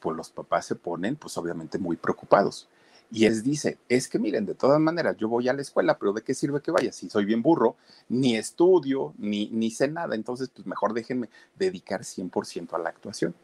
Pues 0.00 0.16
los 0.16 0.30
papás 0.30 0.66
se 0.66 0.74
ponen, 0.74 1.16
pues 1.16 1.36
obviamente 1.36 1.78
muy 1.78 1.96
preocupados. 1.96 2.68
Y 3.10 3.26
él 3.26 3.42
dice, 3.42 3.78
es 3.88 4.08
que 4.08 4.18
miren, 4.18 4.46
de 4.46 4.54
todas 4.54 4.80
maneras, 4.80 5.16
yo 5.18 5.28
voy 5.28 5.48
a 5.48 5.52
la 5.52 5.62
escuela, 5.62 5.98
pero 5.98 6.12
¿de 6.12 6.22
qué 6.22 6.34
sirve 6.34 6.60
que 6.60 6.70
vaya? 6.70 6.90
Si 6.90 7.08
soy 7.08 7.24
bien 7.24 7.42
burro, 7.42 7.76
ni 8.08 8.36
estudio, 8.36 9.14
ni, 9.18 9.48
ni 9.50 9.70
sé 9.70 9.88
nada, 9.88 10.14
entonces 10.14 10.48
pues 10.48 10.66
mejor 10.66 10.94
déjenme 10.94 11.28
dedicar 11.56 12.00
100% 12.00 12.72
a 12.74 12.78
la 12.78 12.88
actuación. 12.88 13.34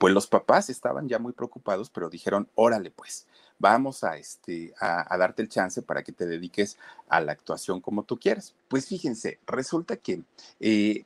Pues 0.00 0.14
los 0.14 0.26
papás 0.26 0.70
estaban 0.70 1.08
ya 1.08 1.18
muy 1.18 1.34
preocupados, 1.34 1.90
pero 1.90 2.08
dijeron, 2.08 2.48
órale 2.54 2.90
pues, 2.90 3.26
vamos 3.58 4.02
a, 4.02 4.16
este, 4.16 4.72
a, 4.80 5.14
darte 5.18 5.42
el 5.42 5.50
chance 5.50 5.82
para 5.82 6.02
que 6.02 6.10
te 6.10 6.24
dediques 6.24 6.78
a 7.10 7.20
la 7.20 7.32
actuación 7.32 7.82
como 7.82 8.04
tú 8.04 8.18
quieras. 8.18 8.54
Pues 8.68 8.86
fíjense, 8.86 9.40
resulta 9.46 9.98
que 9.98 10.22
eh, 10.58 11.04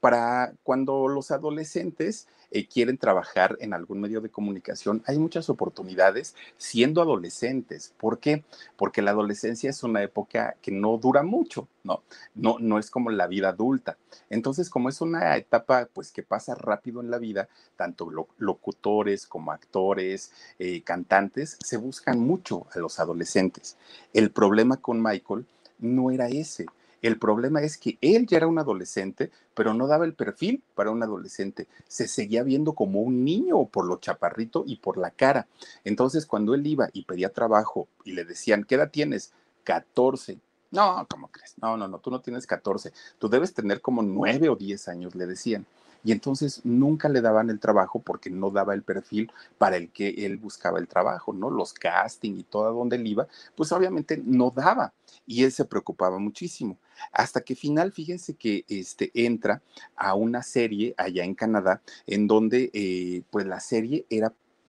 para, 0.00 0.54
cuando 0.64 1.06
los 1.06 1.30
adolescentes 1.30 2.26
eh, 2.50 2.66
quieren 2.66 2.98
trabajar 2.98 3.56
en 3.60 3.74
algún 3.74 4.00
medio 4.00 4.20
de 4.20 4.30
comunicación, 4.30 5.02
hay 5.06 5.18
muchas 5.18 5.48
oportunidades 5.48 6.34
siendo 6.56 7.02
adolescentes. 7.02 7.92
¿Por 7.96 8.18
qué? 8.18 8.44
Porque 8.76 9.02
la 9.02 9.10
adolescencia 9.10 9.70
es 9.70 9.82
una 9.82 10.02
época 10.02 10.56
que 10.62 10.70
no 10.70 10.98
dura 10.98 11.22
mucho, 11.22 11.68
¿no? 11.84 12.02
No, 12.34 12.56
no 12.58 12.78
es 12.78 12.90
como 12.90 13.10
la 13.10 13.26
vida 13.26 13.50
adulta. 13.50 13.96
Entonces, 14.30 14.70
como 14.70 14.88
es 14.88 15.00
una 15.00 15.36
etapa 15.36 15.88
pues 15.92 16.12
que 16.12 16.22
pasa 16.22 16.54
rápido 16.54 17.00
en 17.00 17.10
la 17.10 17.18
vida, 17.18 17.48
tanto 17.76 18.10
locutores 18.38 19.26
como 19.26 19.52
actores, 19.52 20.32
eh, 20.58 20.82
cantantes, 20.82 21.58
se 21.64 21.76
buscan 21.76 22.18
mucho 22.18 22.66
a 22.74 22.78
los 22.78 22.98
adolescentes. 22.98 23.76
El 24.12 24.30
problema 24.30 24.76
con 24.78 25.02
Michael 25.02 25.46
no 25.78 26.10
era 26.10 26.28
ese 26.28 26.66
el 27.06 27.18
problema 27.18 27.62
es 27.62 27.78
que 27.78 27.98
él 28.00 28.26
ya 28.26 28.38
era 28.38 28.46
un 28.46 28.58
adolescente, 28.58 29.30
pero 29.54 29.74
no 29.74 29.86
daba 29.86 30.04
el 30.04 30.14
perfil 30.14 30.62
para 30.74 30.90
un 30.90 31.02
adolescente. 31.02 31.68
Se 31.88 32.08
seguía 32.08 32.42
viendo 32.42 32.72
como 32.74 33.00
un 33.00 33.24
niño 33.24 33.66
por 33.66 33.86
lo 33.86 33.98
chaparrito 33.98 34.64
y 34.66 34.76
por 34.76 34.98
la 34.98 35.10
cara. 35.10 35.46
Entonces, 35.84 36.26
cuando 36.26 36.54
él 36.54 36.66
iba 36.66 36.88
y 36.92 37.04
pedía 37.04 37.32
trabajo 37.32 37.88
y 38.04 38.12
le 38.12 38.24
decían, 38.24 38.64
¿qué 38.64 38.76
edad 38.76 38.90
tienes? 38.90 39.32
14. 39.64 40.38
No, 40.70 41.06
¿cómo 41.08 41.28
crees? 41.28 41.54
No, 41.60 41.76
no, 41.76 41.88
no, 41.88 41.98
tú 41.98 42.10
no 42.10 42.20
tienes 42.20 42.46
14. 42.46 42.92
Tú 43.18 43.28
debes 43.28 43.54
tener 43.54 43.80
como 43.80 44.02
9 44.02 44.48
o 44.48 44.56
10 44.56 44.88
años, 44.88 45.14
le 45.14 45.26
decían 45.26 45.66
y 46.06 46.12
entonces 46.12 46.60
nunca 46.62 47.08
le 47.08 47.20
daban 47.20 47.50
el 47.50 47.58
trabajo 47.58 47.98
porque 47.98 48.30
no 48.30 48.52
daba 48.52 48.74
el 48.74 48.84
perfil 48.84 49.28
para 49.58 49.76
el 49.76 49.90
que 49.90 50.10
él 50.24 50.36
buscaba 50.36 50.78
el 50.78 50.86
trabajo, 50.86 51.32
¿no? 51.32 51.50
Los 51.50 51.72
casting 51.72 52.36
y 52.36 52.44
todo 52.44 52.72
donde 52.72 52.94
él 52.94 53.08
iba, 53.08 53.26
pues 53.56 53.72
obviamente 53.72 54.22
no 54.24 54.52
daba 54.54 54.94
y 55.26 55.42
él 55.42 55.50
se 55.50 55.64
preocupaba 55.64 56.20
muchísimo. 56.20 56.78
Hasta 57.10 57.40
que 57.40 57.56
final, 57.56 57.90
fíjense 57.90 58.34
que 58.34 58.64
este, 58.68 59.10
entra 59.14 59.62
a 59.96 60.14
una 60.14 60.44
serie 60.44 60.94
allá 60.96 61.24
en 61.24 61.34
Canadá 61.34 61.82
en 62.06 62.28
donde 62.28 62.70
eh, 62.72 63.22
pues 63.32 63.44
la 63.44 63.58
serie 63.58 64.06
era 64.08 64.32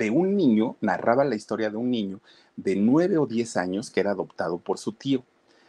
de 0.00 0.10
un 0.10 0.34
niño, 0.34 0.76
narraba 0.80 1.24
la 1.24 1.36
historia 1.36 1.68
de 1.68 1.76
un 1.76 1.90
niño 1.90 2.20
de 2.56 2.74
nueve 2.74 3.18
o 3.18 3.26
diez 3.26 3.58
años 3.58 3.90
que 3.90 4.00
era 4.00 4.12
adoptado 4.12 4.58
por 4.58 4.78
su 4.78 4.92
tío. 4.92 5.22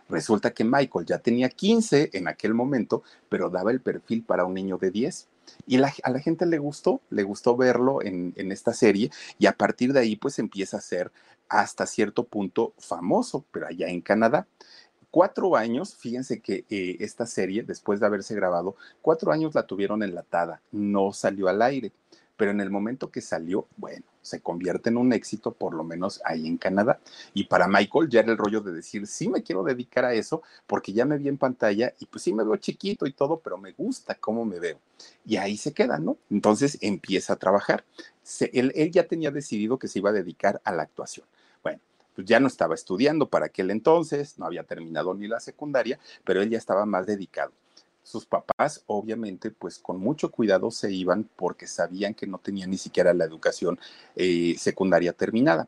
Resulta 0.08 0.54
que 0.54 0.63
Michael 0.63 1.06
ya 1.06 1.20
tenía 1.20 1.50
15 1.50 2.12
en 2.13 2.30
aquel 2.30 2.54
momento, 2.54 3.04
pero 3.28 3.50
daba 3.50 3.72
el 3.72 3.82
perfil 3.82 4.24
para 4.24 4.46
un 4.46 4.54
niño 4.54 4.78
de 4.78 4.89
10. 4.89 5.28
Y 5.67 5.78
a 5.78 6.10
la 6.10 6.20
gente 6.20 6.46
le 6.46 6.60
gustó, 6.60 7.02
le 7.10 7.24
gustó 7.24 7.58
verlo 7.58 8.02
en, 8.02 8.34
esta 8.52 8.74
serie 8.74 9.12
y 9.38 9.48
a 9.48 9.54
partir 9.54 9.91
de 9.91 10.00
ahí 10.00 10.15
pues 10.15 10.39
empieza 10.39 10.78
a 10.78 10.82
ser 10.82 11.12
hasta 11.50 11.86
cierto 11.86 12.24
punto 12.24 12.74
famoso, 12.78 13.44
pero 13.52 13.67
allá 13.67 13.88
en 13.88 14.00
Canadá. 14.00 14.48
Cuatro 15.12 15.58
años, 15.58 15.96
fíjense 15.98 16.39
que 16.39 16.63
eh, 16.70 16.96
esta 17.02 17.26
serie, 17.26 17.63
después 17.63 18.00
de 18.00 18.06
haberse 18.06 18.34
grabado, 18.34 18.78
cuatro 19.02 19.34
años 19.34 19.54
la 19.56 19.67
tuvieron 19.67 20.04
enlatada, 20.04 20.62
no 20.72 21.12
salió 21.12 21.50
al 21.50 21.62
aire 21.62 21.91
pero 22.41 22.49
en 22.49 22.60
el 22.60 22.71
momento 22.71 23.12
que 23.12 23.21
salió, 23.21 23.67
bueno, 23.77 24.04
se 24.23 24.41
convierte 24.41 24.89
en 24.89 24.97
un 24.97 25.13
éxito, 25.13 25.51
por 25.51 25.75
lo 25.75 25.84
menos 25.84 26.19
ahí 26.25 26.47
en 26.47 26.58
Canadá. 26.58 26.99
Y 27.36 27.43
para 27.43 27.67
Michael 27.67 28.10
ya 28.10 28.21
era 28.21 28.32
el 28.32 28.38
rollo 28.39 28.62
de 28.62 28.71
decir, 28.71 29.06
sí 29.06 29.30
me 29.30 29.43
quiero 29.43 29.63
dedicar 29.63 30.06
a 30.06 30.15
eso, 30.15 30.41
porque 30.65 30.91
ya 30.91 31.06
me 31.06 31.19
vi 31.19 31.27
en 31.27 31.38
pantalla 31.38 31.93
y 31.99 32.08
pues 32.08 32.23
sí 32.23 32.34
me 32.34 32.43
veo 32.43 32.56
chiquito 32.56 33.06
y 33.06 33.13
todo, 33.13 33.41
pero 33.41 33.60
me 33.60 33.73
gusta 33.73 34.15
cómo 34.15 34.43
me 34.43 34.60
veo. 34.60 34.80
Y 35.23 35.38
ahí 35.38 35.56
se 35.56 35.71
queda, 35.71 35.99
¿no? 35.99 36.17
Entonces 36.32 36.80
empieza 36.82 37.34
a 37.34 37.36
trabajar. 37.36 37.84
él, 38.39 38.91
ya 38.91 39.06
tenía 39.06 39.30
decidido 39.30 39.77
que 39.77 39.88
se 39.88 39.99
iba 39.99 40.10
a 40.10 40.13
dedicar 40.13 40.62
a 40.63 40.71
la 40.71 40.82
actuación. 40.82 41.27
Bueno, 41.62 41.80
pues 42.15 42.25
ya 42.25 42.39
no 42.39 42.47
estaba 42.47 42.73
estudiando 42.73 43.30
para 43.30 43.45
aquel 43.45 43.69
entonces, 43.69 44.39
no 44.39 44.47
había 44.47 44.63
terminado 44.63 45.13
ni 45.13 45.27
la 45.27 45.39
secundaria, 45.39 45.99
pero 46.23 46.41
él 46.41 46.49
ya 46.49 46.58
estaba 46.58 46.88
más 46.88 47.06
dedicado 47.06 47.51
sus 48.03 48.25
papás 48.25 48.83
obviamente 48.87 49.51
pues 49.51 49.79
con 49.79 49.99
mucho 49.99 50.31
cuidado 50.31 50.71
se 50.71 50.91
iban 50.91 51.29
porque 51.35 51.67
sabían 51.67 52.13
que 52.13 52.27
no 52.27 52.37
tenían 52.37 52.69
ni 52.69 52.77
siquiera 52.77 53.13
la 53.13 53.25
educación 53.25 53.79
eh, 54.15 54.55
secundaria 54.57 55.13
terminada. 55.13 55.67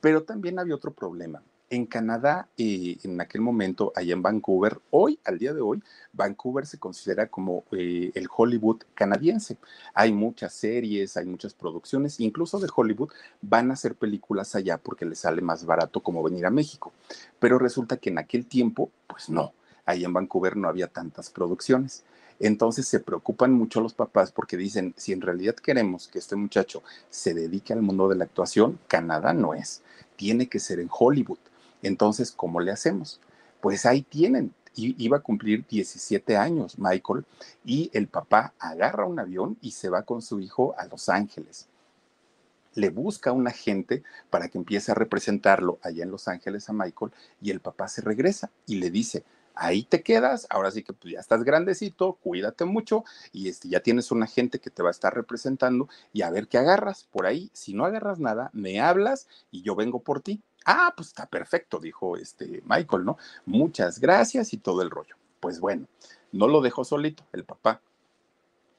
Pero 0.00 0.22
también 0.24 0.58
había 0.58 0.74
otro 0.74 0.92
problema. 0.92 1.42
En 1.70 1.86
Canadá, 1.86 2.48
eh, 2.58 2.98
en 3.02 3.18
aquel 3.20 3.40
momento, 3.40 3.92
allá 3.96 4.12
en 4.12 4.20
Vancouver, 4.20 4.78
hoy, 4.90 5.18
al 5.24 5.38
día 5.38 5.54
de 5.54 5.62
hoy, 5.62 5.82
Vancouver 6.12 6.66
se 6.66 6.78
considera 6.78 7.28
como 7.28 7.64
eh, 7.72 8.10
el 8.14 8.28
Hollywood 8.36 8.82
canadiense. 8.94 9.56
Hay 9.94 10.12
muchas 10.12 10.52
series, 10.52 11.16
hay 11.16 11.24
muchas 11.24 11.54
producciones, 11.54 12.20
incluso 12.20 12.58
de 12.58 12.68
Hollywood 12.74 13.12
van 13.40 13.70
a 13.70 13.74
hacer 13.74 13.94
películas 13.94 14.54
allá 14.54 14.76
porque 14.76 15.06
les 15.06 15.20
sale 15.20 15.40
más 15.40 15.64
barato 15.64 16.00
como 16.00 16.22
venir 16.22 16.44
a 16.44 16.50
México. 16.50 16.92
Pero 17.38 17.58
resulta 17.58 17.96
que 17.96 18.10
en 18.10 18.18
aquel 18.18 18.44
tiempo, 18.44 18.90
pues 19.06 19.30
no 19.30 19.54
ahí 19.84 20.04
en 20.04 20.12
Vancouver 20.12 20.56
no 20.56 20.68
había 20.68 20.88
tantas 20.88 21.30
producciones. 21.30 22.04
Entonces 22.38 22.88
se 22.88 23.00
preocupan 23.00 23.52
mucho 23.52 23.80
los 23.80 23.94
papás 23.94 24.32
porque 24.32 24.56
dicen, 24.56 24.94
si 24.96 25.12
en 25.12 25.20
realidad 25.20 25.54
queremos 25.54 26.08
que 26.08 26.18
este 26.18 26.34
muchacho 26.34 26.82
se 27.08 27.34
dedique 27.34 27.72
al 27.72 27.82
mundo 27.82 28.08
de 28.08 28.16
la 28.16 28.24
actuación, 28.24 28.78
Canadá 28.88 29.32
no 29.32 29.54
es, 29.54 29.82
tiene 30.16 30.48
que 30.48 30.58
ser 30.58 30.80
en 30.80 30.88
Hollywood. 30.90 31.38
Entonces, 31.82 32.32
¿cómo 32.32 32.60
le 32.60 32.72
hacemos? 32.72 33.20
Pues 33.60 33.86
ahí 33.86 34.02
tienen, 34.02 34.52
iba 34.74 35.18
a 35.18 35.22
cumplir 35.22 35.64
17 35.68 36.36
años 36.36 36.78
Michael 36.78 37.24
y 37.64 37.90
el 37.92 38.08
papá 38.08 38.54
agarra 38.58 39.06
un 39.06 39.18
avión 39.18 39.56
y 39.60 39.72
se 39.72 39.88
va 39.88 40.02
con 40.02 40.22
su 40.22 40.40
hijo 40.40 40.74
a 40.78 40.86
Los 40.86 41.08
Ángeles. 41.08 41.68
Le 42.74 42.88
busca 42.88 43.32
un 43.32 43.46
agente 43.46 44.02
para 44.30 44.48
que 44.48 44.58
empiece 44.58 44.90
a 44.90 44.94
representarlo 44.94 45.78
allá 45.82 46.04
en 46.04 46.10
Los 46.10 46.26
Ángeles 46.26 46.68
a 46.68 46.72
Michael 46.72 47.12
y 47.40 47.50
el 47.50 47.60
papá 47.60 47.86
se 47.88 48.00
regresa 48.00 48.50
y 48.66 48.76
le 48.76 48.90
dice, 48.90 49.24
ahí 49.62 49.84
te 49.84 50.02
quedas, 50.02 50.46
ahora 50.50 50.72
sí 50.72 50.82
que 50.82 50.92
pues, 50.92 51.14
ya 51.14 51.20
estás 51.20 51.44
grandecito, 51.44 52.14
cuídate 52.14 52.64
mucho 52.64 53.04
y 53.32 53.48
este, 53.48 53.68
ya 53.68 53.80
tienes 53.80 54.10
una 54.10 54.26
gente 54.26 54.58
que 54.58 54.70
te 54.70 54.82
va 54.82 54.88
a 54.88 54.90
estar 54.90 55.14
representando 55.14 55.88
y 56.12 56.22
a 56.22 56.30
ver 56.30 56.48
qué 56.48 56.58
agarras 56.58 57.04
por 57.04 57.26
ahí. 57.26 57.48
Si 57.52 57.72
no 57.72 57.84
agarras 57.84 58.18
nada, 58.18 58.50
me 58.52 58.80
hablas 58.80 59.28
y 59.52 59.62
yo 59.62 59.76
vengo 59.76 60.00
por 60.00 60.20
ti. 60.20 60.42
Ah, 60.66 60.92
pues 60.96 61.08
está 61.08 61.26
perfecto, 61.26 61.78
dijo 61.78 62.16
este 62.16 62.62
Michael, 62.66 63.04
¿no? 63.04 63.18
Muchas 63.46 64.00
gracias 64.00 64.52
y 64.52 64.58
todo 64.58 64.82
el 64.82 64.90
rollo. 64.90 65.16
Pues 65.38 65.60
bueno, 65.60 65.86
no 66.32 66.48
lo 66.48 66.60
dejó 66.60 66.84
solito 66.84 67.24
el 67.32 67.44
papá. 67.44 67.80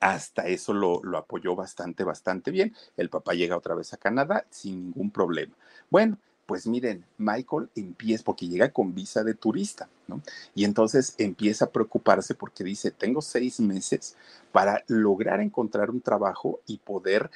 Hasta 0.02 0.48
eso 0.48 0.74
lo, 0.74 1.02
lo 1.02 1.18
apoyó 1.18 1.56
bastante, 1.56 2.04
bastante 2.04 2.52
bien. 2.52 2.76
El 2.98 3.10
papá 3.10 3.34
llega 3.34 3.56
otra 3.56 3.74
vez 3.74 3.94
a 3.94 3.98
Canadá 3.98 4.46
sin 4.50 4.88
ningún 4.88 5.12
problema. 5.12 5.56
Bueno, 5.90 6.18
pues 6.46 6.68
miren, 6.68 7.06
Michael 7.18 7.70
empieza, 7.76 8.24
porque 8.24 8.48
llega 8.48 8.70
con 8.70 8.94
visa 8.94 9.24
de 9.24 9.34
turista, 9.34 9.90
¿no? 10.08 10.22
Y 10.54 10.66
entonces 10.66 11.16
empieza 11.18 11.66
a 11.66 11.70
preocuparse 11.72 12.36
porque 12.36 12.64
dice, 12.64 12.92
tengo 12.92 13.22
seis 13.22 13.60
meses 13.60 14.16
para 14.52 14.84
lograr 14.88 15.40
encontrar 15.40 15.90
un 15.90 16.02
trabajo 16.02 16.60
y 16.68 16.78
poder 16.80 17.32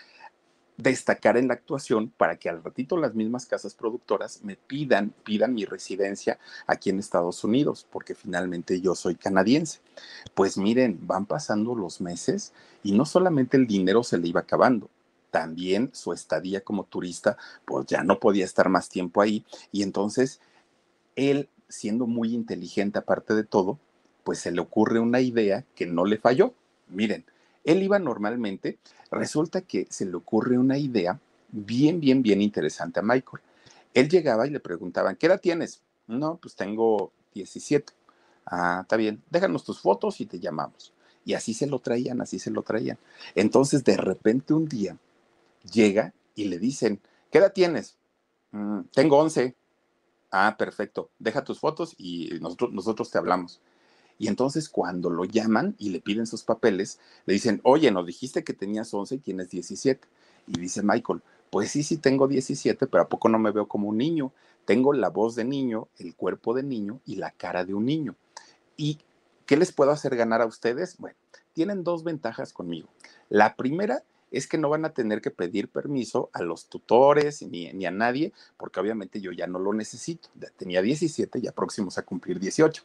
destacar 0.78 1.38
en 1.38 1.48
la 1.48 1.56
actuación 1.56 2.10
para 2.16 2.38
que 2.38 2.50
al 2.50 2.64
ratito 2.64 2.98
las 2.98 3.16
mismas 3.16 3.46
casas 3.48 3.74
productoras 3.74 4.44
me 4.44 4.56
pidan, 4.56 5.12
pidan 5.24 5.56
mi 5.56 5.66
residencia 5.66 6.38
aquí 6.68 6.92
en 6.92 7.00
Estados 7.00 7.44
Unidos, 7.44 7.88
porque 7.92 8.14
finalmente 8.14 8.80
yo 8.80 8.94
soy 8.94 9.16
canadiense. 9.16 9.80
Pues 10.36 10.58
miren, 10.58 11.00
van 11.02 11.26
pasando 11.26 11.74
los 11.76 12.00
meses 12.00 12.54
y 12.84 12.92
no 12.92 13.06
solamente 13.06 13.58
el 13.58 13.66
dinero 13.66 14.04
se 14.04 14.20
le 14.20 14.28
iba 14.28 14.42
acabando, 14.42 14.90
también 15.38 15.92
su 15.94 16.14
estadía 16.14 16.62
como 16.62 16.86
turista, 16.86 17.38
pues 17.64 17.86
ya 17.86 18.02
no 18.02 18.20
podía 18.20 18.44
estar 18.44 18.70
más 18.70 18.90
tiempo 18.90 19.22
ahí 19.22 19.46
y 19.72 19.84
entonces 19.84 20.42
él, 21.16 21.48
siendo 21.70 22.08
muy 22.08 22.34
inteligente 22.34 22.98
aparte 22.98 23.36
de 23.36 23.44
todo, 23.44 23.78
pues 24.24 24.40
se 24.40 24.52
le 24.52 24.62
ocurre 24.62 25.00
una 25.00 25.22
idea 25.22 25.64
que 25.76 25.86
no 25.86 26.06
le 26.06 26.18
falló. 26.18 26.56
Miren, 26.88 27.24
él 27.66 27.84
iba 27.84 28.00
normalmente, 28.00 28.80
resulta 29.12 29.62
que 29.62 29.86
se 29.92 30.08
le 30.08 30.16
ocurre 30.16 30.58
una 30.58 30.80
idea 30.80 31.20
bien, 31.52 32.00
bien, 32.00 32.24
bien 32.24 32.42
interesante 32.42 33.00
a 33.00 33.04
Michael. 33.04 33.44
Él 33.94 34.10
llegaba 34.10 34.48
y 34.48 34.50
le 34.50 34.60
preguntaban, 34.60 35.18
¿qué 35.18 35.28
edad 35.28 35.40
tienes? 35.40 35.84
No, 36.08 36.40
pues 36.42 36.56
tengo 36.56 37.12
17. 37.36 37.94
Ah, 38.48 38.80
está 38.82 38.96
bien, 38.96 39.22
déjanos 39.30 39.64
tus 39.64 39.82
fotos 39.82 40.20
y 40.20 40.26
te 40.26 40.40
llamamos. 40.40 40.94
Y 41.26 41.36
así 41.36 41.54
se 41.54 41.68
lo 41.68 41.78
traían, 41.78 42.22
así 42.22 42.40
se 42.40 42.50
lo 42.50 42.64
traían. 42.64 42.98
Entonces, 43.36 43.84
de 43.84 43.98
repente 43.98 44.56
un 44.56 44.68
día 44.68 44.98
llega 45.72 46.14
y 46.36 46.46
le 46.46 46.60
dicen, 46.60 47.02
¿qué 47.32 47.40
edad 47.40 47.54
tienes? 47.54 47.98
Mm, 48.52 48.82
tengo 48.94 49.18
11. 49.18 49.56
Ah, 50.32 50.56
perfecto, 50.58 51.10
deja 51.20 51.44
tus 51.44 51.60
fotos 51.60 51.96
y 51.98 52.38
nosotros, 52.42 52.72
nosotros 52.74 53.10
te 53.10 53.18
hablamos. 53.18 53.62
Y 54.20 54.28
entonces 54.28 54.70
cuando 54.70 55.10
lo 55.10 55.26
llaman 55.26 55.76
y 55.78 55.90
le 55.90 56.02
piden 56.02 56.26
sus 56.26 56.44
papeles, 56.44 57.00
le 57.26 57.34
dicen, 57.34 57.62
oye, 57.64 57.92
nos 57.92 58.06
dijiste 58.06 58.44
que 58.44 58.54
tenías 58.54 58.94
11 58.94 59.16
y 59.16 59.20
tienes 59.20 59.50
17. 59.50 60.08
Y 60.48 60.60
dice 60.60 60.82
Michael, 60.84 61.22
pues 61.50 61.72
sí, 61.72 61.84
sí 61.84 61.98
tengo 61.98 62.28
17, 62.28 62.88
pero 62.88 63.04
¿a 63.04 63.10
poco 63.10 63.30
no 63.30 63.40
me 63.40 63.52
veo 63.52 63.68
como 63.68 63.90
un 63.90 63.98
niño? 63.98 64.32
Tengo 64.66 64.94
la 64.94 65.10
voz 65.10 65.36
de 65.36 65.46
niño, 65.46 65.88
el 65.98 66.16
cuerpo 66.16 66.54
de 66.54 66.64
niño 66.64 67.00
y 67.06 67.18
la 67.18 67.32
cara 67.32 67.64
de 67.64 67.74
un 67.74 67.86
niño. 67.86 68.16
¿Y 68.76 69.00
qué 69.46 69.56
les 69.56 69.72
puedo 69.72 69.92
hacer 69.92 70.16
ganar 70.16 70.42
a 70.42 70.46
ustedes? 70.46 70.98
Bueno, 70.98 71.18
tienen 71.54 71.84
dos 71.84 72.04
ventajas 72.04 72.54
conmigo. 72.54 72.90
La 73.30 73.56
primera 73.56 74.04
es 74.32 74.48
que 74.48 74.58
no 74.58 74.70
van 74.70 74.86
a 74.86 74.94
tener 74.94 75.22
que 75.22 75.32
pedir 75.32 75.70
permiso 75.70 76.30
a 76.34 76.42
los 76.42 76.68
tutores 76.68 77.42
ni, 77.42 77.86
a 77.86 77.92
nadie, 77.92 78.34
porque 78.58 78.80
obviamente 78.80 79.22
yo 79.22 79.32
ya 79.32 79.48
no 79.48 79.60
lo 79.60 79.74
necesito. 79.74 80.30
Tenía 80.58 80.82
17, 80.82 81.42
ya 81.42 81.52
próximos 81.52 81.98
a 81.98 82.04
cumplir 82.04 82.40
18. 82.40 82.84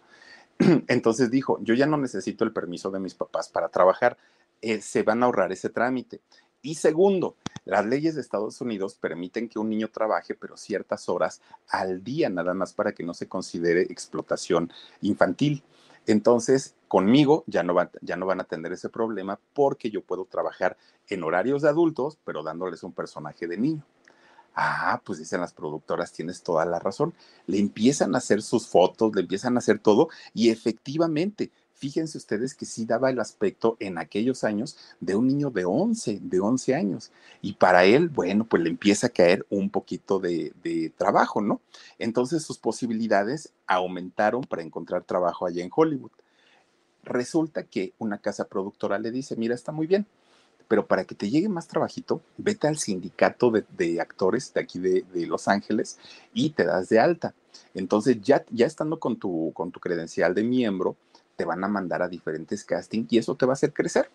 Entonces 0.88 1.30
dijo, 1.30 1.58
yo 1.62 1.74
ya 1.74 1.86
no 1.86 1.96
necesito 1.96 2.44
el 2.44 2.52
permiso 2.52 2.90
de 2.90 3.00
mis 3.00 3.14
papás 3.14 3.48
para 3.48 3.68
trabajar, 3.68 4.16
eh, 4.60 4.80
se 4.80 5.02
van 5.02 5.22
a 5.22 5.26
ahorrar 5.26 5.52
ese 5.52 5.70
trámite. 5.70 6.20
Y 6.62 6.76
segundo, 6.76 7.36
las 7.64 7.84
leyes 7.84 8.14
de 8.14 8.20
Estados 8.20 8.60
Unidos 8.60 8.94
permiten 8.94 9.48
que 9.48 9.58
un 9.58 9.68
niño 9.68 9.88
trabaje, 9.88 10.34
pero 10.34 10.56
ciertas 10.56 11.08
horas 11.08 11.40
al 11.68 12.04
día 12.04 12.28
nada 12.28 12.54
más 12.54 12.72
para 12.72 12.92
que 12.92 13.02
no 13.02 13.14
se 13.14 13.28
considere 13.28 13.82
explotación 13.82 14.72
infantil. 15.00 15.64
Entonces, 16.06 16.74
conmigo 16.88 17.44
ya 17.46 17.62
no, 17.62 17.76
ya 18.00 18.16
no 18.16 18.26
van 18.26 18.40
a 18.40 18.44
tener 18.44 18.72
ese 18.72 18.88
problema 18.88 19.38
porque 19.54 19.90
yo 19.90 20.02
puedo 20.02 20.24
trabajar 20.24 20.76
en 21.08 21.22
horarios 21.22 21.62
de 21.62 21.68
adultos, 21.68 22.18
pero 22.24 22.42
dándoles 22.42 22.82
un 22.82 22.92
personaje 22.92 23.46
de 23.46 23.58
niño. 23.58 23.84
Ah, 24.54 25.00
pues 25.04 25.18
dicen 25.18 25.40
las 25.40 25.54
productoras, 25.54 26.12
tienes 26.12 26.42
toda 26.42 26.66
la 26.66 26.78
razón. 26.78 27.14
Le 27.46 27.58
empiezan 27.58 28.14
a 28.14 28.18
hacer 28.18 28.42
sus 28.42 28.66
fotos, 28.66 29.14
le 29.14 29.22
empiezan 29.22 29.56
a 29.56 29.60
hacer 29.60 29.78
todo 29.78 30.08
y 30.34 30.50
efectivamente, 30.50 31.50
fíjense 31.82 32.16
ustedes 32.16 32.54
que 32.54 32.64
sí 32.64 32.84
daba 32.84 33.10
el 33.10 33.18
aspecto 33.18 33.76
en 33.80 33.98
aquellos 33.98 34.44
años 34.44 34.78
de 35.00 35.16
un 35.16 35.26
niño 35.26 35.50
de 35.50 35.64
11, 35.64 36.20
de 36.22 36.38
11 36.38 36.76
años. 36.76 37.10
Y 37.40 37.54
para 37.54 37.84
él, 37.84 38.08
bueno, 38.08 38.44
pues 38.44 38.62
le 38.62 38.70
empieza 38.70 39.08
a 39.08 39.10
caer 39.10 39.44
un 39.50 39.68
poquito 39.68 40.20
de, 40.20 40.52
de 40.62 40.92
trabajo, 40.96 41.40
¿no? 41.40 41.60
Entonces 41.98 42.44
sus 42.44 42.56
posibilidades 42.56 43.52
aumentaron 43.66 44.42
para 44.42 44.62
encontrar 44.62 45.02
trabajo 45.02 45.44
allá 45.44 45.64
en 45.64 45.72
Hollywood. 45.74 46.12
Resulta 47.02 47.64
que 47.64 47.94
una 47.98 48.18
casa 48.18 48.44
productora 48.44 49.00
le 49.00 49.10
dice, 49.10 49.34
mira, 49.34 49.56
está 49.56 49.72
muy 49.72 49.88
bien, 49.88 50.06
pero 50.68 50.86
para 50.86 51.04
que 51.04 51.16
te 51.16 51.30
llegue 51.30 51.48
más 51.48 51.66
trabajito, 51.66 52.20
vete 52.38 52.68
al 52.68 52.78
sindicato 52.78 53.50
de, 53.50 54.00
actores 54.00 54.54
de 54.54 54.60
aquí 54.60 54.78
de, 54.78 55.04
Los 55.26 55.48
Ángeles 55.48 55.98
y 56.32 56.50
te 56.50 56.64
das 56.64 56.88
de 56.90 57.00
alta. 57.00 57.34
Entonces, 57.74 58.18
ya, 58.22 58.44
ya 58.50 58.66
estando 58.66 59.00
con 59.00 59.16
tu, 59.16 59.50
con 59.52 59.72
tu 59.72 59.80
credencial 59.80 60.32
de 60.32 60.44
miembro, 60.44 60.96
te 61.42 61.46
van 61.46 61.64
a 61.64 61.68
mandar 61.68 62.02
a 62.02 62.08
diferentes 62.08 62.62
castings 62.62 63.12
y 63.12 63.18
eso 63.18 63.34
te 63.34 63.46
va 63.46 63.52
a 63.52 63.54
hacer 63.54 63.72
crecer. 63.72 64.08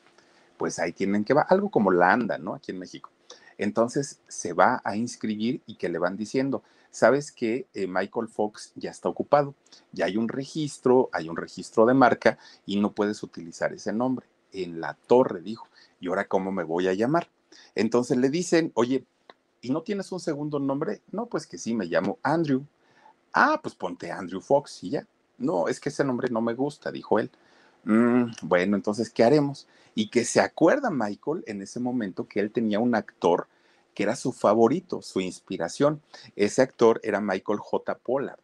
Pues 0.55 0.79
ahí 0.79 0.93
tienen 0.93 1.25
que 1.25 1.33
va, 1.33 1.41
algo 1.41 1.69
como 1.69 1.91
la 1.91 2.13
ANDA, 2.13 2.37
¿no? 2.37 2.53
Aquí 2.53 2.71
en 2.71 2.79
México. 2.79 3.09
Entonces 3.57 4.21
se 4.29 4.53
va 4.53 4.81
a 4.85 4.95
inscribir 4.95 5.61
y 5.65 5.75
que 5.75 5.89
le 5.89 5.99
van 5.99 6.15
diciendo, 6.15 6.63
sabes 6.89 7.33
que 7.33 7.67
eh, 7.73 7.85
Michael 7.85 8.29
Fox 8.29 8.71
ya 8.75 8.91
está 8.91 9.09
ocupado, 9.09 9.55
ya 9.91 10.05
hay 10.05 10.15
un 10.15 10.29
registro, 10.29 11.09
hay 11.11 11.27
un 11.27 11.35
registro 11.35 11.85
de 11.85 11.95
marca 11.95 12.37
y 12.65 12.79
no 12.79 12.93
puedes 12.93 13.21
utilizar 13.23 13.73
ese 13.73 13.91
nombre. 13.91 14.25
En 14.53 14.79
la 14.79 14.93
torre, 14.93 15.41
dijo. 15.41 15.67
¿y 15.99 16.07
ahora 16.07 16.29
cómo 16.29 16.53
me 16.53 16.63
voy 16.63 16.87
a 16.87 16.93
llamar? 16.93 17.29
Entonces 17.75 18.15
le 18.15 18.29
dicen, 18.29 18.71
oye, 18.73 19.05
¿y 19.59 19.69
no 19.71 19.81
tienes 19.81 20.13
un 20.13 20.21
segundo 20.21 20.59
nombre? 20.59 21.01
No, 21.11 21.25
pues 21.25 21.45
que 21.45 21.57
sí, 21.57 21.73
me 21.73 21.87
llamo 21.87 22.19
Andrew. 22.23 22.65
Ah, 23.33 23.59
pues 23.61 23.75
ponte 23.75 24.13
Andrew 24.13 24.39
Fox 24.39 24.81
y 24.85 24.91
ya. 24.91 25.05
No, 25.37 25.67
es 25.67 25.79
que 25.79 25.89
ese 25.89 26.03
nombre 26.03 26.29
no 26.29 26.41
me 26.41 26.53
gusta, 26.53 26.91
dijo 26.91 27.19
él. 27.19 27.31
Mm, 27.83 28.31
bueno, 28.41 28.75
entonces, 28.75 29.09
¿qué 29.09 29.23
haremos? 29.23 29.67
Y 29.95 30.09
que 30.09 30.25
se 30.25 30.41
acuerda 30.41 30.89
Michael 30.89 31.43
en 31.47 31.61
ese 31.61 31.79
momento 31.79 32.27
que 32.27 32.39
él 32.39 32.51
tenía 32.51 32.79
un 32.79 32.95
actor 32.95 33.47
que 33.93 34.03
era 34.03 34.15
su 34.15 34.31
favorito, 34.31 35.01
su 35.01 35.21
inspiración. 35.21 36.01
Ese 36.35 36.61
actor 36.61 36.99
era 37.01 37.19
Michael 37.19 37.59
J. 37.59 37.97
Pollard. 37.97 38.39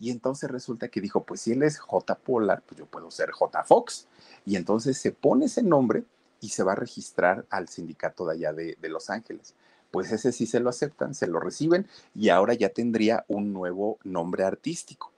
Y 0.00 0.10
entonces 0.10 0.50
resulta 0.50 0.88
que 0.88 1.00
dijo, 1.00 1.24
pues 1.24 1.40
si 1.40 1.52
él 1.52 1.62
es 1.62 1.78
J. 1.78 2.14
Pollard, 2.16 2.62
pues 2.62 2.78
yo 2.78 2.86
puedo 2.86 3.10
ser 3.10 3.30
J. 3.30 3.62
Fox. 3.62 4.06
Y 4.44 4.56
entonces 4.56 4.98
se 4.98 5.12
pone 5.12 5.46
ese 5.46 5.62
nombre 5.62 6.04
y 6.40 6.48
se 6.50 6.62
va 6.62 6.72
a 6.72 6.76
registrar 6.76 7.46
al 7.50 7.68
sindicato 7.68 8.26
de 8.26 8.34
allá 8.34 8.52
de, 8.52 8.76
Los 8.88 9.10
Ángeles. 9.10 9.54
Pues 9.90 10.12
ese 10.12 10.32
sí 10.32 10.46
se 10.46 10.60
lo 10.60 10.70
aceptan, 10.70 11.14
se 11.14 11.26
lo 11.26 11.40
reciben 11.40 11.86
y 12.14 12.28
ahora 12.28 12.54
ya 12.54 12.70
tendría 12.70 13.24
un 13.28 13.52
nuevo 13.52 13.98
nombre 14.04 14.44
artístico. 14.44 15.12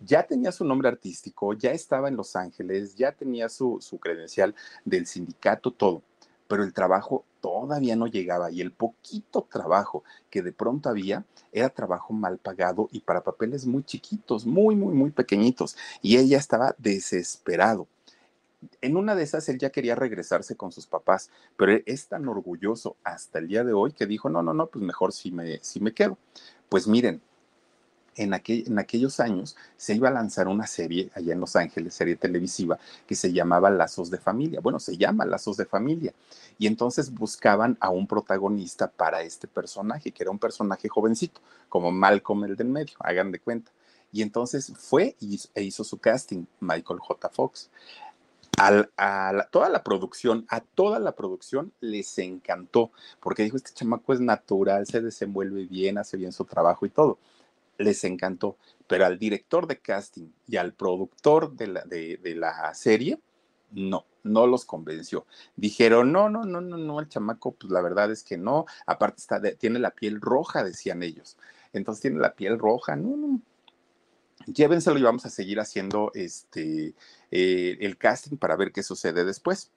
Ya 0.00 0.26
tenía 0.26 0.52
su 0.52 0.64
nombre 0.64 0.88
artístico, 0.88 1.52
ya 1.52 1.72
estaba 1.72 2.08
en 2.08 2.16
Los 2.16 2.36
Ángeles, 2.36 2.94
ya 2.96 3.12
tenía 3.12 3.48
su, 3.48 3.78
su 3.80 3.98
credencial 3.98 4.54
del 4.84 5.06
sindicato, 5.06 5.70
todo, 5.70 6.02
pero 6.48 6.64
el 6.64 6.72
trabajo 6.72 7.24
todavía 7.40 7.96
no 7.96 8.06
llegaba 8.06 8.50
y 8.50 8.60
el 8.60 8.72
poquito 8.72 9.46
trabajo 9.50 10.04
que 10.30 10.42
de 10.42 10.52
pronto 10.52 10.88
había 10.88 11.24
era 11.52 11.68
trabajo 11.68 12.12
mal 12.12 12.38
pagado 12.38 12.88
y 12.92 13.00
para 13.00 13.22
papeles 13.22 13.66
muy 13.66 13.82
chiquitos, 13.82 14.46
muy, 14.46 14.74
muy, 14.74 14.94
muy 14.94 15.10
pequeñitos. 15.10 15.76
Y 16.02 16.16
ella 16.16 16.38
estaba 16.38 16.74
desesperado 16.78 17.86
en 18.80 18.96
una 18.96 19.14
de 19.14 19.22
esas 19.22 19.48
él 19.48 19.58
ya 19.58 19.70
quería 19.70 19.94
regresarse 19.94 20.56
con 20.56 20.72
sus 20.72 20.86
papás, 20.86 21.30
pero 21.56 21.80
es 21.86 22.06
tan 22.08 22.28
orgulloso 22.28 22.96
hasta 23.04 23.38
el 23.38 23.48
día 23.48 23.64
de 23.64 23.72
hoy 23.72 23.92
que 23.92 24.06
dijo, 24.06 24.28
no, 24.28 24.42
no, 24.42 24.52
no, 24.54 24.66
pues 24.66 24.84
mejor 24.84 25.12
si 25.12 25.32
me, 25.32 25.58
si 25.62 25.80
me 25.80 25.92
quedo. 25.92 26.18
Pues 26.68 26.86
miren, 26.86 27.22
en, 28.16 28.34
en, 28.34 28.78
aquellos 28.78 29.20
años 29.20 29.56
se 29.76 29.94
iba 29.94 30.08
a 30.08 30.12
lanzar 30.12 30.48
una 30.48 30.66
serie 30.66 31.10
allá 31.14 31.32
en 31.32 31.40
Los 31.40 31.56
Ángeles, 31.56 31.94
serie 31.94 32.16
televisiva, 32.16 32.78
que 33.06 33.14
se 33.14 33.32
llamaba 33.32 33.70
Lazos 33.70 34.10
de 34.10 34.18
Familia. 34.18 34.60
Bueno, 34.60 34.78
se 34.80 34.96
llama 34.96 35.24
Lazos 35.24 35.56
de 35.56 35.66
Familia. 35.66 36.12
Y 36.58 36.66
entonces 36.66 37.12
buscaban 37.12 37.76
a 37.80 37.90
un 37.90 38.06
protagonista 38.06 38.90
para 38.90 39.22
este 39.22 39.46
personaje, 39.48 40.12
que 40.12 40.22
era 40.22 40.30
un 40.30 40.38
personaje 40.38 40.88
jovencito, 40.88 41.40
como 41.68 41.90
Malcolm 41.90 42.44
el 42.44 42.56
del 42.56 42.68
medio, 42.68 42.94
hagan 43.00 43.32
de 43.32 43.40
cuenta. 43.40 43.70
Y 44.12 44.22
entonces 44.22 44.72
fue 44.76 45.16
e 45.54 45.62
hizo 45.62 45.84
su 45.84 45.98
casting, 45.98 46.44
Michael 46.60 46.98
J. 46.98 47.28
Fox 47.28 47.70
a 48.96 49.46
toda 49.50 49.68
la 49.68 49.82
producción, 49.82 50.44
a 50.48 50.60
toda 50.60 50.98
la 50.98 51.12
producción 51.12 51.72
les 51.80 52.18
encantó, 52.18 52.90
porque 53.20 53.42
dijo, 53.42 53.56
este 53.56 53.72
chamaco 53.72 54.12
es 54.12 54.20
natural, 54.20 54.86
se 54.86 55.00
desenvuelve 55.00 55.64
bien, 55.64 55.98
hace 55.98 56.16
bien 56.16 56.32
su 56.32 56.44
trabajo 56.44 56.84
y 56.84 56.90
todo. 56.90 57.18
Les 57.80 58.04
encantó. 58.04 58.56
Pero 58.86 59.06
al 59.06 59.18
director 59.18 59.66
de 59.66 59.78
casting 59.78 60.28
y 60.46 60.56
al 60.56 60.74
productor 60.74 61.54
de 61.54 61.66
la, 62.34 62.74
serie, 62.74 63.20
no, 63.70 64.04
no 64.22 64.46
los 64.46 64.64
convenció. 64.64 65.26
Dijeron, 65.56 66.12
no, 66.12 66.28
no, 66.28 66.44
no, 66.44 66.60
no, 66.60 66.76
no, 66.76 67.00
el 67.00 67.08
chamaco, 67.08 67.52
pues 67.52 67.72
la 67.72 67.80
verdad 67.80 68.10
es 68.10 68.22
que 68.22 68.36
no. 68.36 68.66
Aparte 68.86 69.20
está 69.20 69.40
tiene 69.54 69.78
la 69.78 69.90
piel 69.90 70.20
roja, 70.20 70.64
decían 70.64 71.02
ellos. 71.02 71.36
Entonces 71.72 72.02
tiene 72.02 72.18
la 72.18 72.34
piel 72.34 72.58
roja, 72.58 72.96
no, 72.96 73.16
no, 73.16 73.40
llévenselo 74.46 74.98
y 74.98 75.02
vamos 75.02 75.26
a 75.26 75.30
seguir 75.30 75.60
haciendo 75.60 76.10
este, 76.14 76.94
eh, 77.30 77.76
el 77.80 77.96
casting 77.96 78.36
para 78.36 78.56
ver 78.56 78.72
qué 78.72 78.82
sucede 78.82 79.24
después. 79.24 79.70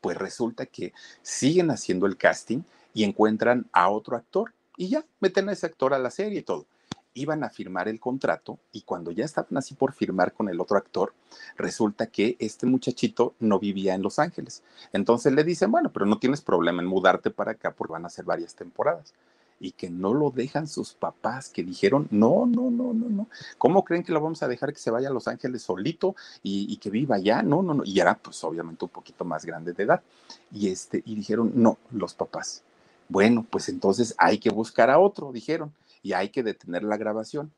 Pues 0.00 0.16
resulta 0.16 0.66
que 0.66 0.92
siguen 1.22 1.70
haciendo 1.70 2.06
el 2.06 2.16
casting 2.16 2.62
y 2.92 3.04
encuentran 3.04 3.68
a 3.72 3.88
otro 3.88 4.16
actor 4.16 4.52
y 4.76 4.88
ya 4.88 5.04
meten 5.20 5.48
a 5.48 5.52
ese 5.52 5.66
actor 5.66 5.94
a 5.94 5.98
la 5.98 6.10
serie 6.10 6.40
y 6.40 6.42
todo. 6.42 6.66
Iban 7.14 7.44
a 7.44 7.50
firmar 7.50 7.88
el 7.88 8.00
contrato 8.00 8.58
y 8.72 8.82
cuando 8.82 9.10
ya 9.10 9.24
estaban 9.24 9.56
así 9.56 9.74
por 9.74 9.92
firmar 9.92 10.32
con 10.32 10.48
el 10.48 10.60
otro 10.60 10.76
actor, 10.76 11.12
resulta 11.56 12.06
que 12.06 12.36
este 12.38 12.66
muchachito 12.66 13.34
no 13.40 13.58
vivía 13.58 13.94
en 13.94 14.02
Los 14.02 14.18
Ángeles. 14.18 14.62
Entonces 14.92 15.32
le 15.32 15.44
dicen, 15.44 15.70
bueno, 15.70 15.90
pero 15.92 16.06
no 16.06 16.18
tienes 16.18 16.40
problema 16.40 16.82
en 16.82 16.88
mudarte 16.88 17.30
para 17.30 17.52
acá 17.52 17.72
porque 17.72 17.92
van 17.92 18.06
a 18.06 18.10
ser 18.10 18.24
varias 18.24 18.54
temporadas. 18.54 19.14
Y 19.60 19.70
que 19.72 19.90
no 19.90 20.12
lo 20.12 20.30
dejan 20.30 20.66
sus 20.66 20.92
papás, 20.92 21.48
que 21.48 21.62
dijeron, 21.62 22.08
no, 22.10 22.46
no, 22.46 22.68
no, 22.68 22.92
no, 22.92 23.08
no. 23.08 23.28
¿Cómo 23.58 23.84
creen 23.84 24.02
que 24.02 24.10
lo 24.10 24.20
vamos 24.20 24.42
a 24.42 24.48
dejar 24.48 24.72
que 24.72 24.80
se 24.80 24.90
vaya 24.90 25.08
a 25.08 25.12
Los 25.12 25.28
Ángeles 25.28 25.62
solito 25.62 26.16
y, 26.42 26.72
y 26.72 26.78
que 26.78 26.90
viva 26.90 27.14
allá? 27.14 27.44
No, 27.44 27.62
no, 27.62 27.72
no. 27.72 27.84
Y 27.84 28.00
era 28.00 28.18
pues 28.18 28.42
obviamente 28.42 28.84
un 28.84 28.90
poquito 28.90 29.24
más 29.24 29.44
grande 29.44 29.72
de 29.72 29.84
edad. 29.84 30.02
Y, 30.50 30.68
este, 30.68 31.00
y 31.06 31.14
dijeron, 31.14 31.52
no, 31.54 31.78
los 31.92 32.12
papás. 32.12 32.64
Bueno, 33.08 33.46
pues 33.48 33.68
entonces 33.68 34.16
hay 34.18 34.38
que 34.38 34.50
buscar 34.50 34.90
a 34.90 34.98
otro, 34.98 35.30
dijeron 35.30 35.72
y 36.02 36.12
hay 36.12 36.30
que 36.30 36.42
detener 36.42 36.82
la 36.82 36.96
grabación. 36.96 37.52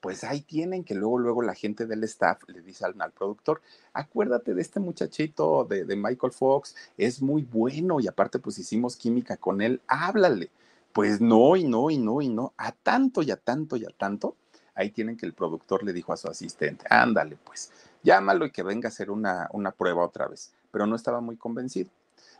Pues 0.00 0.22
ahí 0.22 0.42
tienen 0.42 0.84
que 0.84 0.94
luego, 0.94 1.18
luego 1.18 1.42
la 1.42 1.54
gente 1.54 1.86
del 1.86 2.04
staff 2.04 2.42
le 2.48 2.60
dice 2.60 2.84
al, 2.84 3.12
productor, 3.12 3.62
acuérdate 3.92 4.54
de 4.54 4.62
este 4.62 4.78
muchachito 4.78 5.64
de, 5.64 5.84
de, 5.84 5.96
Michael 5.96 6.32
Fox, 6.32 6.76
es 6.98 7.22
muy 7.22 7.42
bueno 7.42 7.98
y 7.98 8.06
aparte 8.06 8.38
pues 8.38 8.58
hicimos 8.58 8.96
química 8.96 9.36
con 9.36 9.62
él, 9.62 9.80
háblale. 9.88 10.50
Pues 10.92 11.20
no, 11.20 11.56
y 11.56 11.64
no, 11.64 11.90
y 11.90 11.98
no, 11.98 12.22
y 12.22 12.28
no, 12.28 12.54
a 12.56 12.72
tanto 12.72 13.22
y 13.22 13.30
a 13.30 13.36
tanto 13.36 13.76
y 13.76 13.84
a 13.84 13.90
tanto. 13.90 14.36
Ahí 14.74 14.90
tienen 14.90 15.16
que 15.16 15.26
el 15.26 15.32
productor 15.32 15.82
le 15.82 15.92
dijo 15.92 16.12
a 16.12 16.16
su 16.16 16.28
asistente, 16.28 16.84
ándale 16.88 17.36
pues, 17.44 17.72
llámalo 18.02 18.46
y 18.46 18.50
que 18.50 18.62
venga 18.62 18.88
a 18.88 18.92
hacer 18.92 19.10
una, 19.10 19.48
una 19.52 19.72
prueba 19.72 20.04
otra 20.04 20.26
vez. 20.28 20.52
Pero 20.70 20.86
no 20.86 20.96
estaba 20.96 21.20
muy 21.20 21.36
convencido. 21.36 21.90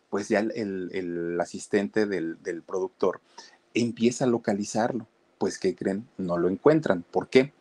Pues 0.09 0.29
ya 0.29 0.39
el, 0.39 0.53
el, 0.55 0.91
el 0.93 1.41
asistente 1.41 2.07
del, 2.07 2.41
del 2.43 2.63
productor 2.63 3.21
empieza 3.75 4.25
a 4.25 4.29
localizarlo 4.29 5.07
pues 5.39 5.59
¿qué 5.59 5.75
creen? 5.75 6.09
No 6.19 6.39
lo 6.39 6.49
encuentran. 6.49 7.05
¿Por 7.11 7.29
qué? 7.29 7.53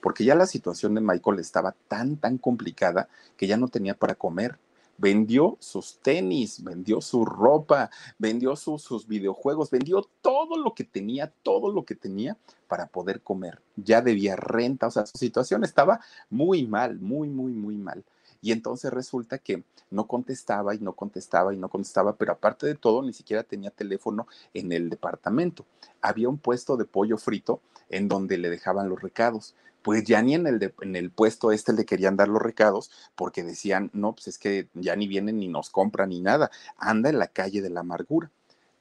Porque 0.00 0.24
ya 0.24 0.34
la 0.34 0.46
situación 0.46 0.94
de 0.94 1.00
Michael 1.00 1.38
estaba 1.38 1.74
tan, 1.88 2.16
tan 2.16 2.38
complicada 2.38 3.08
que 3.36 3.46
ya 3.46 3.56
no 3.56 3.68
tenía 3.68 3.94
para 3.94 4.14
comer. 4.14 4.58
Vendió 4.98 5.56
sus 5.58 5.98
tenis, 6.00 6.62
vendió 6.62 7.00
su 7.00 7.24
ropa, 7.24 7.90
vendió 8.18 8.54
sus 8.56 9.06
videojuegos, 9.08 9.70
vendió 9.70 10.06
todo 10.20 10.58
lo 10.58 10.74
que 10.74 10.84
tenía, 10.84 11.32
todo 11.42 11.72
lo 11.72 11.84
que 11.84 11.94
tenía 11.94 12.36
para 12.68 12.86
poder 12.86 13.22
comer. 13.22 13.62
Ya 13.76 14.00
debía 14.00 14.36
renta, 14.36 14.88
o 14.88 14.90
sea, 14.90 15.06
su 15.06 15.18
situación 15.18 15.64
estaba 15.64 16.00
muy 16.30 16.66
mal, 16.66 16.98
muy, 17.00 17.28
muy, 17.28 17.52
muy 17.52 17.76
mal. 17.76 18.04
Y 18.42 18.50
entonces 18.50 18.92
resulta 18.92 19.38
que 19.38 19.62
no 19.90 20.08
contestaba 20.08 20.74
y 20.74 20.80
no 20.80 20.94
contestaba 20.94 21.54
y 21.54 21.56
no 21.56 21.68
contestaba, 21.68 22.16
pero 22.16 22.32
aparte 22.32 22.66
de 22.66 22.74
todo, 22.74 23.02
ni 23.02 23.12
siquiera 23.12 23.44
tenía 23.44 23.70
teléfono 23.70 24.26
en 24.52 24.72
el 24.72 24.90
departamento. 24.90 25.64
Había 26.00 26.28
un 26.28 26.38
puesto 26.38 26.76
de 26.76 26.84
pollo 26.84 27.16
frito 27.16 27.60
en 27.88 28.08
donde 28.08 28.38
le 28.38 28.50
dejaban 28.50 28.88
los 28.88 29.00
recados. 29.00 29.54
Pues 29.82 30.04
ya 30.04 30.22
ni 30.22 30.34
en 30.34 30.46
el, 30.48 30.74
en 30.80 30.96
el 30.96 31.10
puesto 31.10 31.52
este 31.52 31.72
le 31.72 31.84
querían 31.84 32.16
dar 32.16 32.28
los 32.28 32.42
recados 32.42 32.90
porque 33.14 33.44
decían, 33.44 33.90
no, 33.92 34.12
pues 34.12 34.26
es 34.28 34.38
que 34.38 34.68
ya 34.74 34.96
ni 34.96 35.06
vienen 35.06 35.38
ni 35.38 35.46
nos 35.48 35.70
compran 35.70 36.08
ni 36.10 36.20
nada, 36.20 36.50
anda 36.76 37.10
en 37.10 37.18
la 37.18 37.28
calle 37.28 37.62
de 37.62 37.70
la 37.70 37.80
amargura 37.80 38.30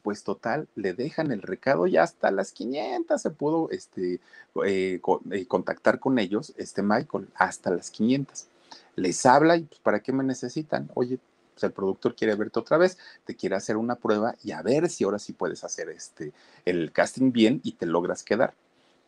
pues 0.03 0.23
total, 0.23 0.67
le 0.73 0.93
dejan 0.93 1.31
el 1.31 1.43
recado 1.43 1.85
y 1.85 1.95
hasta 1.97 2.31
las 2.31 2.53
500 2.53 3.21
se 3.21 3.29
pudo 3.29 3.69
este, 3.69 4.19
eh, 4.65 4.99
eh, 5.31 5.45
contactar 5.47 5.99
con 5.99 6.17
ellos, 6.17 6.53
este 6.57 6.81
Michael, 6.81 7.27
hasta 7.35 7.69
las 7.69 7.91
500 7.91 8.47
les 8.95 9.25
habla 9.25 9.57
y 9.57 9.63
pues, 9.63 9.79
¿para 9.81 10.01
qué 10.01 10.11
me 10.11 10.23
necesitan? 10.23 10.89
Oye, 10.93 11.19
pues 11.53 11.63
el 11.63 11.71
productor 11.71 12.15
quiere 12.15 12.35
verte 12.35 12.59
otra 12.59 12.77
vez, 12.77 12.97
te 13.25 13.35
quiere 13.35 13.55
hacer 13.55 13.77
una 13.77 13.95
prueba 13.95 14.35
y 14.43 14.51
a 14.51 14.61
ver 14.61 14.89
si 14.89 15.03
ahora 15.03 15.19
sí 15.19 15.33
puedes 15.33 15.63
hacer 15.63 15.89
este, 15.89 16.33
el 16.65 16.91
casting 16.91 17.31
bien 17.31 17.61
y 17.63 17.73
te 17.73 17.85
logras 17.85 18.23
quedar. 18.23 18.53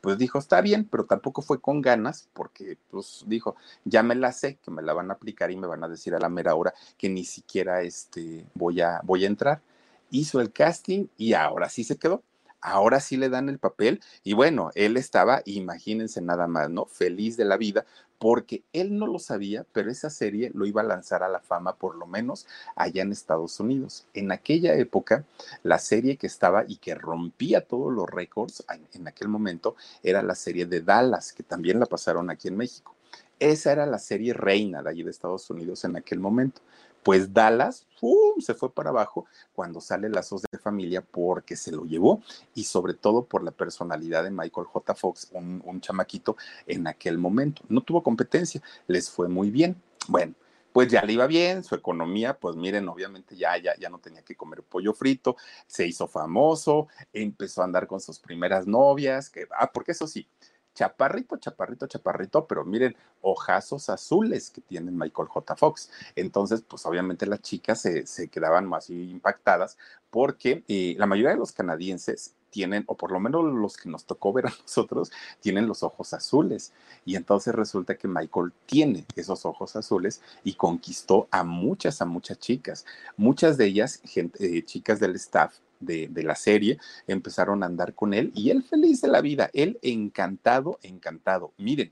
Pues 0.02 0.18
dijo, 0.18 0.38
está 0.38 0.60
bien, 0.60 0.86
pero 0.86 1.06
tampoco 1.06 1.42
fue 1.42 1.62
con 1.62 1.82
ganas, 1.82 2.28
porque 2.34 2.78
pues 2.92 3.24
dijo, 3.26 3.56
ya 3.86 4.04
me 4.04 4.16
la 4.16 4.34
sé, 4.34 4.58
que 4.62 4.70
me 4.70 4.82
la 4.82 4.92
van 4.94 5.10
a 5.10 5.14
aplicar 5.14 5.50
y 5.50 5.56
me 5.56 5.66
van 5.66 5.84
a 5.84 5.88
decir 5.88 6.14
a 6.14 6.20
la 6.20 6.28
mera 6.28 6.56
hora 6.56 6.74
que 6.98 7.08
ni 7.08 7.24
siquiera 7.24 7.82
este, 7.82 8.46
voy, 8.54 8.82
a, 8.82 9.00
voy 9.04 9.24
a 9.24 9.28
entrar. 9.28 9.62
Hizo 10.12 10.42
el 10.42 10.52
casting 10.52 11.08
y 11.18 11.34
ahora 11.34 11.70
sí 11.70 11.84
se 11.86 11.98
quedó 11.98 12.22
ahora 12.64 13.00
sí 13.00 13.18
le 13.18 13.30
dan 13.30 13.50
el 13.50 13.60
papel 13.60 14.02
y 14.24 14.34
bueno, 14.34 14.72
él 14.74 14.98
estaba, 14.98 15.42
imagínense 15.46 16.22
nada 16.22 16.48
más, 16.48 16.70
¿no? 16.70 16.86
Feliz 16.86 17.38
de 17.38 17.46
la 17.46 17.58
vida 17.58 17.86
porque 18.24 18.64
él 18.72 18.98
no 18.98 19.06
lo 19.06 19.20
sabía, 19.20 19.66
pero 19.74 19.92
esa 19.92 20.10
serie 20.10 20.50
lo 20.54 20.66
iba 20.66 20.80
a 20.80 20.86
lanzar 20.86 21.24
a 21.24 21.28
la 21.28 21.42
fama 21.42 21.76
por 21.76 21.98
lo 21.98 22.08
menos 22.08 22.48
allá 22.74 23.02
en 23.02 23.12
Estados 23.12 23.60
Unidos. 23.60 24.06
En 24.14 24.32
aquella 24.32 24.76
época, 24.76 25.26
la 25.62 25.78
serie 25.78 26.16
que 26.16 26.28
estaba 26.28 26.64
y 26.66 26.78
que 26.78 26.96
rompía 26.96 27.68
todos 27.68 27.92
los 27.92 28.10
récords 28.10 28.64
en 28.94 29.10
aquel 29.10 29.28
momento 29.28 29.76
era 30.04 30.24
la 30.24 30.36
serie 30.36 30.66
de 30.66 30.80
Dallas, 30.80 31.34
que 31.34 31.44
también 31.44 31.82
la 31.82 31.86
pasaron 31.86 32.30
aquí 32.30 32.48
en 32.48 32.56
México. 32.56 32.96
Esa 33.40 33.74
era 33.74 33.86
la 33.86 34.00
serie 34.00 34.32
reina 34.32 34.82
de 34.82 34.92
allí 34.92 35.04
de 35.04 35.12
Estados 35.12 35.50
Unidos 35.50 35.84
en 35.84 35.98
aquel 35.98 36.22
momento. 36.22 36.62
Pues 37.04 37.34
Dallas 37.34 37.86
se 38.40 38.54
fue 38.54 38.74
para 38.74 38.90
abajo 38.90 39.26
cuando 39.54 39.80
sale 39.80 40.10
Lazos 40.10 40.44
de 40.52 40.58
Familia 40.58 41.02
porque 41.02 41.56
se 41.56 41.72
lo 41.72 41.86
llevó 41.86 42.22
y 42.54 42.64
sobre 42.66 42.94
todo 42.94 43.26
por 43.26 43.44
la 43.44 43.52
personalidad 43.52 44.24
de 44.24 44.32
Michael 44.32 44.68
J. 44.68 44.96
Fox, 44.96 45.30
un, 45.32 45.62
un 45.66 45.82
chamaquito 45.82 46.36
en 46.68 46.88
aquel 46.88 47.18
momento. 47.18 47.62
No 47.70 47.82
tuvo 47.82 48.04
competencia, 48.04 48.62
les 48.88 49.10
fue 49.10 49.28
muy 49.28 49.50
bien. 49.52 49.82
Bueno, 50.08 50.34
pues 50.74 50.92
ya 50.92 51.04
le 51.04 51.14
iba 51.14 51.28
bien, 51.28 51.64
su 51.64 51.76
economía, 51.76 52.38
pues 52.38 52.56
miren, 52.56 52.90
obviamente 52.90 53.38
ya, 53.38 53.56
ya, 53.58 53.76
ya 53.80 53.90
no 53.90 54.00
tenía 54.00 54.24
que 54.24 54.36
comer 54.36 54.64
pollo 54.64 54.94
frito, 54.94 55.38
se 55.68 55.86
hizo 55.86 56.08
famoso, 56.08 56.88
empezó 57.14 57.62
a 57.62 57.66
andar 57.66 57.86
con 57.86 58.02
sus 58.02 58.20
primeras 58.20 58.66
novias, 58.66 59.30
que, 59.30 59.48
ah, 59.58 59.72
porque 59.72 59.92
eso 59.92 60.08
sí, 60.08 60.28
chaparrito, 60.74 61.38
chaparrito, 61.38 61.88
chaparrito, 61.88 62.48
pero 62.48 62.66
miren, 62.66 62.96
ojazos 63.22 63.90
azules 63.90 64.50
que 64.50 64.62
tiene 64.62 64.92
Michael 64.92 65.28
J. 65.28 65.56
Fox. 65.56 65.92
Entonces, 66.16 66.62
pues 66.62 66.86
obviamente 66.86 67.26
las 67.26 67.42
chicas 67.42 67.82
se, 67.82 68.06
se 68.08 68.28
quedaban 68.30 68.68
más 68.68 68.90
impactadas 68.90 69.78
porque 70.10 70.64
eh, 70.68 70.96
la 70.98 71.06
mayoría 71.06 71.32
de 71.32 71.38
los 71.38 71.52
canadienses 71.52 72.36
tienen, 72.54 72.84
o 72.86 72.96
por 72.96 73.12
lo 73.12 73.20
menos 73.20 73.44
los 73.44 73.76
que 73.76 73.90
nos 73.90 74.06
tocó 74.06 74.32
ver 74.32 74.46
a 74.46 74.54
nosotros, 74.62 75.12
tienen 75.42 75.68
los 75.68 75.84
ojos 75.84 76.14
azules. 76.14 76.72
Y 77.04 77.16
entonces 77.16 77.54
resulta 77.54 77.98
que 77.98 78.08
Michael 78.08 78.54
tiene 78.68 79.06
esos 79.16 79.46
ojos 79.46 79.76
azules 79.76 80.22
y 80.44 80.54
conquistó 80.54 81.28
a 81.32 81.44
muchas, 81.44 82.02
a 82.02 82.06
muchas 82.06 82.40
chicas. 82.40 82.86
Muchas 83.18 83.58
de 83.58 83.66
ellas, 83.66 84.02
eh, 84.16 84.64
chicas 84.64 85.00
del 85.00 85.16
staff, 85.16 85.56
de, 85.80 86.08
de, 86.08 86.24
la 86.24 86.36
serie, 86.36 86.78
empezaron 87.08 87.62
a 87.62 87.66
andar 87.66 87.94
con 87.94 88.14
él 88.14 88.32
y 88.36 88.52
él 88.52 88.64
feliz 88.64 89.02
de 89.02 89.10
la 89.10 89.20
vida, 89.20 89.50
él 89.52 89.80
encantado, 89.82 90.80
encantado. 90.82 91.52
Miren, 91.58 91.92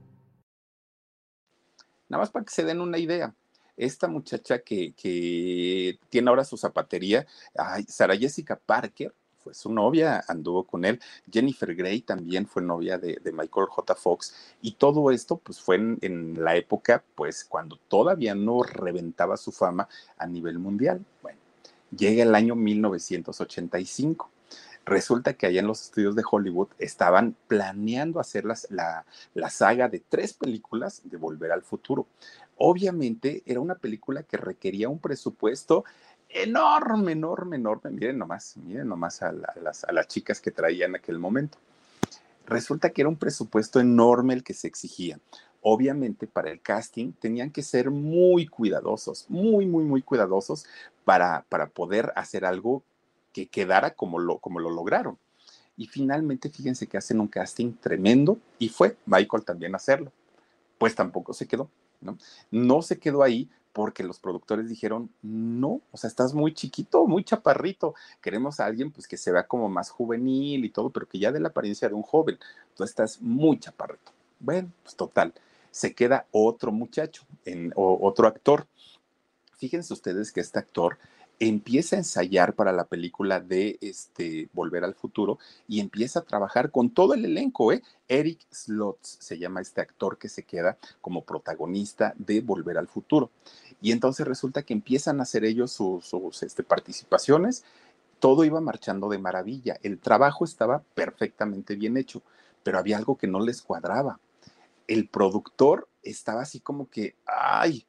Nada 2.11 2.23
más 2.23 2.29
para 2.29 2.43
que 2.43 2.51
se 2.51 2.65
den 2.65 2.81
una 2.81 2.97
idea. 2.97 3.33
Esta 3.77 4.09
muchacha 4.09 4.59
que, 4.59 4.93
que 4.93 5.97
tiene 6.09 6.27
ahora 6.27 6.43
su 6.43 6.57
zapatería, 6.57 7.25
Sara 7.87 8.17
Jessica 8.17 8.59
Parker, 8.59 9.15
fue 9.37 9.53
su 9.53 9.71
novia, 9.71 10.21
anduvo 10.27 10.65
con 10.67 10.83
él. 10.83 10.99
Jennifer 11.31 11.73
Grey 11.73 12.01
también 12.01 12.45
fue 12.47 12.61
novia 12.63 12.97
de, 12.97 13.15
de 13.23 13.31
Michael 13.31 13.67
J. 13.67 13.95
Fox. 13.95 14.35
Y 14.61 14.73
todo 14.73 15.09
esto, 15.09 15.37
pues, 15.37 15.61
fue 15.61 15.77
en, 15.77 15.99
en, 16.01 16.43
la 16.43 16.57
época, 16.57 17.01
pues, 17.15 17.45
cuando 17.45 17.77
todavía 17.87 18.35
no 18.35 18.61
reventaba 18.61 19.37
su 19.37 19.53
fama 19.53 19.87
a 20.17 20.27
nivel 20.27 20.59
mundial. 20.59 21.05
Bueno, 21.21 21.39
llega 21.95 22.23
el 22.23 22.35
año 22.35 22.55
1985 22.55 24.29
resulta 24.85 25.33
que 25.33 25.45
allá 25.45 25.59
en 25.59 25.67
los 25.67 25.81
estudios 25.81 26.15
de 26.15 26.23
Hollywood 26.29 26.69
estaban 26.79 27.35
planeando 27.47 28.19
hacer 28.19 28.45
las, 28.45 28.67
la, 28.71 29.05
la 29.33 29.49
saga 29.49 29.89
de 29.89 29.99
tres 29.99 30.33
películas 30.33 31.01
de 31.03 31.17
Volver 31.17 31.51
al 31.51 31.63
Futuro. 31.63 32.07
Obviamente 32.57 33.43
era 33.45 33.59
una 33.59 33.75
película 33.75 34.23
que 34.23 34.37
requería 34.37 34.89
un 34.89 34.99
presupuesto 34.99 35.83
enorme, 36.29 37.13
enorme, 37.13 37.57
enorme. 37.57 37.91
Miren 37.91 38.17
nomás, 38.17 38.57
miren 38.57 38.87
nomás 38.87 39.21
a, 39.21 39.31
las, 39.31 39.83
a 39.83 39.91
las 39.91 40.07
chicas 40.07 40.41
que 40.41 40.51
traía 40.51 40.85
en 40.85 40.95
aquel 40.95 41.19
momento. 41.19 41.57
Resulta 42.45 42.89
que 42.89 43.01
era 43.01 43.09
un 43.09 43.17
presupuesto 43.17 43.79
enorme 43.79 44.33
el 44.33 44.43
que 44.43 44.53
se 44.53 44.67
exigía 44.67 45.19
obviamente 45.61 46.27
para 46.27 46.49
el 46.49 46.59
casting 46.59 47.13
tenían 47.13 47.51
que 47.51 47.61
ser 47.61 47.91
muy 47.91 48.47
cuidadosos, 48.47 49.25
muy, 49.29 49.65
muy, 49.65 49.83
muy 49.83 50.01
cuidadosos 50.01 50.65
para, 51.05 51.45
para 51.49 51.67
poder 51.67 52.11
hacer 52.15 52.45
algo 52.45 52.83
que 53.33 53.47
quedara 53.47 53.91
como 53.91 54.19
lo, 54.19 54.39
como 54.39 54.59
lo 54.59 54.69
lograron. 54.69 55.17
Y 55.77 55.87
finalmente, 55.87 56.49
fíjense 56.49 56.87
que 56.87 56.97
hacen 56.97 57.19
un 57.19 57.27
casting 57.27 57.73
tremendo 57.73 58.37
y 58.59 58.69
fue 58.69 58.97
Michael 59.05 59.45
también 59.45 59.73
a 59.73 59.77
hacerlo. 59.77 60.11
Pues 60.77 60.95
tampoco 60.95 61.33
se 61.33 61.47
quedó, 61.47 61.69
¿no? 62.01 62.17
No 62.51 62.81
se 62.81 62.99
quedó 62.99 63.23
ahí 63.23 63.49
porque 63.73 64.03
los 64.03 64.19
productores 64.19 64.67
dijeron, 64.67 65.09
no, 65.21 65.81
o 65.91 65.97
sea, 65.97 66.09
estás 66.09 66.33
muy 66.33 66.53
chiquito, 66.53 67.07
muy 67.07 67.23
chaparrito, 67.23 67.95
queremos 68.21 68.59
a 68.59 68.65
alguien 68.65 68.91
pues 68.91 69.07
que 69.07 69.17
se 69.17 69.31
vea 69.31 69.47
como 69.47 69.69
más 69.69 69.89
juvenil 69.89 70.65
y 70.65 70.69
todo, 70.69 70.89
pero 70.89 71.07
que 71.07 71.19
ya 71.19 71.31
dé 71.31 71.39
la 71.39 71.49
apariencia 71.49 71.87
de 71.87 71.95
un 71.95 72.01
joven, 72.01 72.37
tú 72.75 72.83
estás 72.83 73.21
muy 73.21 73.59
chaparrito. 73.59 74.11
Bueno, 74.39 74.71
pues 74.83 74.95
total, 74.95 75.33
se 75.71 75.93
queda 75.93 76.27
otro 76.31 76.71
muchacho, 76.71 77.23
en, 77.45 77.71
otro 77.75 78.27
actor. 78.27 78.67
Fíjense 79.57 79.93
ustedes 79.93 80.31
que 80.31 80.41
este 80.41 80.59
actor 80.59 80.97
empieza 81.41 81.95
a 81.95 81.99
ensayar 81.99 82.53
para 82.53 82.71
la 82.71 82.85
película 82.85 83.39
de 83.39 83.79
este 83.81 84.47
Volver 84.53 84.83
al 84.83 84.93
Futuro 84.93 85.39
y 85.67 85.79
empieza 85.79 86.19
a 86.19 86.21
trabajar 86.21 86.69
con 86.69 86.91
todo 86.91 87.15
el 87.15 87.25
elenco, 87.25 87.71
¿eh? 87.71 87.81
Eric 88.07 88.45
Slots 88.51 89.17
se 89.19 89.39
llama 89.39 89.59
este 89.59 89.81
actor 89.81 90.19
que 90.19 90.29
se 90.29 90.43
queda 90.43 90.77
como 91.01 91.23
protagonista 91.23 92.13
de 92.15 92.41
Volver 92.41 92.77
al 92.77 92.87
Futuro. 92.87 93.31
Y 93.81 93.91
entonces 93.91 94.27
resulta 94.27 94.61
que 94.61 94.73
empiezan 94.73 95.19
a 95.19 95.23
hacer 95.23 95.43
ellos 95.43 95.71
sus, 95.71 96.43
este, 96.43 96.61
participaciones. 96.61 97.63
Todo 98.19 98.43
iba 98.45 98.61
marchando 98.61 99.09
de 99.09 99.17
maravilla. 99.17 99.79
El 99.81 99.97
trabajo 99.97 100.45
estaba 100.45 100.83
perfectamente 100.93 101.75
bien 101.75 101.97
hecho, 101.97 102.21
pero 102.61 102.77
había 102.77 102.97
algo 102.97 103.17
que 103.17 103.25
no 103.25 103.39
les 103.39 103.63
cuadraba. 103.63 104.19
El 104.85 105.07
productor 105.07 105.89
estaba 106.03 106.43
así 106.43 106.59
como 106.59 106.87
que, 106.87 107.15
ay, 107.25 107.83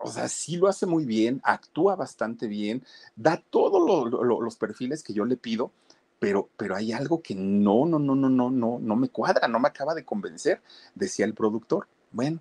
o 0.00 0.10
sea, 0.10 0.28
sí 0.28 0.56
lo 0.56 0.68
hace 0.68 0.86
muy 0.86 1.04
bien, 1.04 1.40
actúa 1.44 1.94
bastante 1.94 2.46
bien, 2.46 2.84
da 3.16 3.42
todos 3.50 4.10
los 4.10 4.56
perfiles 4.56 5.02
que 5.02 5.12
yo 5.12 5.24
le 5.24 5.36
pido, 5.36 5.72
pero, 6.18 6.48
pero 6.56 6.74
hay 6.74 6.92
algo 6.92 7.22
que 7.22 7.34
no, 7.34 7.86
no, 7.86 7.98
no, 7.98 8.14
no, 8.14 8.28
no, 8.28 8.50
no, 8.50 8.78
no 8.78 8.96
me 8.96 9.08
cuadra, 9.08 9.48
no 9.48 9.60
me 9.60 9.68
acaba 9.68 9.94
de 9.94 10.04
convencer, 10.04 10.60
decía 10.94 11.26
el 11.26 11.34
productor. 11.34 11.86
Bueno, 12.12 12.40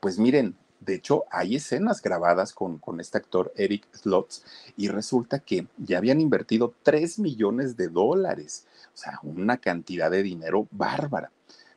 pues 0.00 0.18
miren, 0.18 0.56
de 0.80 0.94
hecho, 0.94 1.24
hay 1.30 1.56
escenas 1.56 2.00
grabadas 2.00 2.52
con, 2.52 2.78
con 2.78 3.00
este 3.00 3.18
actor 3.18 3.52
Eric 3.56 3.86
Slots 3.92 4.44
y 4.76 4.88
resulta 4.88 5.40
que 5.40 5.66
ya 5.76 5.98
habían 5.98 6.20
invertido 6.20 6.74
3 6.82 7.18
millones 7.18 7.76
de 7.76 7.88
dólares, 7.88 8.66
o 8.94 8.96
sea, 8.96 9.18
una 9.22 9.58
cantidad 9.58 10.10
de 10.10 10.22
dinero 10.22 10.66
bárbara. 10.70 11.30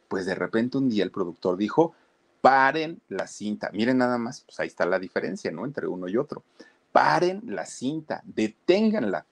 Pues 0.08 0.26
de 0.26 0.36
repente 0.36 0.78
un 0.78 0.90
día 0.90 1.04
el 1.04 1.12
productor 1.12 1.58
dijo, 1.58 1.94
paren 2.44 3.02
la 3.08 3.26
cinta. 3.26 3.70
Miren 3.72 4.00
nada 4.00 4.18
más, 4.18 4.42
pues 4.42 4.60
ahí 4.60 4.68
está 4.68 4.86
la 4.86 5.00
diferencia, 5.00 5.50
¿no? 5.50 5.64
Entre 5.64 5.88
uno 5.88 6.10
y 6.10 6.18
otro. 6.18 6.44
Paren 6.92 7.42
la 7.46 7.66
cinta, 7.66 8.22
deténganla. 8.26 9.26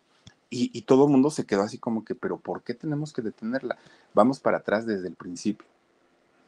Y, 0.49 0.71
y 0.73 0.83
todo 0.83 1.05
el 1.05 1.11
mundo 1.11 1.29
se 1.29 1.45
quedó 1.45 1.63
así 1.63 1.77
como 1.77 2.05
que, 2.05 2.15
pero 2.15 2.37
¿por 2.37 2.63
qué 2.63 2.73
tenemos 2.73 3.11
que 3.11 3.21
detenerla? 3.21 3.77
Vamos 4.13 4.39
para 4.39 4.59
atrás 4.59 4.85
desde 4.85 5.09
el 5.09 5.15
principio. 5.15 5.67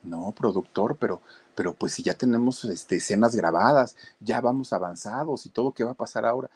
No, 0.03 0.31
productor, 0.31 0.95
pero, 0.95 1.21
pero 1.53 1.73
pues 1.73 1.95
si 1.95 2.03
ya 2.03 2.13
tenemos 2.13 2.63
este, 2.63 2.95
escenas 2.95 3.35
grabadas, 3.35 3.97
ya 4.21 4.39
vamos 4.39 4.71
avanzados 4.71 5.45
y 5.45 5.49
todo, 5.49 5.73
¿qué 5.73 5.83
va 5.83 5.91
a 5.91 5.95
pasar 5.95 6.25
ahora? 6.25 6.49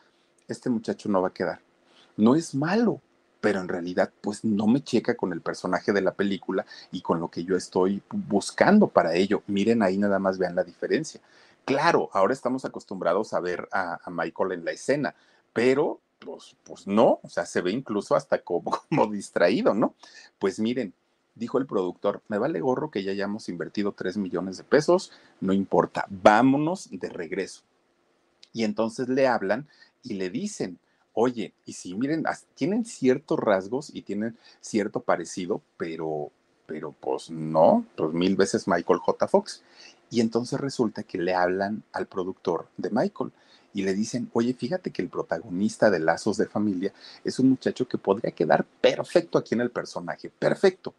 Este 0.48 0.70
muchacho 0.70 1.10
no 1.10 1.20
va 1.20 1.28
a 1.28 1.34
quedar. 1.34 1.60
No 2.16 2.34
es 2.34 2.54
malo, 2.54 3.02
pero 3.40 3.60
en 3.60 3.68
realidad 3.68 4.10
pues 4.20 4.44
no 4.44 4.66
me 4.66 4.82
checa 4.82 5.16
con 5.16 5.32
el 5.32 5.40
personaje 5.40 5.92
de 5.92 6.02
la 6.02 6.12
película 6.14 6.66
y 6.90 7.00
con 7.00 7.20
lo 7.20 7.28
que 7.28 7.44
yo 7.44 7.56
estoy 7.56 8.02
buscando 8.10 8.88
para 8.88 9.14
ello. 9.14 9.42
Miren 9.46 9.82
ahí 9.82 9.98
nada 9.98 10.18
más 10.18 10.38
vean 10.38 10.56
la 10.56 10.64
diferencia. 10.64 11.20
Claro, 11.64 12.08
ahora 12.12 12.32
estamos 12.32 12.64
acostumbrados 12.64 13.32
a 13.34 13.40
ver 13.40 13.68
a, 13.72 14.00
Michael 14.10 14.52
en 14.52 14.64
la 14.64 14.72
escena, 14.72 15.14
pero 15.52 16.00
pues, 16.18 16.56
pues 16.64 16.86
no, 16.86 17.20
o 17.22 17.28
sea, 17.28 17.46
se 17.46 17.60
ve 17.60 17.70
incluso 17.70 18.16
hasta 18.16 18.38
como, 18.40 18.70
como 18.88 19.06
distraído, 19.06 19.74
¿no? 19.74 19.94
Pues 20.38 20.58
miren, 20.58 20.94
dijo 21.34 21.58
el 21.58 21.66
productor, 21.66 22.22
me 22.28 22.38
vale 22.38 22.60
gorro 22.60 22.90
que 22.90 23.04
ya 23.04 23.12
hayamos 23.12 23.48
invertido 23.48 23.92
3 23.92 24.16
millones 24.16 24.56
de 24.56 24.64
pesos, 24.64 25.12
no 25.40 25.52
importa, 25.52 26.06
vámonos 26.08 26.88
de 26.90 27.08
regreso. 27.08 27.62
Y 28.52 28.64
entonces 28.64 29.08
le 29.08 29.28
hablan 29.28 29.68
y 30.02 30.14
le 30.14 30.30
dicen, 30.30 30.78
oye, 31.20 31.52
y 31.66 31.72
sí, 31.72 31.96
miren, 31.96 32.22
tienen 32.54 32.84
ciertos 32.84 33.40
rasgos 33.40 33.90
y 33.92 34.02
tienen 34.02 34.38
cierto 34.60 35.00
parecido, 35.00 35.62
pero, 35.76 36.30
pero 36.64 36.92
pues 36.92 37.28
no, 37.28 37.84
pues 37.96 38.12
mil 38.12 38.36
veces 38.36 38.68
Michael 38.68 39.00
J. 39.00 39.26
Fox. 39.26 39.64
Y 40.10 40.20
entonces 40.20 40.60
resulta 40.60 41.02
que 41.02 41.18
le 41.18 41.34
hablan 41.34 41.82
al 41.92 42.06
productor 42.06 42.68
de 42.76 42.90
Michael 42.90 43.32
y 43.74 43.82
le 43.82 43.94
dicen, 43.94 44.30
oye, 44.32 44.54
fíjate 44.54 44.92
que 44.92 45.02
el 45.02 45.08
protagonista 45.08 45.90
de 45.90 45.98
Lazos 45.98 46.36
de 46.36 46.46
Familia 46.46 46.94
es 47.24 47.40
un 47.40 47.50
muchacho 47.50 47.88
que 47.88 47.98
podría 47.98 48.30
quedar 48.30 48.64
perfecto 48.80 49.38
aquí 49.38 49.56
en 49.56 49.60
el 49.62 49.72
personaje, 49.72 50.30
perfecto. 50.30 50.94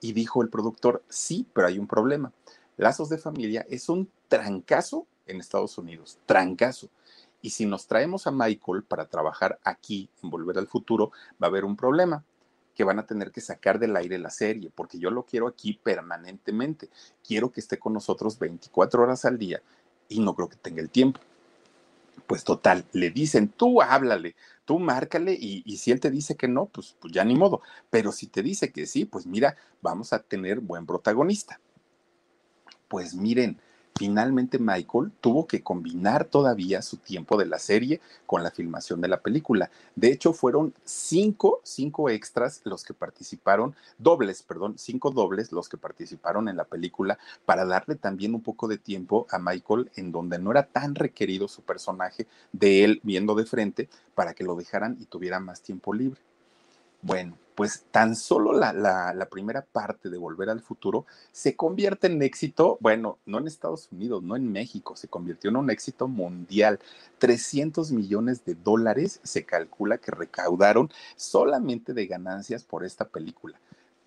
Y 0.00 0.14
dijo 0.14 0.42
el 0.42 0.48
productor, 0.48 1.02
sí, 1.10 1.46
pero 1.52 1.66
hay 1.66 1.78
un 1.78 1.86
problema. 1.86 2.32
Lazos 2.78 3.10
de 3.10 3.18
Familia 3.18 3.66
es 3.68 3.90
un 3.90 4.08
trancazo 4.28 5.06
en 5.26 5.38
Estados 5.38 5.76
Unidos, 5.76 6.18
trancazo. 6.24 6.88
Y 7.42 7.50
si 7.50 7.66
nos 7.66 7.86
traemos 7.86 8.26
a 8.26 8.30
Michael 8.30 8.82
para 8.82 9.06
trabajar 9.06 9.58
aquí 9.64 10.08
en 10.22 10.30
Volver 10.30 10.58
al 10.58 10.66
Futuro, 10.66 11.12
va 11.42 11.46
a 11.46 11.50
haber 11.50 11.64
un 11.64 11.76
problema 11.76 12.24
que 12.74 12.84
van 12.84 12.98
a 12.98 13.06
tener 13.06 13.30
que 13.30 13.40
sacar 13.40 13.78
del 13.78 13.96
aire 13.96 14.18
la 14.18 14.30
serie, 14.30 14.70
porque 14.74 14.98
yo 14.98 15.10
lo 15.10 15.24
quiero 15.24 15.46
aquí 15.46 15.74
permanentemente. 15.82 16.88
Quiero 17.26 17.50
que 17.50 17.60
esté 17.60 17.78
con 17.78 17.92
nosotros 17.92 18.38
24 18.38 19.02
horas 19.02 19.24
al 19.24 19.38
día 19.38 19.60
y 20.08 20.20
no 20.20 20.34
creo 20.34 20.48
que 20.48 20.56
tenga 20.56 20.80
el 20.80 20.90
tiempo. 20.90 21.20
Pues 22.26 22.44
total, 22.44 22.84
le 22.92 23.10
dicen, 23.10 23.48
tú 23.48 23.82
háblale, 23.82 24.36
tú 24.64 24.78
márcale 24.78 25.32
y, 25.32 25.76
si 25.78 25.90
él 25.90 26.00
te 26.00 26.10
dice 26.10 26.36
que 26.36 26.46
no, 26.46 26.66
pues, 26.66 26.96
pues 27.00 27.12
ya 27.12 27.24
ni 27.24 27.34
modo. 27.34 27.60
Pero 27.90 28.12
si 28.12 28.28
te 28.28 28.42
dice 28.42 28.72
que 28.72 28.86
sí, 28.86 29.04
pues 29.04 29.26
mira, 29.26 29.56
vamos 29.82 30.12
a 30.12 30.22
tener 30.22 30.60
buen 30.60 30.86
protagonista. 30.86 31.60
Pues 32.88 33.14
miren, 33.14 33.60
finalmente 33.96 34.58
Michael 34.58 35.12
tuvo 35.20 35.46
que 35.46 35.62
combinar 35.62 36.24
todavía 36.24 36.82
su 36.82 36.96
tiempo 36.96 37.36
de 37.36 37.46
la 37.46 37.58
serie 37.58 38.00
con 38.26 38.42
la 38.42 38.50
filmación 38.50 39.00
de 39.00 39.08
la 39.08 39.20
película. 39.20 39.70
De 39.94 40.10
hecho, 40.10 40.32
fueron 40.32 40.74
cinco, 40.84 41.60
cinco 41.64 42.08
extras 42.08 42.60
los 42.64 42.84
que 42.84 42.94
participaron, 42.94 43.74
dobles, 43.98 44.42
perdón, 44.42 44.74
cinco 44.78 45.10
dobles 45.10 45.52
los 45.52 45.68
que 45.68 45.76
participaron 45.76 46.48
en 46.48 46.56
la 46.56 46.64
película 46.64 47.18
para 47.44 47.64
darle 47.64 47.96
también 47.96 48.34
un 48.34 48.42
poco 48.42 48.68
de 48.68 48.78
tiempo 48.78 49.26
a 49.30 49.38
Michael 49.38 49.90
en 49.96 50.12
donde 50.12 50.38
no 50.38 50.50
era 50.50 50.64
tan 50.64 50.94
requerido 50.94 51.48
su 51.48 51.62
personaje 51.62 52.26
de 52.52 52.84
él 52.84 53.00
viendo 53.02 53.34
de 53.34 53.44
frente 53.44 53.88
para 54.14 54.34
que 54.34 54.44
lo 54.44 54.54
dejaran 54.56 54.96
y 55.00 55.06
tuviera 55.06 55.40
más 55.40 55.62
tiempo 55.62 55.92
libre. 55.92 56.20
Bueno, 57.02 57.38
pues 57.54 57.84
tan 57.90 58.16
solo 58.16 58.52
la, 58.52 59.28
primera 59.30 59.62
parte 59.62 60.08
de 60.08 60.18
Volver 60.18 60.50
al 60.50 60.60
Futuro 60.60 61.06
se 61.32 61.56
convierte 61.56 62.06
en 62.06 62.22
éxito, 62.22 62.78
bueno, 62.80 63.18
no 63.26 63.38
en 63.38 63.46
Estados 63.46 63.88
Unidos, 63.92 64.22
no 64.22 64.36
en 64.36 64.50
México, 64.50 64.96
se 64.96 65.08
convirtió 65.08 65.50
en 65.50 65.56
un 65.56 65.70
éxito 65.70 66.08
mundial. 66.08 66.78
300 67.18 67.92
millones 67.92 68.44
de 68.44 68.54
dólares 68.54 69.20
se 69.22 69.44
calcula 69.44 69.98
que 69.98 70.10
recaudaron 70.10 70.90
solamente 71.16 71.92
de 71.92 72.06
ganancias 72.06 72.64
por 72.64 72.84
esta 72.84 73.06
película 73.06 73.58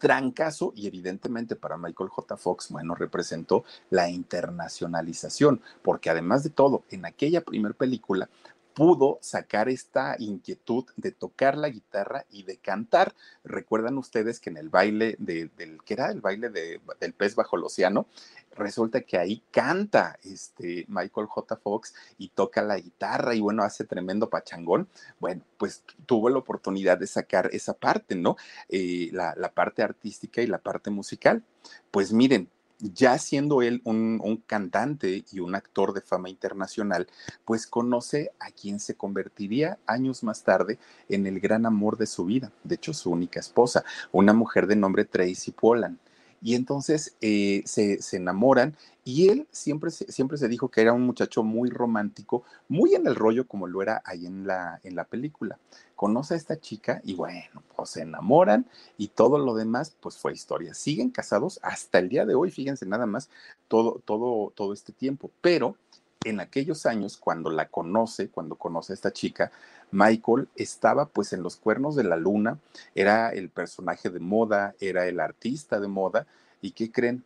trancazo 0.04 0.74
y 0.76 0.86
evidentemente 0.86 1.56
para 1.56 1.78
Michael 1.78 2.10
J. 2.10 2.36
Fox, 2.36 2.68
bueno, 2.72 2.94
representó 2.94 3.64
la 3.90 4.10
internacionalización, 4.10 5.62
porque 5.82 6.10
además 6.10 6.44
de 6.44 6.50
todo, 6.50 6.84
en 6.90 7.06
aquella 7.06 7.40
primera 7.40 7.74
película 7.74 8.28
pudo 8.74 9.20
sacar 9.22 9.70
esta 9.70 10.16
inquietud 10.20 10.86
de 10.96 11.12
tocar 11.12 11.58
la 11.58 11.70
guitarra 11.70 12.26
y 12.32 12.44
de 12.44 12.58
cantar. 12.58 13.16
Recuerdan 13.44 13.98
ustedes 13.98 14.40
que 14.40 14.50
en 14.50 14.58
el 14.58 14.70
baile 14.70 15.16
del, 15.20 15.52
que 15.86 15.94
era 15.94 16.12
el 16.12 16.22
baile 16.22 16.50
del 16.50 17.14
pez 17.14 17.36
bajo 17.36 17.56
el 17.56 17.64
océano, 17.64 18.08
resulta 18.56 19.02
que 19.02 19.18
ahí 19.18 19.44
canta 19.52 20.18
este 20.24 20.86
Michael 20.88 21.28
J. 21.28 21.56
Fox 21.58 21.94
y 22.18 22.30
toca 22.30 22.62
la 22.62 22.78
guitarra 22.78 23.36
y 23.36 23.42
bueno, 23.42 23.64
hace 23.64 23.84
tremendo 23.84 24.30
pachangón. 24.30 24.88
Bueno, 25.20 25.44
pues 25.58 25.84
tuvo 26.06 26.30
la 26.30 26.40
oportunidad 26.40 26.98
de 26.98 27.08
sacar 27.08 27.50
esa 27.54 27.74
parte, 27.74 28.16
¿no? 28.16 28.38
Eh, 28.70 29.10
la, 29.12 29.34
la 29.38 29.52
parte 29.52 29.84
artística 29.84 30.42
y 30.42 30.48
la 30.48 30.60
parte 30.60 30.90
musical. 30.90 31.44
Pues 31.92 32.12
miren, 32.12 32.50
ya 32.94 33.18
siendo 33.18 33.62
él 33.62 33.82
un, 33.86 34.44
cantante 34.46 35.24
y 35.32 35.40
un 35.40 35.56
actor 35.56 35.94
de 35.94 36.02
fama 36.02 36.30
internacional, 36.30 37.08
pues 37.46 37.66
conoce 37.66 38.32
a 38.40 38.52
quien 38.52 38.80
se 38.80 38.96
convertiría 38.96 39.78
años 39.86 40.24
más 40.24 40.44
tarde 40.44 40.80
en 41.08 41.26
el 41.28 41.40
gran 41.40 41.66
amor 41.66 41.98
de 41.98 42.08
su 42.08 42.26
vida, 42.26 42.52
de 42.64 42.76
hecho 42.76 42.94
su 42.94 43.12
única 43.12 43.40
esposa, 43.40 43.84
una 44.12 44.34
mujer 44.34 44.68
de 44.68 44.76
nombre 44.76 45.06
Tracy 45.06 45.52
Polan. 45.52 46.00
Y 46.44 46.56
entonces 46.56 47.16
eh, 47.22 47.64
se, 47.66 48.02
se, 48.02 48.18
enamoran 48.18 48.76
y 49.06 49.30
él 49.30 49.48
siempre 49.52 49.92
se, 49.92 50.12
siempre 50.12 50.38
se 50.38 50.50
dijo 50.50 50.68
que 50.68 50.82
era 50.82 50.92
un 50.92 51.06
muchacho 51.06 51.42
muy 51.42 51.70
romántico, 51.70 52.44
muy 52.68 52.96
en 52.96 53.08
el 53.08 53.16
rollo 53.16 53.48
como 53.48 53.66
lo 53.66 53.82
era 53.82 54.02
ahí 54.06 54.26
en 54.26 54.46
la, 54.46 54.82
en 54.84 54.96
la 54.96 55.06
película. 55.06 55.58
Conoce 55.96 56.34
a 56.34 56.38
esta 56.38 56.60
chica 56.60 57.00
y 57.06 57.14
bueno, 57.14 57.64
pues 57.76 57.92
se 57.92 58.02
enamoran 58.02 58.66
y 58.98 59.08
todo 59.08 59.38
lo 59.38 59.56
demás 59.56 59.96
pues 60.02 60.18
fue 60.18 60.34
historia. 60.34 60.74
Siguen 60.74 61.12
casados 61.12 61.62
hasta 61.64 62.00
el 62.00 62.10
día 62.10 62.26
de 62.26 62.36
hoy, 62.36 62.52
fíjense 62.52 62.86
nada 62.86 63.06
más, 63.06 63.30
todo, 63.70 64.02
todo, 64.04 64.52
todo 64.54 64.74
este 64.74 64.92
tiempo. 64.92 65.32
Pero 65.40 65.78
en 66.24 66.40
aquellos 66.40 66.86
años, 66.86 67.18
cuando 67.18 67.50
la 67.50 67.68
conoce, 67.68 68.30
cuando 68.30 68.56
conoce 68.56 68.94
a 68.94 68.96
esta 68.96 69.14
chica, 69.14 69.52
Michael 69.92 70.48
estaba 70.56 71.06
pues 71.08 71.34
en 71.34 71.44
los 71.44 71.56
cuernos 71.56 71.96
de 71.96 72.04
la 72.04 72.18
luna, 72.18 72.60
era 72.96 73.30
el 73.30 73.50
personaje 73.50 74.10
de 74.10 74.20
moda, 74.20 74.76
era 74.80 75.08
el 75.08 75.20
artista 75.20 75.80
de 75.80 75.88
moda, 75.88 76.26
¿y 76.62 76.72
qué 76.72 76.92
creen? 76.92 77.24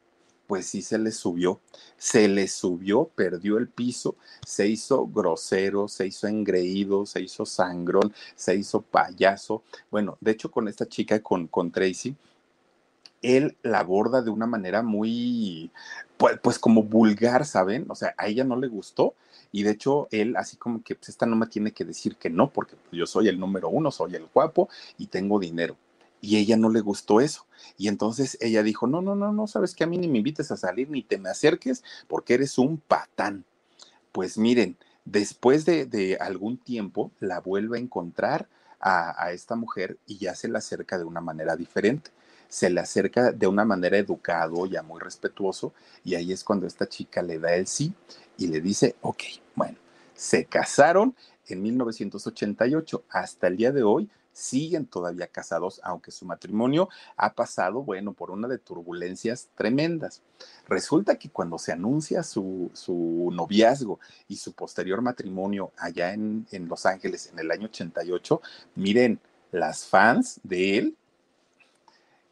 Pues 0.48 0.66
sí 0.68 0.82
se 0.82 0.98
le 0.98 1.12
subió, 1.12 1.60
se 1.98 2.28
le 2.28 2.48
subió, 2.48 3.06
perdió 3.16 3.58
el 3.58 3.68
piso, 3.68 4.16
se 4.46 4.68
hizo 4.68 5.06
grosero, 5.08 5.90
se 5.90 6.08
hizo 6.08 6.28
engreído, 6.28 7.06
se 7.06 7.22
hizo 7.22 7.46
sangrón, 7.46 8.14
se 8.36 8.56
hizo 8.56 8.82
payaso. 8.82 9.64
Bueno, 9.92 10.18
de 10.22 10.32
hecho 10.32 10.50
con 10.50 10.70
esta 10.70 10.88
chica, 10.88 11.22
con, 11.22 11.48
con 11.48 11.72
Tracy, 11.72 12.16
él 13.22 13.58
la 13.64 13.80
aborda 13.80 14.22
de 14.22 14.30
una 14.30 14.48
manera 14.48 14.84
muy, 14.84 15.72
pues, 16.18 16.40
pues, 16.42 16.60
como 16.60 16.84
vulgar, 16.84 17.46
¿saben? 17.46 17.86
O 17.90 17.96
sea, 17.96 18.14
a 18.18 18.28
ella 18.28 18.44
no 18.44 18.56
le 18.56 18.68
gustó 18.68 19.16
y 19.52 19.64
de 19.64 19.72
hecho 19.72 20.08
él 20.12 20.36
así 20.36 20.58
como 20.58 20.84
que, 20.84 20.96
pues 20.96 21.10
esta 21.10 21.26
no 21.26 21.36
me 21.36 21.48
tiene 21.48 21.72
que 21.72 21.86
decir 21.86 22.16
que 22.18 22.30
no, 22.30 22.52
porque 22.52 22.76
yo 22.92 23.06
soy 23.06 23.28
el 23.28 23.40
número 23.40 23.70
uno, 23.70 23.92
soy 23.92 24.16
el 24.16 24.28
guapo 24.34 24.70
y 24.98 25.08
tengo 25.08 25.40
dinero. 25.40 25.78
Y 26.20 26.38
ella 26.38 26.58
no 26.58 26.70
le 26.70 26.82
gustó 26.82 27.22
eso. 27.22 27.46
Y 27.78 27.88
entonces 27.88 28.38
ella 28.42 28.64
dijo, 28.64 28.88
no, 28.88 29.02
no, 29.02 29.16
no, 29.16 29.32
no, 29.32 29.48
sabes 29.48 29.76
que 29.76 29.84
a 29.84 29.88
mí 29.88 29.98
ni 29.98 30.08
me 30.08 30.18
invites 30.18 30.52
a 30.52 30.58
salir 30.58 30.90
ni 30.90 31.04
te 31.04 31.18
me 31.18 31.30
acerques 31.30 31.84
porque 32.08 32.34
eres 32.36 32.58
un 32.58 32.78
patán. 32.78 33.46
Pues 34.12 34.38
miren, 34.38 34.78
después 35.06 35.66
de, 35.66 36.18
algún 36.20 36.58
tiempo 36.58 37.12
la 37.20 37.40
vuelve 37.40 37.78
a 37.78 37.82
encontrar 37.82 38.48
a, 38.80 39.24
a 39.24 39.32
esta 39.32 39.56
mujer 39.56 39.98
y 40.08 40.18
ya 40.18 40.36
se 40.36 40.48
la 40.48 40.60
acerca 40.60 40.98
de 40.98 41.04
una 41.04 41.22
manera 41.22 41.56
diferente 41.56 42.12
se 42.48 42.70
le 42.70 42.82
acerca 42.82 43.32
de 43.32 43.48
una 43.48 43.66
manera 43.66 43.98
educado, 43.98 44.66
ya 44.66 44.84
muy 44.84 45.00
respetuoso, 45.00 45.74
y 46.04 46.16
ahí 46.16 46.32
es 46.32 46.44
cuando 46.44 46.68
esta 46.68 46.88
chica 46.88 47.22
le 47.22 47.40
da 47.40 47.56
el 47.56 47.68
sí 47.68 47.94
y 48.38 48.48
le 48.48 48.62
dice, 48.62 48.96
ok, 49.02 49.24
bueno, 49.56 49.78
se 50.16 50.46
casaron 50.46 51.16
en 51.48 51.62
1988, 51.62 53.04
hasta 53.10 53.48
el 53.48 53.58
día 53.58 53.72
de 53.72 53.84
hoy 53.84 54.10
siguen 54.38 54.86
todavía 54.86 55.26
casados, 55.26 55.82
aunque 55.84 56.12
su 56.12 56.24
matrimonio 56.24 56.90
ha 57.16 57.34
pasado, 57.34 57.82
bueno, 57.82 58.14
por 58.14 58.30
una 58.30 58.48
de 58.48 58.60
turbulencias 58.60 59.50
tremendas. 59.56 60.22
Resulta 60.68 61.16
que 61.16 61.32
cuando 61.32 61.58
se 61.58 61.72
anuncia 61.72 62.22
su, 62.22 62.70
su 62.74 63.32
noviazgo 63.34 64.00
y 64.28 64.36
su 64.36 64.54
posterior 64.54 65.02
matrimonio 65.02 65.72
allá 65.78 66.14
en, 66.14 66.46
en 66.52 66.68
Los 66.68 66.86
Ángeles 66.86 67.32
en 67.34 67.40
el 67.40 67.50
año 67.50 67.66
88, 67.66 68.42
miren, 68.76 69.20
las 69.52 69.86
fans 69.86 70.40
de 70.44 70.78
él 70.78 70.98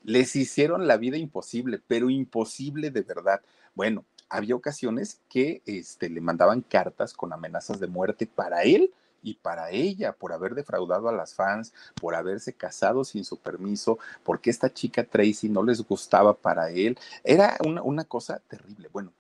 les 0.06 0.36
hicieron 0.36 0.88
la 0.88 0.98
vida 0.98 1.18
imposible, 1.18 1.82
pero 1.88 2.10
imposible 2.10 2.92
de 2.92 3.02
verdad. 3.02 3.42
Bueno, 3.74 4.06
había 4.30 4.56
ocasiones 4.56 5.20
que 5.30 5.64
este, 5.66 6.10
le 6.10 6.22
mandaban 6.22 6.62
cartas 6.62 7.14
con 7.14 7.34
amenazas 7.34 7.80
de 7.80 7.88
muerte 7.88 8.28
para 8.28 8.64
él 8.64 8.94
y 9.24 9.34
para 9.34 9.72
ella 9.72 10.14
por 10.14 10.32
haber 10.32 10.54
defraudado 10.54 11.10
a 11.10 11.12
las 11.12 11.34
fans, 11.34 11.74
por 12.00 12.14
haberse 12.14 12.54
casado 12.54 13.04
sin 13.04 13.26
su 13.26 13.38
permiso, 13.38 13.98
porque 14.24 14.52
esta 14.52 14.72
chica 14.72 15.04
Tracy 15.04 15.50
no 15.50 15.64
les 15.64 15.82
gustaba 15.82 16.36
para 16.36 16.70
él. 16.70 16.98
Era 17.24 17.58
una, 17.66 17.82
una 17.82 18.04
cosa 18.04 18.40
terrible. 18.48 18.90
Bueno, 18.94 19.12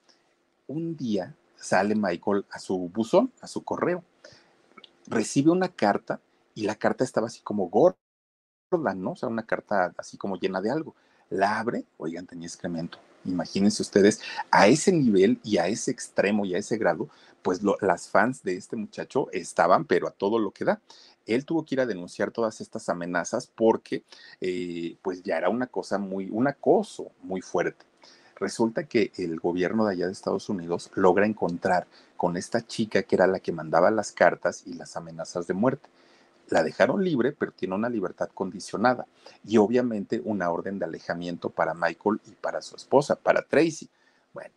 un 0.68 0.96
día 0.96 1.36
sale 1.58 1.96
Michael 1.96 2.46
a 2.52 2.60
su 2.60 2.78
buzón, 2.90 3.32
a 3.42 3.48
su 3.48 3.64
correo, 3.64 4.04
recibe 5.08 5.50
una 5.50 5.70
carta 5.70 6.20
y 6.54 6.64
la 6.64 6.76
carta 6.76 7.04
estaba 7.04 7.28
así 7.28 7.42
como 7.42 7.70
gorda 7.70 7.98
¿no? 8.72 9.12
O 9.12 9.16
sea, 9.16 9.30
una 9.30 9.46
carta 9.46 9.94
así 9.98 10.18
como 10.18 10.38
llena 10.38 10.62
de 10.62 10.72
algo. 10.72 10.96
La 11.30 11.60
abre, 11.60 11.86
oigan, 11.98 12.26
tenía 12.26 12.48
excremento. 12.48 12.98
Imagínense 13.26 13.82
ustedes, 13.82 14.22
a 14.52 14.68
ese 14.68 14.92
nivel 14.92 15.40
y 15.44 15.58
a 15.58 15.68
ese 15.68 15.92
extremo 15.92 16.46
y 16.46 16.54
a 16.54 16.60
ese 16.60 16.78
grado, 16.78 17.10
pues 17.42 17.62
las 17.82 18.10
fans 18.10 18.44
de 18.44 18.56
este 18.56 18.76
muchacho 18.76 19.30
estaban, 19.32 19.86
pero 19.86 20.08
a 20.08 20.12
todo 20.12 20.38
lo 20.38 20.52
que 20.52 20.66
da. 20.66 20.80
Él 21.26 21.44
tuvo 21.44 21.66
que 21.66 21.76
ir 21.76 21.82
a 21.82 21.88
denunciar 21.88 22.30
todas 22.30 22.62
estas 22.62 22.88
amenazas 22.88 23.48
porque, 23.48 24.04
eh, 24.42 24.96
pues 25.02 25.24
ya 25.24 25.38
era 25.38 25.50
una 25.50 25.66
cosa 25.66 25.98
muy, 25.98 26.30
un 26.32 26.48
acoso 26.48 27.12
muy 27.24 27.42
fuerte. 27.42 27.84
Resulta 28.36 28.84
que 28.84 29.12
el 29.18 29.40
gobierno 29.40 29.86
de 29.86 29.94
allá 29.94 30.06
de 30.06 30.12
Estados 30.12 30.50
Unidos 30.50 30.92
logra 30.94 31.26
encontrar 31.26 31.88
con 32.18 32.38
esta 32.38 32.62
chica 32.66 33.02
que 33.02 33.16
era 33.16 33.26
la 33.26 33.40
que 33.40 33.52
mandaba 33.52 33.90
las 33.90 34.12
cartas 34.12 34.64
y 34.68 34.74
las 34.74 34.96
amenazas 34.98 35.48
de 35.48 35.54
muerte 35.56 35.90
la 36.50 36.64
dejaron 36.64 37.04
libre, 37.04 37.32
pero 37.32 37.52
tiene 37.52 37.76
una 37.76 37.90
libertad 37.90 38.30
condicionada 38.34 39.06
y 39.46 39.58
obviamente 39.58 40.22
una 40.24 40.50
orden 40.50 40.80
de 40.80 40.86
alejamiento 40.86 41.50
para 41.50 41.74
Michael 41.74 42.20
y 42.28 42.32
para 42.32 42.62
su 42.62 42.76
esposa, 42.76 43.16
para 43.16 43.42
Tracy. 43.42 43.90
Bueno, 44.34 44.52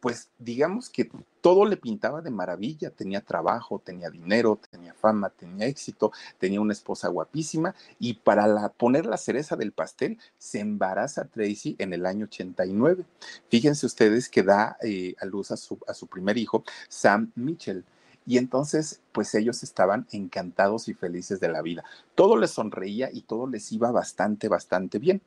pues 0.00 0.28
digamos 0.38 0.88
que 0.90 1.10
todo 1.40 1.64
le 1.64 1.76
pintaba 1.76 2.20
de 2.20 2.30
maravilla, 2.30 2.90
tenía 2.90 3.20
trabajo, 3.20 3.80
tenía 3.84 4.10
dinero, 4.10 4.58
tenía 4.70 4.94
fama, 4.94 5.30
tenía 5.30 5.66
éxito, 5.66 6.12
tenía 6.38 6.60
una 6.60 6.72
esposa 6.72 7.08
guapísima 7.08 7.74
y 7.98 8.14
para 8.14 8.68
poner 8.70 9.06
la 9.06 9.16
cereza 9.16 9.56
del 9.56 9.72
pastel 9.72 10.18
se 10.38 10.60
embaraza 10.60 11.24
Tracy 11.24 11.76
en 11.78 11.92
el 11.92 12.06
año 12.06 12.26
89. 12.26 13.04
Fíjense 13.48 13.86
ustedes 13.86 14.28
que 14.28 14.42
da 14.42 14.76
eh, 14.82 15.14
a 15.20 15.26
luz 15.26 15.50
a 15.50 15.56
su, 15.56 15.78
a 15.86 15.94
su 15.94 16.06
primer 16.06 16.38
hijo, 16.38 16.64
Sam 16.88 17.32
Mitchell. 17.34 17.84
Y 18.28 18.36
entonces, 18.36 19.00
pues 19.12 19.34
ellos 19.34 19.62
estaban 19.62 20.06
encantados 20.12 20.88
y 20.88 20.92
felices 20.94 21.40
de 21.40 21.48
la 21.48 21.62
vida. 21.62 21.82
Todo 22.14 22.36
les 22.36 22.50
sonreía 22.50 23.08
y 23.10 23.22
todo 23.22 23.46
les 23.46 23.72
iba 23.72 23.90
bastante, 23.90 24.48
bastante 24.48 24.98
bien. 24.98 25.22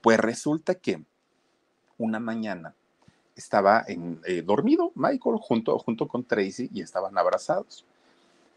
Pues 0.00 0.18
resulta 0.18 0.74
que 0.74 1.04
una 1.98 2.20
mañana 2.20 2.74
estaba 3.36 3.84
en, 3.86 4.18
eh, 4.24 4.40
dormido 4.40 4.92
Michael 4.94 5.36
junto, 5.42 5.78
junto 5.78 6.08
con 6.08 6.24
Tracy 6.24 6.70
y 6.72 6.80
estaban 6.80 7.18
abrazados. 7.18 7.84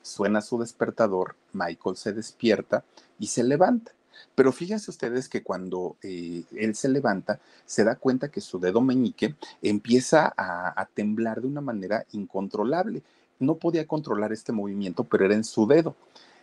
Suena 0.01 0.39
su 0.39 0.57
despertador, 0.57 1.35
Michael 1.51 1.97
se 1.97 2.13
despierta 2.13 2.85
y 3.19 3.27
se 3.27 3.43
levanta. 3.43 3.91
Pero 4.35 4.53
fíjense 4.53 4.89
ustedes 4.89 5.27
que 5.27 5.43
cuando 5.43 5.97
eh, 6.01 6.43
él 6.55 6.75
se 6.75 6.87
levanta, 6.87 7.41
se 7.65 7.83
da 7.83 7.97
cuenta 7.97 8.29
que 8.29 8.39
su 8.39 8.57
dedo 8.57 8.79
meñique 8.79 9.35
empieza 9.61 10.33
a, 10.37 10.87
temblar 10.93 11.41
de 11.41 11.47
una 11.47 11.59
manera 11.59 12.05
incontrolable 12.13 13.01
no 13.39 13.55
podía 13.55 13.87
controlar 13.87 14.31
este 14.31 14.51
movimiento, 14.51 15.03
pero 15.03 15.25
era 15.25 15.35
en 15.35 15.43
su 15.43 15.67
dedo. 15.67 15.95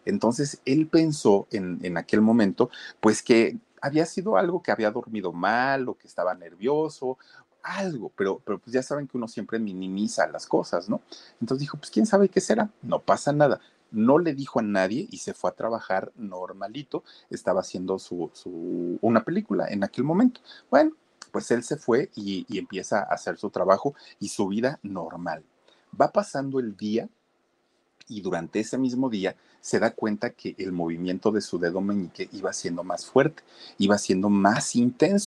Entonces 0.04 0.60
él 0.64 0.88
pensó 0.88 1.46
en, 1.50 1.78
en, 1.82 1.96
aquel 1.96 2.20
momento, 2.20 2.70
pues 3.00 3.22
que 3.22 3.58
había 3.80 4.06
sido 4.06 4.36
algo 4.36 4.62
que 4.62 4.72
había 4.72 4.90
dormido 4.90 5.32
mal 5.32 5.88
o 5.88 5.94
que 5.96 6.08
estaba 6.08 6.34
nervioso, 6.34 7.18
algo, 7.62 8.12
pero, 8.16 8.40
pero 8.44 8.58
pues 8.58 8.72
ya 8.72 8.82
saben 8.82 9.06
que 9.06 9.16
uno 9.16 9.28
siempre 9.28 9.58
minimiza 9.58 10.26
las 10.28 10.46
cosas, 10.46 10.88
¿no? 10.88 11.00
Entonces 11.40 11.60
dijo, 11.60 11.78
pues 11.78 11.90
quién 11.90 12.06
sabe 12.06 12.28
qué 12.28 12.40
será, 12.40 12.70
no 12.82 13.00
pasa 13.00 13.32
nada. 13.32 13.60
No 13.90 14.18
le 14.18 14.34
dijo 14.34 14.58
a 14.58 14.62
nadie 14.62 15.06
y 15.10 15.18
se 15.18 15.34
fue 15.34 15.50
a 15.50 15.54
trabajar 15.54 16.12
normalito, 16.16 17.04
estaba 17.30 17.60
haciendo 17.60 17.98
su, 17.98 18.30
su 18.32 18.98
una 19.02 19.22
película 19.24 19.68
en 19.68 19.84
aquel 19.84 20.04
momento. 20.04 20.40
Bueno, 20.70 20.92
pues 21.30 21.50
él 21.50 21.62
se 21.62 21.76
fue 21.76 22.10
y, 22.14 22.46
y 22.48 22.58
empieza 22.58 23.00
a 23.00 23.14
hacer 23.14 23.36
su 23.38 23.50
trabajo 23.50 23.94
y 24.18 24.28
su 24.28 24.48
vida 24.48 24.78
normal. 24.82 25.44
Va 25.98 26.12
pasando 26.12 26.58
el 26.58 26.76
día 26.76 27.08
y 28.08 28.20
durante 28.20 28.60
ese 28.60 28.78
mismo 28.78 29.08
día 29.10 29.36
se 29.60 29.78
da 29.78 29.92
cuenta 29.92 30.30
que 30.30 30.54
el 30.58 30.72
movimiento 30.72 31.30
de 31.30 31.40
su 31.40 31.58
dedo 31.58 31.80
meñique 31.80 32.28
iba 32.32 32.52
siendo 32.52 32.82
más 32.82 33.06
fuerte, 33.06 33.42
iba 33.78 33.96
siendo 33.96 34.28
más 34.28 34.74
intenso. 34.74 35.26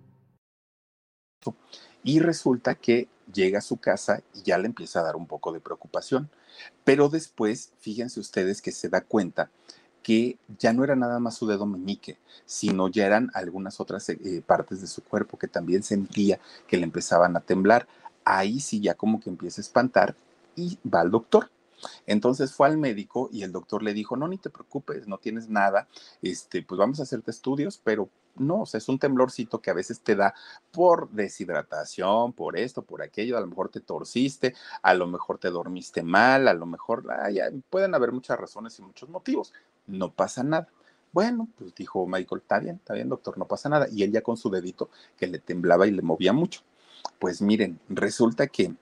Y 2.03 2.19
resulta 2.19 2.75
que 2.75 3.07
llega 3.31 3.59
a 3.59 3.61
su 3.61 3.77
casa 3.77 4.21
y 4.33 4.43
ya 4.43 4.57
le 4.57 4.67
empieza 4.67 4.99
a 4.99 5.03
dar 5.03 5.15
un 5.15 5.27
poco 5.27 5.51
de 5.51 5.59
preocupación. 5.59 6.29
Pero 6.83 7.09
después, 7.09 7.71
fíjense 7.79 8.19
ustedes 8.19 8.61
que 8.61 8.71
se 8.71 8.89
da 8.89 9.01
cuenta 9.01 9.49
que 10.03 10.37
ya 10.57 10.73
no 10.73 10.83
era 10.83 10.95
nada 10.95 11.19
más 11.19 11.35
su 11.35 11.47
dedo 11.47 11.65
meñique, 11.65 12.17
sino 12.45 12.87
ya 12.87 13.05
eran 13.05 13.29
algunas 13.33 13.79
otras 13.79 14.09
eh, 14.09 14.43
partes 14.45 14.81
de 14.81 14.87
su 14.87 15.03
cuerpo 15.03 15.37
que 15.37 15.47
también 15.47 15.83
sentía 15.83 16.39
que 16.67 16.77
le 16.77 16.83
empezaban 16.83 17.35
a 17.37 17.41
temblar. 17.41 17.87
Ahí 18.25 18.59
sí 18.59 18.81
ya 18.81 18.95
como 18.95 19.19
que 19.19 19.29
empieza 19.29 19.61
a 19.61 19.63
espantar 19.63 20.15
y 20.55 20.77
va 20.87 21.01
al 21.01 21.11
doctor. 21.11 21.49
Entonces 22.05 22.53
fue 22.53 22.67
al 22.67 22.77
médico 22.77 23.29
y 23.31 23.43
el 23.43 23.51
doctor 23.51 23.83
le 23.83 23.93
dijo, 23.93 24.15
no, 24.15 24.27
ni 24.27 24.37
te 24.37 24.49
preocupes, 24.49 25.07
no 25.07 25.17
tienes 25.17 25.49
nada, 25.49 25.87
este, 26.21 26.63
pues 26.63 26.79
vamos 26.79 26.99
a 26.99 27.03
hacerte 27.03 27.31
estudios, 27.31 27.79
pero 27.83 28.09
no, 28.35 28.61
o 28.61 28.65
sea, 28.65 28.77
es 28.77 28.87
un 28.87 28.99
temblorcito 28.99 29.61
que 29.61 29.69
a 29.69 29.73
veces 29.73 30.01
te 30.01 30.15
da 30.15 30.33
por 30.71 31.09
deshidratación, 31.09 32.33
por 32.33 32.57
esto, 32.57 32.81
por 32.81 33.01
aquello, 33.01 33.37
a 33.37 33.41
lo 33.41 33.47
mejor 33.47 33.69
te 33.69 33.81
torciste, 33.81 34.55
a 34.81 34.93
lo 34.93 35.07
mejor 35.07 35.37
te 35.37 35.49
dormiste 35.49 36.01
mal, 36.03 36.47
a 36.47 36.53
lo 36.53 36.65
mejor 36.65 37.05
pueden 37.69 37.93
haber 37.93 38.11
muchas 38.11 38.39
razones 38.39 38.77
y 38.79 38.83
muchos 38.83 39.09
motivos, 39.09 39.53
no 39.87 40.11
pasa 40.11 40.43
nada. 40.43 40.69
Bueno, 41.13 41.49
pues 41.57 41.75
dijo 41.75 42.07
Michael, 42.07 42.41
está 42.41 42.59
bien, 42.59 42.75
está 42.77 42.93
bien, 42.93 43.09
doctor, 43.09 43.37
no 43.37 43.45
pasa 43.45 43.67
nada. 43.67 43.87
Y 43.91 44.03
él 44.03 44.13
ya 44.13 44.21
con 44.21 44.37
su 44.37 44.49
dedito 44.49 44.89
que 45.17 45.27
le 45.27 45.39
temblaba 45.39 45.85
y 45.85 45.91
le 45.91 46.01
movía 46.01 46.31
mucho. 46.31 46.61
Pues 47.19 47.41
miren, 47.41 47.79
resulta 47.89 48.47
que 48.47 48.73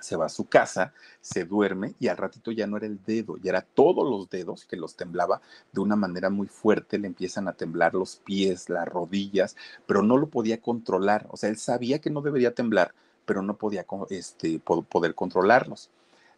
se 0.00 0.16
va 0.16 0.26
a 0.26 0.30
su 0.30 0.48
casa, 0.48 0.92
se 1.20 1.44
duerme 1.44 1.94
y 1.98 2.08
al 2.08 2.16
ratito 2.16 2.50
ya 2.50 2.66
no 2.66 2.76
era 2.76 2.86
el 2.86 3.02
dedo, 3.04 3.36
ya 3.38 3.50
era 3.50 3.62
todos 3.62 4.08
los 4.08 4.28
dedos 4.28 4.64
que 4.64 4.76
los 4.76 4.96
temblaba 4.96 5.40
de 5.72 5.80
una 5.80 5.96
manera 5.96 6.30
muy 6.30 6.46
fuerte, 6.46 6.98
le 6.98 7.06
empiezan 7.06 7.48
a 7.48 7.52
temblar 7.52 7.94
los 7.94 8.16
pies, 8.16 8.68
las 8.68 8.88
rodillas, 8.88 9.56
pero 9.86 10.02
no 10.02 10.16
lo 10.16 10.28
podía 10.28 10.60
controlar, 10.60 11.26
o 11.30 11.36
sea, 11.36 11.50
él 11.50 11.56
sabía 11.56 12.00
que 12.00 12.10
no 12.10 12.22
debería 12.22 12.54
temblar, 12.54 12.94
pero 13.24 13.42
no 13.42 13.56
podía 13.56 13.86
este, 14.10 14.58
poder 14.58 15.14
controlarlos. 15.14 15.90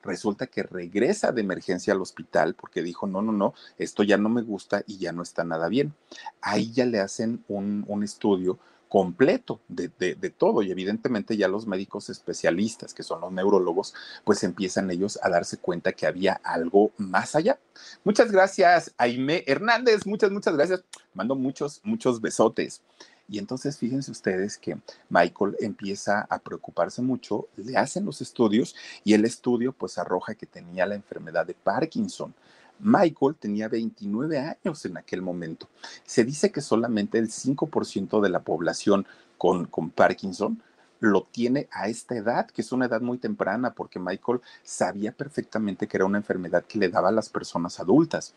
Resulta 0.03 0.49
que 0.49 0.65
regresa 0.65 1.31
de 1.31 1.43
emergencia 1.43 1.93
al 1.93 2.03
hospital 2.03 2.55
porque 2.55 2.83
dijo, 2.83 3.07
no, 3.07 3.23
no, 3.23 3.31
no, 3.31 3.55
esto 3.79 4.03
ya 4.03 4.19
no 4.19 4.29
me 4.29 4.43
gusta 4.43 4.83
y 4.87 4.99
ya 4.99 5.13
no 5.13 5.23
está 5.23 5.45
nada 5.45 5.69
bien. 5.69 5.95
Ahí 6.41 6.73
ya 6.73 6.85
le 6.87 6.99
hacen 6.99 7.45
un, 7.47 7.85
un 7.87 8.03
estudio 8.03 8.59
completo 8.93 9.59
de, 9.69 9.89
todo 10.37 10.61
y 10.61 10.71
evidentemente 10.71 11.35
ya 11.35 11.49
los 11.49 11.67
médicos 11.67 12.11
especialistas, 12.11 12.93
que 12.93 13.03
son 13.03 13.23
los 13.23 13.33
neurólogos, 13.33 13.95
pues 14.23 14.45
empiezan 14.45 14.91
ellos 14.91 15.19
a 15.23 15.31
darse 15.31 15.57
cuenta 15.57 15.95
que 15.95 16.07
había 16.07 16.35
algo 16.45 16.91
más 16.99 17.35
allá. 17.35 17.59
Muchas 18.05 18.31
gracias, 18.31 18.93
Aime 18.99 19.45
Hernández, 19.47 20.05
muchas, 20.05 20.31
muchas 20.31 20.55
gracias. 20.55 20.85
Mando 21.15 21.35
muchos, 21.35 21.81
muchos 21.85 22.21
besotes. 22.21 22.83
Y 23.31 23.39
entonces 23.39 23.79
fíjense 23.79 24.11
ustedes 24.11 24.59
que 24.59 24.77
Michael 25.09 25.57
empieza 25.61 26.27
a 26.29 26.39
preocuparse 26.39 27.01
mucho, 27.01 27.49
le 27.57 27.79
hacen 27.79 28.05
los 28.05 28.21
estudios 28.21 28.77
y 29.05 29.15
el 29.15 29.25
estudio 29.25 29.73
pues 29.73 29.97
arroja 29.97 30.35
que 30.35 30.45
tenía 30.45 30.85
la 30.85 30.97
enfermedad 30.97 31.47
de 31.47 31.55
Parkinson. 31.55 32.35
Michael 32.83 33.37
tenía 33.39 33.69
29 33.69 34.39
años 34.39 34.85
en 34.85 34.97
aquel 34.97 35.23
momento. 35.23 35.69
Se 36.05 36.25
dice 36.25 36.51
que 36.51 36.61
solamente 36.61 37.19
el 37.19 37.31
5% 37.31 38.21
de 38.21 38.29
la 38.29 38.41
población 38.41 39.07
con, 39.39 39.67
con 39.67 39.91
Parkinson 39.91 40.61
lo 41.01 41.25
tiene 41.31 41.69
a 41.73 41.89
esta 41.89 42.15
edad, 42.15 42.47
que 42.49 42.63
es 42.63 42.71
una 42.71 42.87
edad 42.87 43.01
muy 43.01 43.19
temprana, 43.19 43.73
porque 43.73 43.99
Michael 43.99 44.41
sabía 44.63 45.13
perfectamente 45.13 45.89
que 45.89 45.97
era 45.97 46.07
una 46.07 46.19
enfermedad 46.19 46.65
que 46.65 46.79
le 46.79 46.89
daba 46.89 47.09
a 47.09 47.13
las 47.13 47.29
personas 47.29 47.81
adultas 47.81 48.35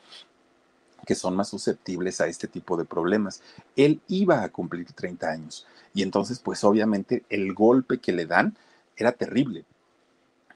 que 1.05 1.15
son 1.15 1.35
más 1.35 1.49
susceptibles 1.49 2.19
a 2.19 2.27
este 2.27 2.47
tipo 2.47 2.75
de 2.75 2.85
problemas. 2.85 3.41
Él 3.75 4.01
iba 4.07 4.43
a 4.43 4.49
cumplir 4.49 4.91
30 4.91 5.29
años 5.29 5.67
y 5.93 6.01
entonces 6.01 6.39
pues 6.39 6.63
obviamente 6.63 7.23
el 7.29 7.53
golpe 7.53 7.99
que 7.99 8.11
le 8.11 8.25
dan 8.25 8.57
era 8.97 9.11
terrible, 9.11 9.65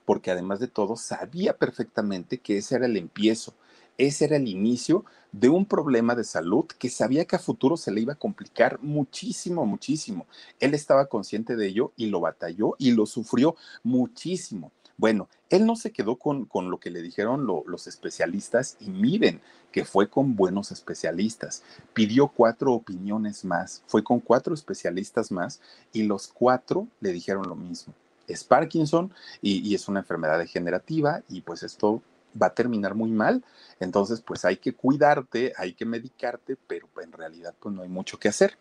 porque 0.05 0.31
además 0.31 0.59
de 0.59 0.67
todo 0.67 0.95
sabía 0.95 1.55
perfectamente 1.55 2.39
que 2.39 2.57
ese 2.57 2.75
era 2.75 2.87
el 2.87 2.97
empiezo, 2.97 3.53
ese 3.99 4.25
era 4.25 4.37
el 4.37 4.47
inicio 4.47 5.03
de 5.33 5.49
un 5.49 5.65
problema 5.65 6.15
de 6.15 6.23
salud 6.23 6.65
que 6.65 6.89
sabía 6.89 7.25
que 7.25 7.35
a 7.35 7.39
futuro 7.39 7.77
se 7.77 7.91
le 7.91 8.01
iba 8.01 8.13
a 8.13 8.17
complicar 8.17 8.79
muchísimo, 8.81 9.65
muchísimo. 9.65 10.25
Él 10.59 10.73
estaba 10.73 11.07
consciente 11.07 11.55
de 11.55 11.67
ello 11.67 11.91
y 11.97 12.07
lo 12.07 12.21
batalló 12.21 12.75
y 12.79 12.91
lo 12.91 13.05
sufrió 13.05 13.55
muchísimo. 13.83 14.71
Bueno, 14.97 15.27
él 15.49 15.65
no 15.65 15.75
se 15.75 15.91
quedó 15.91 16.15
con, 16.17 16.45
con 16.45 16.71
lo 16.71 16.79
que 16.79 16.89
le 16.89 17.01
dijeron 17.01 17.45
los 17.45 17.87
especialistas 17.87 18.77
y 18.79 18.89
miren 18.89 19.41
que 19.71 19.85
fue 19.85 20.09
con 20.09 20.35
buenos 20.35 20.71
especialistas. 20.71 21.63
Pidió 21.93 22.29
cuatro 22.29 22.73
opiniones 22.73 23.43
más, 23.43 23.83
fue 23.85 24.01
con 24.01 24.21
cuatro 24.21 24.53
especialistas 24.53 25.29
más 25.31 25.59
y 25.91 26.03
los 26.03 26.27
cuatro 26.27 26.87
le 27.01 27.11
dijeron 27.11 27.47
lo 27.47 27.55
mismo. 27.55 27.93
Es 28.27 28.45
Parkinson 28.45 29.13
y, 29.41 29.59
y 29.67 29.75
es 29.75 29.87
una 29.89 29.99
enfermedad 29.99 30.39
degenerativa 30.39 31.21
y 31.27 31.41
pues 31.41 31.63
esto 31.63 32.01
va 32.39 32.47
a 32.47 32.53
terminar 32.53 32.95
muy 32.95 33.11
mal. 33.11 33.43
Entonces, 33.80 34.21
pues 34.21 34.45
hay 34.45 34.57
que 34.57 34.73
cuidarte, 34.73 35.53
hay 35.57 35.73
que 35.73 35.86
medicarte, 35.86 36.57
pero 36.67 36.88
en 37.01 37.11
realidad 37.11 37.53
pues 37.59 37.73
no 37.73 37.82
hay 37.82 37.89
mucho 37.89 38.19
que 38.19 38.30
hacer. 38.30 38.57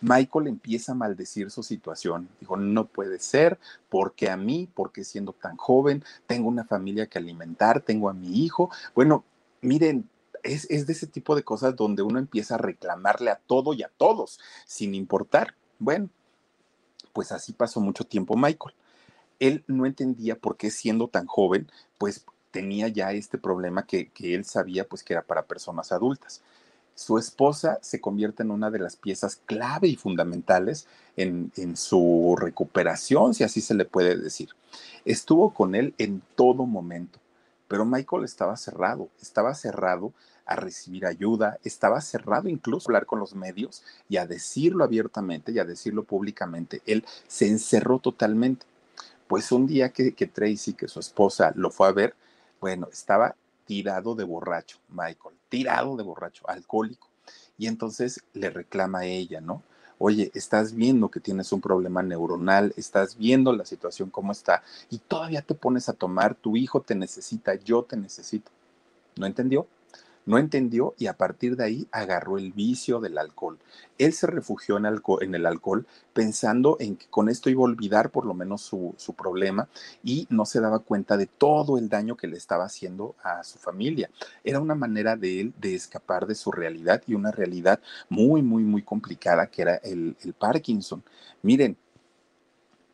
Michael 0.00 0.46
empieza 0.48 0.92
a 0.92 0.94
maldecir 0.94 1.50
su 1.50 1.62
situación. 1.62 2.28
Dijo, 2.40 2.56
no 2.56 2.86
puede 2.86 3.18
ser, 3.18 3.58
porque 3.88 4.30
a 4.30 4.36
mí, 4.36 4.68
porque 4.74 5.04
siendo 5.04 5.32
tan 5.32 5.56
joven, 5.56 6.04
tengo 6.26 6.48
una 6.48 6.64
familia 6.64 7.06
que 7.06 7.18
alimentar, 7.18 7.80
tengo 7.80 8.08
a 8.08 8.14
mi 8.14 8.44
hijo. 8.44 8.70
Bueno, 8.94 9.24
miren, 9.62 10.08
es, 10.42 10.66
es 10.70 10.86
de 10.86 10.92
ese 10.92 11.06
tipo 11.06 11.34
de 11.34 11.42
cosas 11.42 11.74
donde 11.76 12.02
uno 12.02 12.18
empieza 12.18 12.54
a 12.54 12.58
reclamarle 12.58 13.30
a 13.30 13.40
todo 13.46 13.72
y 13.72 13.82
a 13.82 13.90
todos, 13.96 14.38
sin 14.66 14.94
importar. 14.94 15.54
Bueno, 15.78 16.10
pues 17.12 17.32
así 17.32 17.52
pasó 17.52 17.80
mucho 17.80 18.04
tiempo 18.04 18.36
Michael. 18.36 18.74
Él 19.38 19.64
no 19.66 19.86
entendía 19.86 20.36
por 20.36 20.56
qué 20.56 20.70
siendo 20.70 21.08
tan 21.08 21.26
joven, 21.26 21.70
pues 21.98 22.24
tenía 22.56 22.88
ya 22.88 23.12
este 23.12 23.36
problema 23.36 23.84
que, 23.84 24.10
él 24.18 24.46
sabía 24.46 24.88
pues 24.88 25.02
que 25.02 25.12
era 25.12 25.20
para 25.20 25.42
personas 25.42 25.92
adultas. 25.92 26.40
Su 26.94 27.18
esposa 27.18 27.78
se 27.82 28.00
convierte 28.00 28.44
en 28.44 28.50
una 28.50 28.70
de 28.70 28.78
las 28.78 28.96
piezas 28.96 29.36
clave 29.44 29.88
y 29.88 29.96
fundamentales 29.96 30.86
en, 31.18 31.52
en 31.58 31.76
su 31.76 32.34
recuperación, 32.40 33.34
si 33.34 33.44
así 33.44 33.60
se 33.60 33.74
le 33.74 33.84
puede 33.84 34.16
decir. 34.16 34.48
Estuvo 35.04 35.52
con 35.52 35.74
él 35.74 35.92
en 35.98 36.22
todo 36.34 36.64
momento, 36.64 37.18
pero 37.68 37.84
Michael 37.84 38.24
estaba 38.24 38.56
cerrado, 38.56 39.10
estaba 39.20 39.54
cerrado 39.54 40.14
a 40.46 40.56
recibir 40.56 41.04
ayuda, 41.04 41.58
estaba 41.62 42.00
cerrado 42.00 42.48
incluso 42.48 42.88
a 42.88 42.92
hablar 42.92 43.04
con 43.04 43.20
los 43.20 43.34
medios 43.34 43.82
y 44.08 44.16
a 44.16 44.26
decirlo 44.26 44.82
abiertamente 44.82 45.52
y 45.52 45.58
a 45.58 45.66
decirlo 45.66 46.04
públicamente. 46.04 46.80
Él 46.86 47.04
se 47.28 47.48
encerró 47.48 47.98
totalmente. 47.98 48.64
Pues 49.26 49.52
un 49.52 49.66
día 49.66 49.90
que, 49.90 50.14
que 50.14 50.26
Tracy, 50.26 50.72
que 50.72 50.88
su 50.88 51.00
esposa, 51.00 51.52
lo 51.54 51.70
fue 51.70 51.88
a 51.88 51.92
ver, 51.92 52.14
bueno, 52.60 52.88
estaba 52.92 53.34
tirado 53.64 54.14
de 54.14 54.24
borracho, 54.24 54.78
Michael, 54.88 55.36
tirado 55.48 55.96
de 55.96 56.02
borracho, 56.02 56.48
alcohólico. 56.48 57.08
Y 57.58 57.66
entonces 57.66 58.22
le 58.32 58.50
reclama 58.50 59.00
a 59.00 59.06
ella, 59.06 59.40
¿no? 59.40 59.62
Oye, 59.98 60.30
estás 60.34 60.74
viendo 60.74 61.08
que 61.08 61.20
tienes 61.20 61.52
un 61.52 61.60
problema 61.60 62.02
neuronal, 62.02 62.74
estás 62.76 63.16
viendo 63.16 63.52
la 63.52 63.64
situación 63.64 64.10
como 64.10 64.32
está 64.32 64.62
y 64.90 64.98
todavía 64.98 65.40
te 65.40 65.54
pones 65.54 65.88
a 65.88 65.94
tomar, 65.94 66.34
tu 66.34 66.56
hijo 66.56 66.82
te 66.82 66.94
necesita, 66.94 67.54
yo 67.54 67.82
te 67.82 67.96
necesito. 67.96 68.50
¿No 69.16 69.24
entendió? 69.24 69.66
No 70.26 70.38
entendió 70.38 70.94
y 70.98 71.06
a 71.06 71.16
partir 71.16 71.56
de 71.56 71.64
ahí 71.64 71.88
agarró 71.92 72.36
el 72.36 72.52
vicio 72.52 73.00
del 73.00 73.16
alcohol. 73.16 73.58
Él 73.96 74.12
se 74.12 74.26
refugió 74.26 74.76
en, 74.76 75.34
el 75.34 75.46
alcohol 75.46 75.86
pensando 76.12 76.76
en 76.80 76.96
que 76.96 77.06
con 77.06 77.28
esto 77.28 77.48
iba 77.48 77.60
a 77.60 77.64
olvidar 77.64 78.10
por 78.10 78.26
lo 78.26 78.34
menos 78.34 78.60
su, 78.60 78.94
su, 78.98 79.14
problema 79.14 79.68
y 80.02 80.26
no 80.28 80.44
se 80.44 80.60
daba 80.60 80.80
cuenta 80.80 81.16
de 81.16 81.26
todo 81.26 81.78
el 81.78 81.88
daño 81.88 82.16
que 82.16 82.26
le 82.26 82.36
estaba 82.36 82.64
haciendo 82.64 83.14
a 83.22 83.44
su 83.44 83.58
familia. 83.58 84.10
Era 84.42 84.60
una 84.60 84.74
manera 84.74 85.16
de 85.16 85.40
él 85.40 85.54
de 85.58 85.76
escapar 85.76 86.26
de 86.26 86.34
su 86.34 86.50
realidad 86.50 87.02
y 87.06 87.14
una 87.14 87.30
realidad 87.30 87.80
muy, 88.08 88.42
muy, 88.42 88.64
muy 88.64 88.82
complicada 88.82 89.46
que 89.46 89.62
era 89.62 89.76
el, 89.76 90.16
el 90.22 90.32
Parkinson. 90.32 91.04
Miren, 91.42 91.76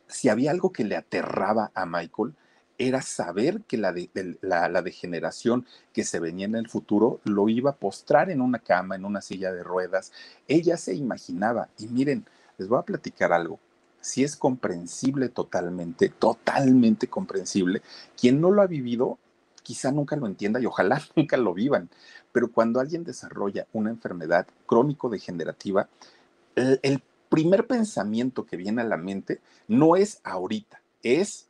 si 0.07 0.29
había 0.29 0.51
algo 0.51 0.71
que 0.71 0.83
le 0.83 0.95
aterraba 0.95 1.71
a 1.73 1.85
Michael, 1.87 2.35
era 2.77 3.01
saber 3.01 3.61
que 3.61 3.77
la, 3.77 3.93
la, 4.41 4.81
degeneración 4.81 5.65
que 5.93 6.03
se 6.03 6.19
venía 6.19 6.45
en 6.45 6.55
el 6.55 6.69
futuro 6.69 7.19
lo 7.23 7.47
iba 7.49 7.71
a 7.71 7.75
postrar 7.75 8.29
en 8.29 8.41
una 8.41 8.59
cama, 8.59 8.95
en 8.95 9.05
una 9.05 9.21
silla 9.21 9.51
de 9.51 9.63
ruedas. 9.63 10.11
Ella 10.47 10.77
se 10.77 10.95
imaginaba, 10.95 11.69
y 11.77 11.87
miren, 11.87 12.25
les 12.57 12.67
voy 12.67 12.79
a 12.79 12.83
platicar 12.83 13.31
algo. 13.31 13.59
Si 14.01 14.23
es 14.23 14.35
comprensible 14.35 15.29
totalmente, 15.29 16.09
totalmente 16.09 17.07
comprensible, 17.07 17.81
quien 18.19 18.41
no 18.41 18.51
lo 18.51 18.61
ha 18.61 18.67
vivido, 18.67 19.17
quizá 19.61 19.91
nunca 19.91 20.15
lo 20.15 20.27
entienda 20.27 20.59
y 20.59 20.65
ojalá 20.65 21.01
nunca 21.15 21.37
lo 21.37 21.53
vivan. 21.53 21.89
Pero 22.31 22.51
cuando 22.51 22.79
alguien 22.79 23.03
desarrolla 23.03 23.67
una 23.71 23.91
enfermedad 23.91 24.47
crónico-degenerativa, 24.65 25.87
el 26.55 27.01
primer 27.29 27.65
pensamiento 27.65 28.45
que 28.45 28.57
viene 28.57 28.81
a 28.81 28.85
la 28.85 28.97
mente 28.97 29.41
no 29.67 29.95
es 29.95 30.19
ahorita, 30.23 30.81
es 31.01 31.47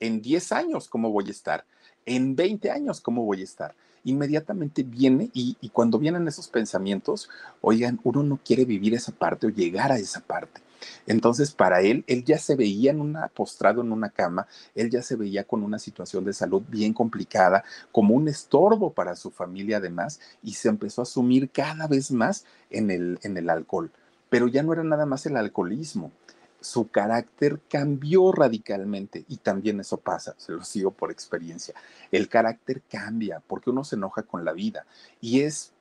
en 0.00 0.20
10 0.22 0.52
años 0.52 0.88
cómo 0.88 1.10
voy 1.10 1.26
a 1.28 1.30
estar, 1.30 1.64
en 2.06 2.36
20 2.36 2.70
años 2.70 3.00
cómo 3.00 3.24
voy 3.24 3.40
a 3.40 3.44
estar. 3.44 3.74
Inmediatamente 4.04 4.82
viene 4.84 5.30
y, 5.34 5.56
cuando 5.70 5.98
vienen 5.98 6.26
esos 6.28 6.48
pensamientos, 6.48 7.28
oigan, 7.60 8.00
uno 8.04 8.22
no 8.22 8.38
quiere 8.42 8.64
vivir 8.64 8.94
esa 8.94 9.12
parte 9.12 9.46
o 9.46 9.50
llegar 9.50 9.92
a 9.92 9.98
esa 9.98 10.20
parte. 10.20 10.62
Entonces, 11.06 11.52
para 11.52 11.80
él, 11.80 12.04
él 12.06 12.24
ya 12.24 12.38
se 12.38 12.54
veía 12.54 12.92
en 12.92 13.00
una, 13.00 13.28
postrado 13.28 13.80
en 13.82 13.92
una 13.92 14.10
cama, 14.10 14.46
él 14.74 14.90
ya 14.90 15.02
se 15.02 15.16
veía 15.16 15.44
con 15.44 15.62
una 15.62 15.78
situación 15.78 16.24
de 16.24 16.32
salud 16.32 16.62
bien 16.68 16.94
complicada, 16.94 17.64
como 17.90 18.14
un 18.14 18.28
estorbo 18.28 18.92
para 18.92 19.16
su 19.16 19.30
familia 19.30 19.78
además, 19.78 20.20
y 20.42 20.54
se 20.54 20.68
empezó 20.68 21.02
a 21.02 21.04
asumir 21.04 21.50
cada 21.50 21.86
vez 21.88 22.10
más 22.12 22.44
en 22.70 22.90
el, 22.90 23.18
en 23.22 23.36
el 23.36 23.50
alcohol. 23.50 23.90
Pero 24.30 24.46
ya 24.46 24.62
no 24.62 24.72
era 24.72 24.84
nada 24.84 25.06
más 25.06 25.26
el 25.26 25.36
alcoholismo, 25.36 26.12
su 26.60 26.88
carácter 26.88 27.60
cambió 27.68 28.32
radicalmente 28.32 29.24
y 29.28 29.36
también 29.36 29.80
eso 29.80 29.98
pasa, 29.98 30.34
se 30.38 30.52
lo 30.52 30.64
sigo 30.64 30.90
por 30.90 31.10
experiencia. 31.10 31.74
El 32.10 32.28
carácter 32.28 32.82
cambia 32.90 33.42
porque 33.46 33.70
uno 33.70 33.84
se 33.84 33.96
enoja 33.96 34.22
con 34.22 34.44
la 34.44 34.52
vida 34.52 34.86
y 35.20 35.40
es 35.40 35.72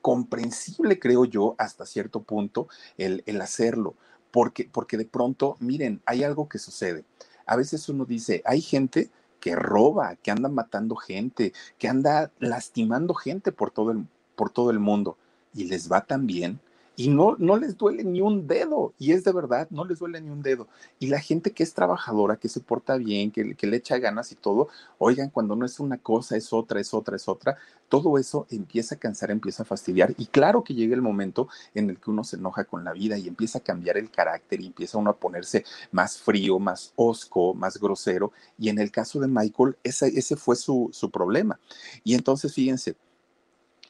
comprensible, 0.00 0.98
creo 0.98 1.24
yo, 1.24 1.56
hasta 1.58 1.84
cierto 1.84 2.22
punto, 2.22 2.68
el, 2.96 3.22
el 3.26 3.40
hacerlo, 3.40 3.94
porque, 4.30 4.68
porque 4.70 4.96
de 4.96 5.04
pronto, 5.04 5.56
miren, 5.60 6.00
hay 6.06 6.22
algo 6.22 6.48
que 6.48 6.58
sucede. 6.58 7.04
A 7.44 7.56
veces 7.56 7.88
uno 7.88 8.04
dice, 8.04 8.42
hay 8.44 8.60
gente 8.60 9.10
que 9.40 9.54
roba, 9.54 10.16
que 10.16 10.30
anda 10.30 10.48
matando 10.48 10.96
gente, 10.96 11.52
que 11.78 11.88
anda 11.88 12.30
lastimando 12.38 13.14
gente 13.14 13.52
por 13.52 13.70
todo 13.70 13.90
el, 13.90 14.06
por 14.36 14.50
todo 14.50 14.70
el 14.70 14.78
mundo 14.78 15.18
y 15.54 15.64
les 15.64 15.90
va 15.90 16.04
tan 16.04 16.26
bien 16.26 16.60
y 16.96 17.08
no, 17.08 17.36
no 17.38 17.56
les 17.58 17.76
duele 17.76 18.04
ni 18.04 18.20
un 18.22 18.46
dedo, 18.46 18.94
y 18.98 19.12
es 19.12 19.22
de 19.22 19.32
verdad, 19.32 19.68
no 19.70 19.84
les 19.84 19.98
duele 19.98 20.20
ni 20.20 20.30
un 20.30 20.42
dedo. 20.42 20.66
Y 20.98 21.08
la 21.08 21.20
gente 21.20 21.52
que 21.52 21.62
es 21.62 21.74
trabajadora, 21.74 22.36
que 22.36 22.48
se 22.48 22.60
porta 22.60 22.96
bien, 22.96 23.30
que, 23.30 23.54
que, 23.54 23.66
le 23.66 23.76
echa 23.76 23.98
ganas 23.98 24.32
y 24.32 24.34
todo, 24.34 24.68
oigan, 24.98 25.28
cuando 25.30 25.54
no 25.56 25.66
es 25.66 25.78
una 25.78 25.98
cosa, 25.98 26.36
es 26.36 26.52
otra, 26.52 26.80
es 26.80 26.94
otra, 26.94 27.16
es 27.16 27.28
otra, 27.28 27.58
todo 27.88 28.18
eso 28.18 28.46
empieza 28.50 28.94
a 28.94 28.98
cansar, 28.98 29.30
empieza 29.30 29.62
a 29.62 29.66
fastidiar. 29.66 30.14
Y 30.16 30.26
claro 30.26 30.64
que 30.64 30.74
llega 30.74 30.94
el 30.94 31.02
momento 31.02 31.48
en 31.74 31.90
el 31.90 32.00
que 32.00 32.10
uno 32.10 32.24
se 32.24 32.36
enoja 32.36 32.64
con 32.64 32.84
la 32.84 32.92
vida 32.92 33.18
y 33.18 33.28
empieza 33.28 33.58
a 33.58 33.62
cambiar 33.62 33.98
el 33.98 34.10
carácter 34.10 34.60
y 34.60 34.66
empieza 34.66 34.98
uno 34.98 35.10
a 35.10 35.16
ponerse 35.16 35.64
más 35.92 36.18
frío, 36.18 36.58
más 36.58 36.92
osco, 36.96 37.54
más 37.54 37.78
grosero. 37.78 38.32
Y 38.58 38.70
en 38.70 38.78
el 38.78 38.90
caso 38.90 39.20
de 39.20 39.28
Michael, 39.28 39.76
ese, 39.84 40.08
ese 40.08 40.36
fue 40.36 40.56
su, 40.56 40.90
su 40.92 41.10
problema. 41.10 41.60
Y 42.04 42.14
entonces, 42.14 42.54
fíjense, 42.54 42.96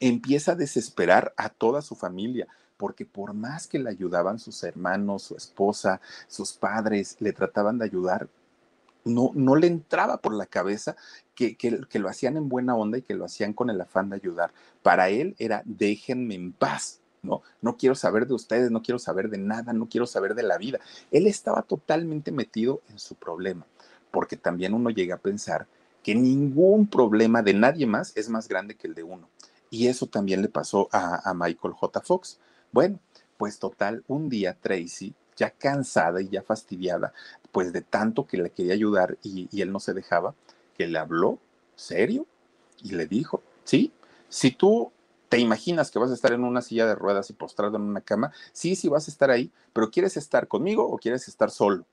empieza 0.01 0.53
a 0.53 0.57
desesperar 0.57 1.33
a 1.37 1.49
toda 1.49 1.83
su 1.83 1.95
familia, 1.95 2.47
porque 2.77 3.07
por 3.07 3.33
más 3.35 3.67
que 3.67 3.79
le 3.79 3.91
ayudaban 3.91 4.39
sus 4.39 4.63
hermanos, 4.63 5.23
su 5.23 5.37
esposa, 5.37 6.01
sus 6.29 6.53
padres, 6.53 7.17
le 7.21 7.33
trataban 7.33 7.79
de 7.79 7.85
ayudar, 7.85 8.29
no, 9.05 9.31
no 9.35 9.57
le 9.57 9.69
entraba 9.69 10.19
por 10.19 10.35
la 10.35 10.47
cabeza 10.47 10.97
que, 11.35 11.57
que, 11.57 11.99
lo 11.99 12.09
hacían 12.09 12.37
en 12.37 12.49
buena 12.49 12.75
onda 12.75 12.99
y 12.99 13.03
que 13.03 13.15
lo 13.15 13.25
hacían 13.25 13.53
con 13.53 13.71
el 13.71 13.81
afán 13.81 14.11
de 14.11 14.17
ayudar. 14.17 14.53
Para 14.83 15.09
él 15.09 15.35
era 15.39 15.63
déjenme 15.65 16.35
en 16.35 16.53
paz. 16.53 17.01
¿no? 17.23 17.43
No 17.61 17.77
quiero 17.77 17.95
saber 17.95 18.27
de 18.27 18.35
ustedes, 18.35 18.71
no 18.71 18.83
quiero 18.83 18.99
saber 18.99 19.31
de 19.31 19.39
nada, 19.39 19.73
no 19.73 19.89
quiero 19.89 20.07
saber 20.07 20.35
de 20.35 20.43
la 20.43 20.59
vida. 20.59 20.79
Él 21.11 21.27
estaba 21.27 21.63
totalmente 21.63 22.33
metido 22.33 22.83
en 22.89 22.99
su 22.99 23.15
problema, 23.15 23.65
porque 24.11 24.37
también 24.37 24.75
uno 24.75 24.91
llega 24.91 25.17
a 25.17 25.19
pensar 25.19 25.67
que 26.03 26.15
ningún 26.15 26.87
problema 26.87 27.43
de 27.43 27.55
nadie 27.55 27.87
más 27.87 28.13
es 28.17 28.29
más 28.29 28.49
grande 28.49 28.77
que 28.77 28.87
el 28.87 28.95
de 28.95 29.03
uno. 29.03 29.29
Y 29.71 29.89
eso 29.89 30.07
también 30.07 30.43
le 30.43 30.49
pasó 30.49 30.89
a 30.93 31.35
Michael 31.35 31.75
J. 31.75 32.01
Fox. 32.01 32.39
Bueno, 32.73 33.01
pues 33.37 33.59
total, 33.59 34.05
un 34.09 34.29
día 34.29 34.57
Tracy, 34.61 35.15
ya 35.37 35.51
cansada 35.51 36.21
y 36.23 36.29
ya 36.29 36.43
fastidiada, 36.43 37.13
pues 37.53 37.73
de 37.73 37.83
tanto 37.83 38.27
que 38.27 38.39
le 38.39 38.51
quería 38.51 38.75
ayudar 38.75 39.19
y, 39.23 39.49
él 39.61 39.73
no 39.73 39.81
se 39.81 39.95
dejaba, 39.95 40.35
que 40.77 40.87
le 40.87 40.99
habló 40.99 41.39
serio 41.75 42.27
y 42.83 42.93
le 42.93 43.07
dijo, 43.07 43.43
sí, 43.65 43.93
si 44.29 44.51
tú 44.51 44.93
te 45.29 45.39
imaginas 45.39 45.91
que 45.91 45.99
vas 45.99 46.11
a 46.11 46.15
estar 46.15 46.33
en 46.33 46.45
una 46.45 46.63
silla 46.63 46.87
de 46.87 46.95
ruedas 46.95 47.31
y 47.31 47.35
postrado 47.35 47.77
en 47.77 47.83
una 47.83 48.01
cama, 48.01 48.33
sí, 48.53 48.77
sí 48.77 48.89
vas 48.89 49.09
a 49.09 49.11
estar 49.11 49.31
ahí, 49.31 49.51
pero 49.73 49.91
¿quieres 49.91 50.17
estar 50.17 50.49
conmigo 50.49 50.87
o 50.89 50.99
quieres 50.99 51.29
estar 51.29 51.51
solo? 51.51 51.85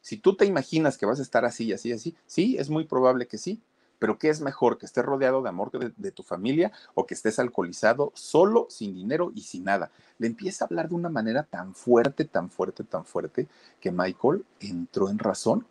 Si 0.00 0.16
tú 0.16 0.36
te 0.36 0.46
imaginas 0.46 0.96
que 0.96 1.06
vas 1.06 1.18
a 1.18 1.22
estar 1.22 1.44
así, 1.44 1.72
así, 1.72 1.92
así, 1.92 2.14
sí, 2.26 2.56
es 2.58 2.70
muy 2.70 2.84
probable 2.84 3.26
que 3.26 3.36
sí, 3.36 3.60
pero 3.98 4.18
¿qué 4.18 4.28
es 4.28 4.40
mejor? 4.40 4.78
¿Que 4.78 4.86
estés 4.86 5.04
rodeado 5.04 5.42
de 5.42 5.48
amor 5.48 5.70
de, 5.70 5.92
de, 5.96 6.10
tu 6.10 6.22
familia 6.22 6.72
o 6.94 7.06
que 7.06 7.14
estés 7.14 7.38
alcoholizado, 7.38 8.12
solo, 8.14 8.66
sin 8.70 8.94
dinero 8.94 9.32
y 9.34 9.42
sin 9.42 9.64
nada? 9.64 9.90
Le 10.18 10.26
empieza 10.26 10.64
a 10.64 10.66
hablar 10.66 10.88
de 10.88 10.94
una 10.94 11.08
manera 11.08 11.44
tan 11.44 11.74
fuerte, 11.74 12.24
tan 12.24 12.50
fuerte, 12.50 12.84
tan 12.84 13.04
fuerte, 13.04 13.48
que 13.80 13.90
Michael 13.90 14.44
entró 14.60 15.08
en 15.08 15.18
razón 15.18 15.66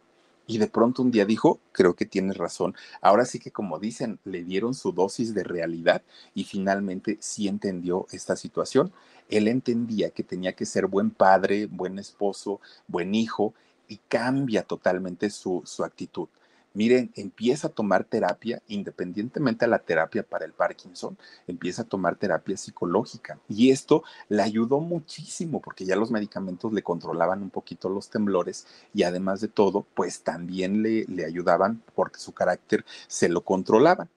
y 0.47 0.57
de 0.57 0.67
pronto 0.67 1.01
un 1.01 1.11
día 1.11 1.25
dijo, 1.25 1.59
creo 1.73 1.95
que 1.95 2.05
tienes 2.05 2.37
razón. 2.37 2.73
Ahora 3.01 3.25
sí 3.25 3.37
que 3.37 3.51
como 3.51 3.79
dicen, 3.79 4.19
le 4.23 4.43
dieron 4.43 4.73
su 4.73 4.93
dosis 4.93 5.33
de 5.33 5.43
realidad 5.43 6.01
y 6.33 6.45
finalmente 6.45 7.17
sí 7.19 7.49
entendió 7.49 8.07
esta 8.11 8.37
situación. 8.37 8.93
Él 9.29 9.49
entendía 9.49 10.09
que 10.11 10.23
tenía 10.23 10.53
que 10.53 10.65
ser 10.65 10.87
buen 10.87 11.11
padre, 11.11 11.65
buen 11.65 11.99
esposo, 11.99 12.61
buen 12.87 13.13
hijo 13.13 13.53
y 13.89 13.97
cambia 14.07 14.63
totalmente 14.63 15.29
su, 15.29 15.61
su 15.65 15.83
actitud 15.83 16.29
miren, 16.77 17.11
empieza 17.15 17.69
a 17.69 17.71
tomar 17.71 18.03
terapia, 18.03 18.61
independientemente 18.67 19.65
a 19.65 19.67
la 19.67 19.79
terapia 19.79 20.21
para 20.21 20.45
el 20.45 20.53
Parkinson, 20.53 21.17
empieza 21.47 21.81
a 21.81 21.85
tomar 21.85 22.17
terapia 22.17 22.55
psicológica. 22.55 23.39
Y 23.49 23.71
esto 23.71 24.03
le 24.29 24.43
ayudó 24.43 24.79
muchísimo 24.79 25.59
porque 25.59 25.85
ya 25.85 25.95
los 25.95 26.11
medicamentos 26.11 26.71
le 26.71 26.83
controlaban 26.83 27.41
un 27.41 27.49
poquito 27.49 27.89
los 27.89 28.11
temblores 28.11 28.67
y 28.93 29.01
además 29.01 29.41
de 29.41 29.47
todo, 29.47 29.87
pues 29.95 30.21
también 30.21 30.83
le, 30.83 31.05
le 31.05 31.25
ayudaban 31.25 31.81
porque 31.95 32.19
su 32.19 32.31
carácter 32.31 32.85
se 33.07 33.27
lo 33.27 33.41
controlaban. 33.41 34.07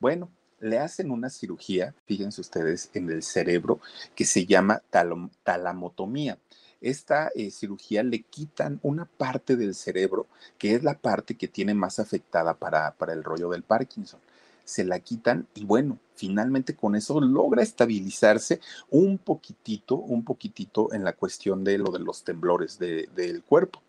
Bueno, 0.00 0.28
le 0.58 0.80
hacen 0.80 1.12
una 1.12 1.30
cirugía, 1.30 1.94
fíjense 2.04 2.40
ustedes, 2.40 2.90
en 2.94 3.10
el 3.10 3.22
cerebro 3.22 3.78
que 4.16 4.24
se 4.24 4.44
llama 4.44 4.82
talam 4.90 5.30
talamotomía 5.44 6.36
esta 6.80 7.30
eh, 7.34 7.50
cirugía 7.50 8.02
le 8.02 8.22
quitan 8.22 8.78
una 8.82 9.04
parte 9.04 9.56
del 9.56 9.74
cerebro, 9.74 10.26
que 10.58 10.74
es 10.74 10.82
la 10.82 10.98
parte 10.98 11.36
que 11.36 11.48
tiene 11.48 11.74
más 11.74 11.98
afectada 11.98 12.54
para, 12.54 12.92
para 12.92 13.12
el 13.12 13.24
rollo 13.24 13.50
del 13.50 13.62
Parkinson. 13.62 14.20
Se 14.64 14.84
la 14.84 15.00
quitan 15.00 15.46
y 15.54 15.64
bueno, 15.64 15.98
finalmente 16.14 16.76
con 16.76 16.94
eso 16.94 17.20
logra 17.20 17.62
estabilizarse 17.62 18.60
un 18.90 19.18
poquitito, 19.18 19.96
un 19.96 20.24
poquitito 20.24 20.92
en 20.92 21.04
la 21.04 21.14
cuestión 21.14 21.64
de 21.64 21.78
lo 21.78 21.90
de 21.90 22.00
los 22.00 22.22
temblores 22.22 22.78
de, 22.78 23.08
del 23.14 23.42
cuerpo. 23.42 23.82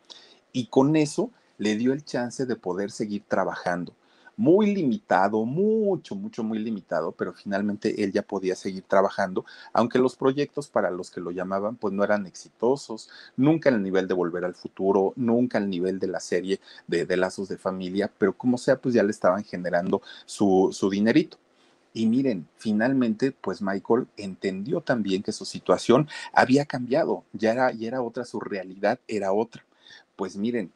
Y 0.51 0.67
con 0.67 0.95
eso 0.95 1.31
le 1.57 1.75
dio 1.75 1.91
el 1.93 2.05
chance 2.05 2.45
de 2.45 2.55
poder 2.55 2.91
seguir 2.91 3.23
trabajando 3.27 3.93
muy 4.39 4.73
limitado, 4.73 5.43
mucho, 5.43 6.15
mucho, 6.15 6.45
muy 6.45 6.59
limitado, 6.59 7.11
pero 7.11 7.33
finalmente 7.33 8.01
él 8.05 8.13
ya 8.13 8.21
podía 8.21 8.55
seguir 8.55 8.83
trabajando, 8.83 9.43
aunque 9.73 9.99
los 9.99 10.15
proyectos 10.15 10.69
para 10.69 10.89
los 10.91 11.11
que 11.11 11.19
lo 11.19 11.31
llamaban 11.31 11.75
pues 11.75 11.93
no 11.93 12.05
eran 12.05 12.25
exitosos, 12.25 13.09
nunca 13.35 13.67
al 13.67 13.83
nivel 13.83 14.07
de 14.07 14.13
Volver 14.13 14.45
al 14.45 14.55
Futuro, 14.55 15.11
nunca 15.17 15.57
al 15.57 15.69
nivel 15.69 15.99
de 15.99 16.07
la 16.07 16.21
serie 16.21 16.61
de, 16.87 17.05
de 17.05 17.17
Lazos 17.17 17.49
de 17.49 17.57
Familia, 17.57 18.09
pero 18.17 18.31
como 18.31 18.57
sea, 18.57 18.77
pues 18.77 18.95
ya 18.95 19.03
le 19.03 19.11
estaban 19.11 19.43
generando 19.43 20.01
su, 20.25 20.69
su 20.71 20.89
dinerito. 20.89 21.37
Y 21.93 22.05
miren, 22.05 22.47
finalmente, 22.57 23.33
pues 23.33 23.61
Michael 23.61 24.07
entendió 24.15 24.79
también 24.79 25.21
que 25.21 25.33
su 25.33 25.43
situación 25.43 26.07
había 26.31 26.63
cambiado, 26.63 27.25
ya 27.33 27.51
era, 27.51 27.71
ya 27.73 27.89
era 27.89 28.01
otra, 28.01 28.23
su 28.23 28.39
realidad 28.39 28.99
era 29.05 29.33
otra. 29.33 29.65
Pues 30.15 30.37
miren, 30.37 30.71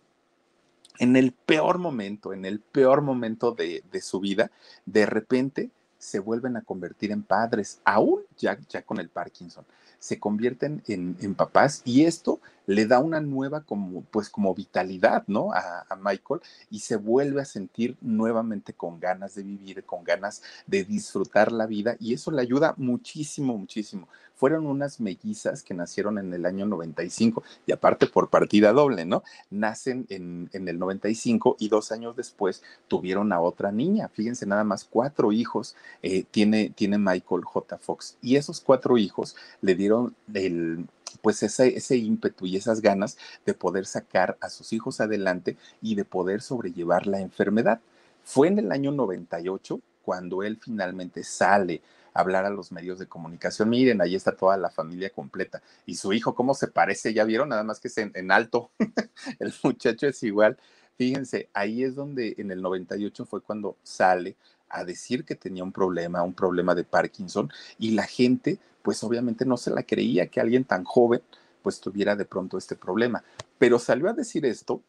en 1.00 1.16
el 1.16 1.32
peor 1.32 1.80
momento, 1.80 2.34
en 2.34 2.46
el 2.46 2.60
peor 2.60 3.02
momento 3.02 3.52
de, 3.52 3.84
su 4.02 4.20
vida, 4.20 4.52
de 4.86 5.06
repente 5.06 5.70
se 5.98 6.20
vuelven 6.20 6.58
a 6.58 6.62
convertir 6.62 7.12
en 7.12 7.24
padres, 7.24 7.80
aún 7.86 8.22
ya, 8.38 8.60
ya 8.70 8.82
con 8.82 9.00
el 9.00 9.10
Parkinson, 9.10 9.66
se 10.04 10.20
convierten 10.20 10.84
en, 10.88 11.34
papás 11.34 11.82
y 11.86 12.04
esto 12.04 12.42
le 12.66 12.86
da 12.86 13.00
una 13.00 13.22
nueva 13.22 13.62
como, 13.62 14.02
pues 14.02 14.30
como 14.30 14.54
vitalidad, 14.54 15.24
¿no? 15.28 15.54
A, 15.54 15.96
Michael 15.96 16.42
y 16.70 16.80
se 16.80 16.98
vuelve 16.98 17.42
a 17.42 17.46
sentir 17.46 17.96
nuevamente 18.02 18.74
con 18.74 19.00
ganas 19.00 19.36
de 19.36 19.44
vivir, 19.44 19.86
con 19.86 20.04
ganas 20.04 20.42
de 20.68 20.84
disfrutar 20.84 21.54
la 21.54 21.68
vida 21.68 21.96
y 22.02 22.14
eso 22.14 22.32
le 22.32 22.42
ayuda 22.42 22.74
muchísimo, 22.76 23.58
muchísimo. 23.58 24.10
Fueron 24.44 24.66
unas 24.66 25.00
mellizas 25.00 25.64
que 25.64 25.74
nacieron 25.74 26.18
en 26.18 26.34
el 26.34 26.46
año 26.46 26.66
95 26.66 27.44
y 27.66 27.72
aparte 27.72 28.08
por 28.08 28.30
partida 28.30 28.74
doble, 28.74 29.06
¿no? 29.06 29.24
Nacen 29.50 30.06
en, 30.10 30.50
en 30.52 30.68
el 30.68 30.78
95 30.80 31.56
y 31.60 31.70
dos 31.70 31.94
años 31.94 32.18
después 32.18 32.62
tuvieron 32.90 33.32
a 33.32 33.40
otra 33.40 33.72
niña. 33.72 34.10
Fíjense, 34.10 34.46
nada 34.46 34.66
más 34.66 34.84
cuatro 34.84 35.32
hijos 35.32 35.78
eh, 36.02 36.26
tiene, 36.30 36.74
tiene 36.76 36.98
Michael 36.98 37.46
J. 37.46 37.78
Fox 37.78 38.18
y 38.22 38.36
esos 38.36 38.60
cuatro 38.60 38.98
hijos 38.98 39.38
le 39.62 39.76
dieron 39.76 40.14
el 40.34 40.88
pues 41.22 41.42
ese, 41.42 41.78
ese 41.78 41.96
ímpetu 41.96 42.46
y 42.46 42.58
esas 42.58 42.82
ganas 42.82 43.18
de 43.46 43.54
poder 43.54 43.86
sacar 43.86 44.38
a 44.42 44.50
sus 44.50 44.74
hijos 44.74 45.00
adelante 45.00 45.56
y 45.82 45.96
de 45.96 46.04
poder 46.04 46.42
sobrellevar 46.42 47.08
la 47.08 47.22
enfermedad. 47.22 47.80
Fue 48.26 48.50
en 48.50 48.60
el 48.60 48.74
año 48.74 48.92
98 48.92 49.80
cuando 50.04 50.44
él 50.44 50.60
finalmente 50.62 51.24
sale 51.24 51.82
hablar 52.14 52.46
a 52.46 52.50
los 52.50 52.72
medios 52.72 53.00
de 53.00 53.08
comunicación. 53.08 53.70
Miren, 53.70 54.02
ahí 54.02 54.16
está 54.16 54.36
toda 54.36 54.58
la 54.58 54.70
familia 54.70 55.10
completa. 55.10 55.62
Y 55.86 55.96
su 55.96 56.14
hijo, 56.14 56.36
¿cómo 56.36 56.54
se 56.54 56.68
parece? 56.68 57.14
¿Ya 57.14 57.24
vieron? 57.24 57.50
Nada 57.50 57.64
más 57.64 57.80
que 57.80 57.88
es 57.88 57.98
en, 57.98 58.12
en 58.16 58.32
alto. 58.32 58.72
el 59.40 59.54
muchacho 59.64 60.08
es 60.08 60.22
igual. 60.24 60.58
Fíjense, 60.98 61.50
ahí 61.54 61.84
es 61.84 61.96
donde 61.96 62.36
en 62.38 62.52
el 62.52 62.62
98 62.62 63.26
fue 63.26 63.42
cuando 63.42 63.78
sale 63.84 64.36
a 64.70 64.84
decir 64.84 65.24
que 65.24 65.36
tenía 65.36 65.64
un 65.64 65.72
problema, 65.72 66.24
un 66.24 66.34
problema 66.34 66.76
de 66.76 66.84
Parkinson, 66.84 67.52
y 67.78 67.92
la 67.92 68.04
gente, 68.04 68.58
pues 68.82 69.04
obviamente 69.04 69.46
no 69.46 69.56
se 69.56 69.72
la 69.72 69.84
creía 69.84 70.28
que 70.28 70.42
alguien 70.42 70.66
tan 70.66 70.84
joven, 70.84 71.22
pues 71.62 71.80
tuviera 71.80 72.16
de 72.16 72.26
pronto 72.26 72.58
este 72.58 72.76
problema. 72.76 73.24
Pero 73.58 73.80
salió 73.80 74.10
a 74.10 74.14
decir 74.14 74.46
esto 74.46 74.82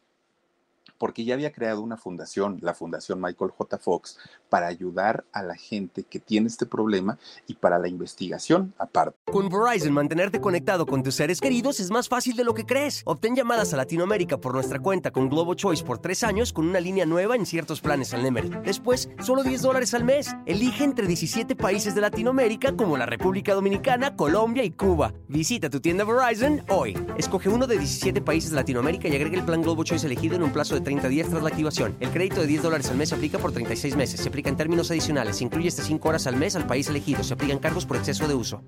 porque 0.97 1.25
ya 1.25 1.33
había 1.33 1.51
creado 1.51 1.81
una 1.81 1.97
fundación, 1.97 2.57
la 2.61 2.73
Fundación 2.73 3.21
Michael 3.21 3.51
J. 3.51 3.77
Fox, 3.77 4.17
para 4.49 4.67
ayudar 4.67 5.25
a 5.31 5.43
la 5.43 5.55
gente 5.55 6.03
que 6.03 6.19
tiene 6.19 6.47
este 6.47 6.65
problema 6.65 7.17
y 7.47 7.55
para 7.55 7.79
la 7.79 7.87
investigación 7.87 8.73
aparte. 8.77 9.17
Con 9.31 9.49
Verizon, 9.49 9.93
mantenerte 9.93 10.39
conectado 10.39 10.85
con 10.85 11.03
tus 11.03 11.15
seres 11.15 11.41
queridos 11.41 11.79
es 11.79 11.91
más 11.91 12.07
fácil 12.07 12.35
de 12.35 12.43
lo 12.43 12.53
que 12.53 12.65
crees. 12.65 13.01
Obtén 13.05 13.35
llamadas 13.35 13.73
a 13.73 13.77
Latinoamérica 13.77 14.37
por 14.37 14.53
nuestra 14.53 14.79
cuenta 14.79 15.11
con 15.11 15.29
Globo 15.29 15.53
Choice 15.55 15.83
por 15.83 15.99
tres 15.99 16.23
años 16.23 16.53
con 16.53 16.67
una 16.67 16.79
línea 16.79 17.05
nueva 17.05 17.35
en 17.35 17.45
ciertos 17.45 17.81
planes 17.81 18.13
al 18.13 18.23
Nemery. 18.23 18.49
Después, 18.63 19.09
solo 19.21 19.43
10 19.43 19.61
dólares 19.61 19.93
al 19.93 20.03
mes. 20.03 20.35
Elige 20.45 20.83
entre 20.83 21.07
17 21.07 21.55
países 21.55 21.95
de 21.95 22.01
Latinoamérica 22.01 22.75
como 22.75 22.97
la 22.97 23.05
República 23.05 23.53
Dominicana, 23.53 24.15
Colombia 24.15 24.63
y 24.63 24.71
Cuba. 24.71 25.13
Visita 25.27 25.69
tu 25.69 25.79
tienda 25.79 26.03
Verizon 26.05 26.63
hoy. 26.69 26.97
Escoge 27.17 27.49
uno 27.49 27.67
de 27.67 27.77
17 27.77 28.21
países 28.21 28.51
de 28.51 28.55
Latinoamérica 28.57 29.07
y 29.07 29.15
agrega 29.15 29.37
el 29.37 29.45
plan 29.45 29.61
Globo 29.61 29.83
Choice 29.83 30.05
elegido 30.05 30.35
en 30.35 30.43
un 30.43 30.51
plazo 30.51 30.75
de 30.75 30.81
30 30.85 31.09
días 31.09 31.29
tras 31.29 31.43
la 31.43 31.49
activación. 31.49 31.97
El 31.99 32.11
crédito 32.11 32.39
de 32.39 32.47
10 32.47 32.63
dólares 32.63 32.89
al 32.89 32.95
mes 32.95 33.09
se 33.09 33.15
aplica 33.15 33.39
por 33.39 33.51
36 33.51 33.97
meses. 33.97 34.21
Se 34.21 34.29
aplica 34.29 34.49
en 34.49 34.55
términos 34.55 34.89
adicionales. 34.89 35.35
Se 35.35 35.43
incluye 35.43 35.67
hasta 35.67 35.83
5 35.83 36.07
horas 36.07 36.27
al 36.27 36.37
mes 36.37 36.55
al 36.55 36.65
país 36.65 36.87
elegido. 36.87 37.23
Se 37.23 37.33
aplican 37.33 37.59
cargos 37.59 37.85
por 37.85 37.97
exceso 37.97 38.25
de 38.25 38.35
uso. 38.35 38.61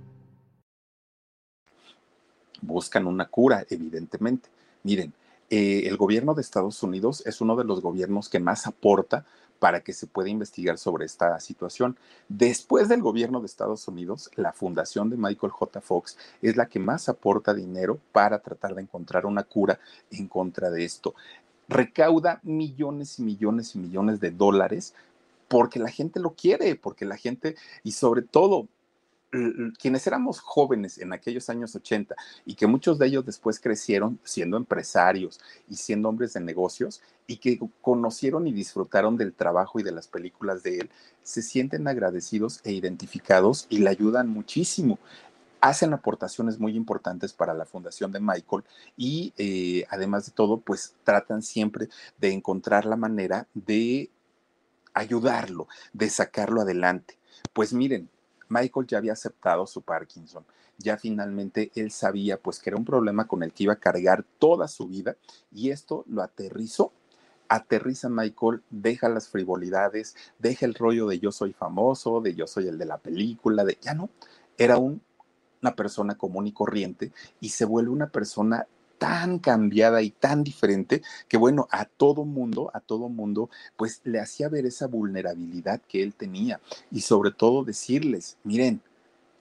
Buscan 2.62 3.08
una 3.08 3.30
cura, 3.30 3.66
evidentemente. 3.70 4.50
Miren, 4.84 5.14
eh, 5.50 5.84
el 5.86 5.96
gobierno 5.96 6.34
de 6.34 6.42
Estados 6.42 6.84
Unidos 6.84 7.24
es 7.26 7.40
uno 7.40 7.56
de 7.56 7.64
los 7.64 7.82
gobiernos 7.82 8.28
que 8.28 8.40
más 8.40 8.68
aporta 8.68 9.26
para 9.60 9.82
que 9.82 9.94
se 9.94 10.08
pueda 10.08 10.30
investigar 10.30 10.78
sobre 10.78 11.06
esta 11.06 11.40
situación. 11.40 11.98
Después 12.30 12.90
del 12.90 13.02
gobierno 13.02 13.40
de 13.40 13.48
Estados 13.48 13.88
Unidos, 13.88 14.30
la 14.36 14.54
fundación 14.54 15.10
de 15.10 15.18
Michael 15.18 15.52
J. 15.52 15.82
Fox 15.82 16.18
es 16.42 16.58
la 16.58 16.68
que 16.68 16.80
más 16.80 17.10
aporta 17.10 17.54
dinero 17.54 18.00
para 18.12 18.40
tratar 18.40 18.76
de 18.76 18.82
encontrar 18.82 19.26
una 19.26 19.44
cura 19.44 19.80
en 20.12 20.28
contra 20.28 20.70
de 20.70 20.86
esto. 20.86 21.16
Recauda 21.68 22.40
millones 22.44 23.20
y 23.20 23.24
millones 23.24 23.76
y 23.76 23.80
millones 23.80 24.20
de 24.20 24.32
dólares 24.32 24.94
porque 25.48 25.80
la 25.80 25.90
gente 25.90 26.20
lo 26.20 26.32
quiere, 26.32 26.76
porque 26.76 27.06
la 27.06 27.18
gente, 27.18 27.56
y 27.84 27.92
sobre 27.92 28.22
todo, 28.22 28.68
quienes 29.78 30.08
éramos 30.08 30.40
jóvenes 30.40 30.98
en 30.98 31.12
aquellos 31.12 31.50
años 31.50 31.76
80 31.76 32.16
y 32.46 32.56
que 32.56 32.66
muchos 32.66 32.98
de 32.98 33.08
ellos 33.08 33.26
después 33.26 33.60
crecieron 33.60 34.20
siendo 34.24 34.56
empresarios 34.56 35.40
y 35.70 35.76
siendo 35.76 36.08
hombres 36.08 36.34
de 36.34 36.40
negocios 36.40 37.02
y 37.28 37.38
que 37.38 37.60
conocieron 37.82 38.48
y 38.48 38.54
disfrutaron 38.54 39.18
del 39.18 39.34
trabajo 39.34 39.80
y 39.80 39.84
de 39.84 39.92
las 39.92 40.08
películas 40.08 40.64
de 40.64 40.80
él, 40.80 40.90
se 41.24 41.42
sienten 41.42 41.88
agradecidos 41.88 42.62
e 42.64 42.72
identificados 42.72 43.68
y 43.70 43.80
le 43.80 43.90
ayudan 43.90 44.30
muchísimo. 44.30 44.98
Hacen 45.60 45.94
aportaciones 45.94 46.60
muy 46.60 46.76
importantes 46.76 47.34
para 47.34 47.54
la 47.54 47.66
fundación 47.66 48.12
de 48.12 48.20
Michael 48.20 48.64
y 48.96 49.34
eh, 49.38 49.86
además 49.90 50.26
de 50.28 50.32
todo, 50.32 50.60
pues 50.60 50.96
tratan 51.04 51.42
siempre 51.42 51.90
de 52.20 52.32
encontrar 52.32 52.86
la 52.86 52.96
manera 52.96 53.48
de 53.54 54.10
ayudarlo, 54.94 55.68
de 55.94 56.10
sacarlo 56.10 56.62
adelante. 56.62 57.18
Pues 57.54 57.74
miren, 57.74 58.10
Michael 58.50 58.88
ya 58.88 58.98
había 58.98 59.14
aceptado 59.14 59.68
su 59.68 59.82
Parkinson. 59.82 60.46
Ya 60.78 60.98
finalmente 60.98 61.72
él 61.76 61.92
sabía 61.92 62.38
pues 62.38 62.60
que 62.60 62.70
era 62.70 62.78
un 62.78 62.86
problema 62.86 63.28
con 63.28 63.42
el 63.44 63.52
que 63.52 63.64
iba 63.64 63.74
a 63.74 63.80
cargar 63.80 64.24
toda 64.38 64.68
su 64.68 64.88
vida 64.88 65.16
y 65.52 65.72
esto 65.72 66.04
lo 66.08 66.22
aterrizó. 66.22 66.94
Aterriza 67.50 68.10
Michael, 68.10 68.62
deja 68.70 69.08
las 69.10 69.30
frivolidades, 69.30 70.16
deja 70.38 70.66
el 70.66 70.76
rollo 70.76 71.08
de 71.08 71.20
yo 71.20 71.32
soy 71.32 71.54
famoso, 71.54 72.22
de 72.22 72.36
yo 72.36 72.46
soy 72.46 72.68
el 72.68 72.78
de 72.78 72.86
la 72.86 72.98
película, 72.98 73.64
de 73.64 73.78
ya 73.82 73.94
no, 73.94 74.10
era 74.58 74.78
un, 74.78 75.02
una 75.62 75.76
persona 75.76 76.16
común 76.16 76.48
y 76.48 76.52
corriente 76.52 77.12
y 77.40 77.50
se 77.50 77.66
vuelve 77.66 77.92
una 77.92 78.10
persona 78.10 78.68
tan 78.98 79.40
cambiada 79.40 80.02
y 80.02 80.10
tan 80.10 80.44
diferente 80.44 81.02
que 81.28 81.38
bueno, 81.38 81.68
a 81.72 81.86
todo 81.86 82.26
mundo, 82.26 82.72
a 82.74 82.80
todo 82.80 83.10
mundo, 83.10 83.50
pues 83.76 84.02
le 84.04 84.20
hacía 84.20 84.50
ver 84.50 84.66
esa 84.66 84.88
vulnerabilidad 84.88 85.82
que 85.88 86.02
él 86.02 86.14
tenía 86.16 86.60
y 86.92 87.02
sobre 87.02 87.32
todo 87.32 87.64
decirles, 87.64 88.38
miren, 88.44 88.82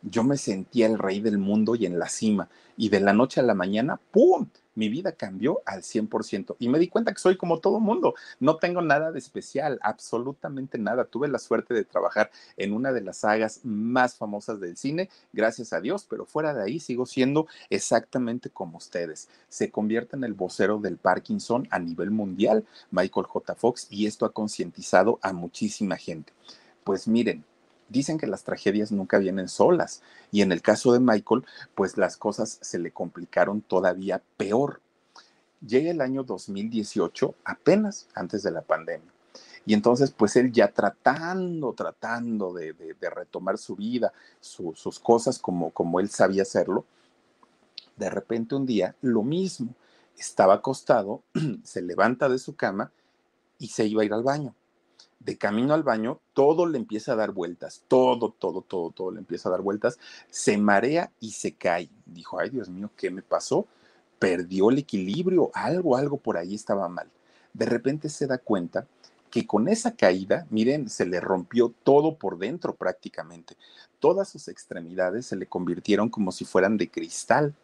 yo 0.03 0.25
me 0.25 0.37
sentía 0.37 0.87
el 0.87 0.99
rey 0.99 1.21
del 1.21 1.39
mundo 1.39 1.75
y 1.75 1.87
en 1.87 1.99
la 1.99 2.09
cima 2.09 2.49
y 2.77 2.91
de 2.91 3.01
la 3.01 3.13
noche 3.13 3.41
a 3.41 3.45
la 3.45 3.55
mañana, 3.55 3.99
¡pum! 4.11 4.47
Mi 4.77 4.89
vida 4.89 5.13
cambió 5.13 5.63
al 5.67 5.83
100% 5.83 6.57
y 6.59 6.69
me 6.69 6.79
di 6.79 6.89
cuenta 6.89 7.13
que 7.13 7.19
soy 7.19 7.37
como 7.37 7.59
todo 7.59 7.81
mundo, 7.81 8.15
no 8.39 8.57
tengo 8.57 8.83
nada 8.83 9.11
de 9.11 9.19
especial, 9.19 9.81
absolutamente 9.83 10.79
nada. 10.79 11.05
Tuve 11.05 11.29
la 11.29 11.39
suerte 11.39 11.75
de 11.75 11.85
trabajar 11.85 12.31
en 12.57 12.73
una 12.73 12.93
de 12.93 13.01
las 13.01 13.19
sagas 13.19 13.61
más 13.65 14.17
famosas 14.17 14.61
del 14.61 14.77
cine, 14.77 15.11
gracias 15.33 15.73
a 15.73 15.81
Dios, 15.81 16.07
pero 16.09 16.25
fuera 16.25 16.55
de 16.55 16.63
ahí 16.63 16.79
sigo 16.79 17.07
siendo 17.07 17.49
exactamente 17.71 18.51
como 18.51 18.79
ustedes. 18.79 19.29
Se 19.49 19.71
convierte 19.71 20.17
en 20.17 20.25
el 20.25 20.35
vocero 20.35 20.79
del 20.79 20.99
Parkinson 20.99 21.67
a 21.71 21.79
nivel 21.79 22.11
mundial, 22.11 22.65
Michael 22.91 23.27
J. 23.27 23.55
Fox, 23.55 23.89
y 23.91 24.07
esto 24.07 24.27
ha 24.27 24.33
concientizado 24.33 25.19
a 25.23 25.33
muchísima 25.33 25.97
gente. 25.97 26.33
Pues 26.85 27.09
miren, 27.09 27.45
dicen 27.89 28.19
que 28.19 28.27
las 28.27 28.45
tragedias 28.45 28.93
nunca 28.93 29.19
vienen 29.19 29.49
solas 29.49 30.03
y 30.31 30.43
en 30.43 30.53
el 30.53 30.63
caso 30.63 30.93
de 30.93 31.01
Michael, 31.01 31.45
pues 31.75 31.97
las 31.97 32.17
cosas 32.17 32.59
se 32.61 32.79
le 32.79 32.91
complicaron 32.91 33.61
todavía 33.61 34.23
peor. 34.37 34.81
Llega 35.67 35.91
el 35.91 36.01
año 36.01 36.23
2018, 36.23 37.35
apenas 37.45 38.09
antes 38.15 38.43
de 38.43 38.51
la 38.51 38.63
pandemia. 38.63 39.11
Y 39.65 39.75
entonces, 39.75 40.13
pues 40.13 40.37
él 40.37 40.53
ya 40.53 40.73
tratando, 40.73 41.73
tratando 41.73 42.53
de, 42.53 42.75
retomar 43.01 43.59
su 43.59 43.75
vida, 43.75 44.13
sus 44.41 45.01
cosas 45.01 45.39
como, 45.39 45.71
como 45.71 45.99
él 45.99 46.09
sabía 46.09 46.43
hacerlo, 46.43 46.85
de 47.97 48.11
repente 48.11 48.55
un 48.55 48.67
día, 48.67 48.95
lo 49.01 49.23
mismo, 49.23 49.75
estaba 50.17 50.55
acostado, 50.55 51.23
se 51.65 51.83
levanta 51.83 52.29
de 52.29 52.39
su 52.39 52.55
cama 52.55 52.93
y 53.59 53.69
se 53.69 53.87
iba 53.87 54.03
a 54.03 54.05
ir 54.05 54.13
al 54.13 54.23
baño 54.23 54.55
de 55.19 55.39
camino 55.39 55.75
al 55.75 55.83
baño, 55.83 56.21
todo 56.35 56.67
le 56.67 56.79
empieza 56.79 57.13
a 57.13 57.17
dar 57.17 57.33
vueltas, 57.33 57.83
todo, 57.89 58.31
todo, 58.31 58.63
todo, 58.63 58.91
todo 58.91 59.11
le 59.11 59.19
empieza 59.19 59.49
a 59.49 59.53
dar 59.53 59.63
vueltas, 59.63 59.99
se 60.31 60.57
marea 60.57 61.11
y 61.21 61.33
se 61.33 61.53
cae. 61.53 61.91
Dijo, 62.05 62.39
ay 62.39 62.51
Dios 62.51 62.69
mío, 62.69 62.91
¿qué 62.97 63.11
me 63.11 63.23
pasó? 63.23 63.67
Perdió 64.19 64.71
el 64.71 64.79
equilibrio, 64.79 65.51
algo, 65.55 65.97
algo 65.97 66.17
por 66.17 66.37
ahí 66.37 66.55
estaba 66.55 66.89
mal. 66.89 67.11
De 67.53 67.67
repente 67.67 68.09
se 68.09 68.27
da 68.27 68.39
cuenta 68.39 68.87
que 69.31 69.47
con 69.47 69.69
esa 69.69 69.97
caída, 69.97 70.47
miren, 70.51 70.89
se 70.89 71.07
le 71.07 71.21
rompió 71.21 71.73
todo 71.83 72.17
por 72.17 72.39
dentro 72.39 72.75
prácticamente. 72.75 73.57
Todas 73.99 74.29
sus 74.29 74.49
extremidades 74.49 75.27
se 75.27 75.37
le 75.37 75.47
convirtieron 75.47 76.09
como 76.09 76.33
si 76.33 76.45
fueran 76.45 76.77
de 76.77 76.89
cristal. 76.89 77.55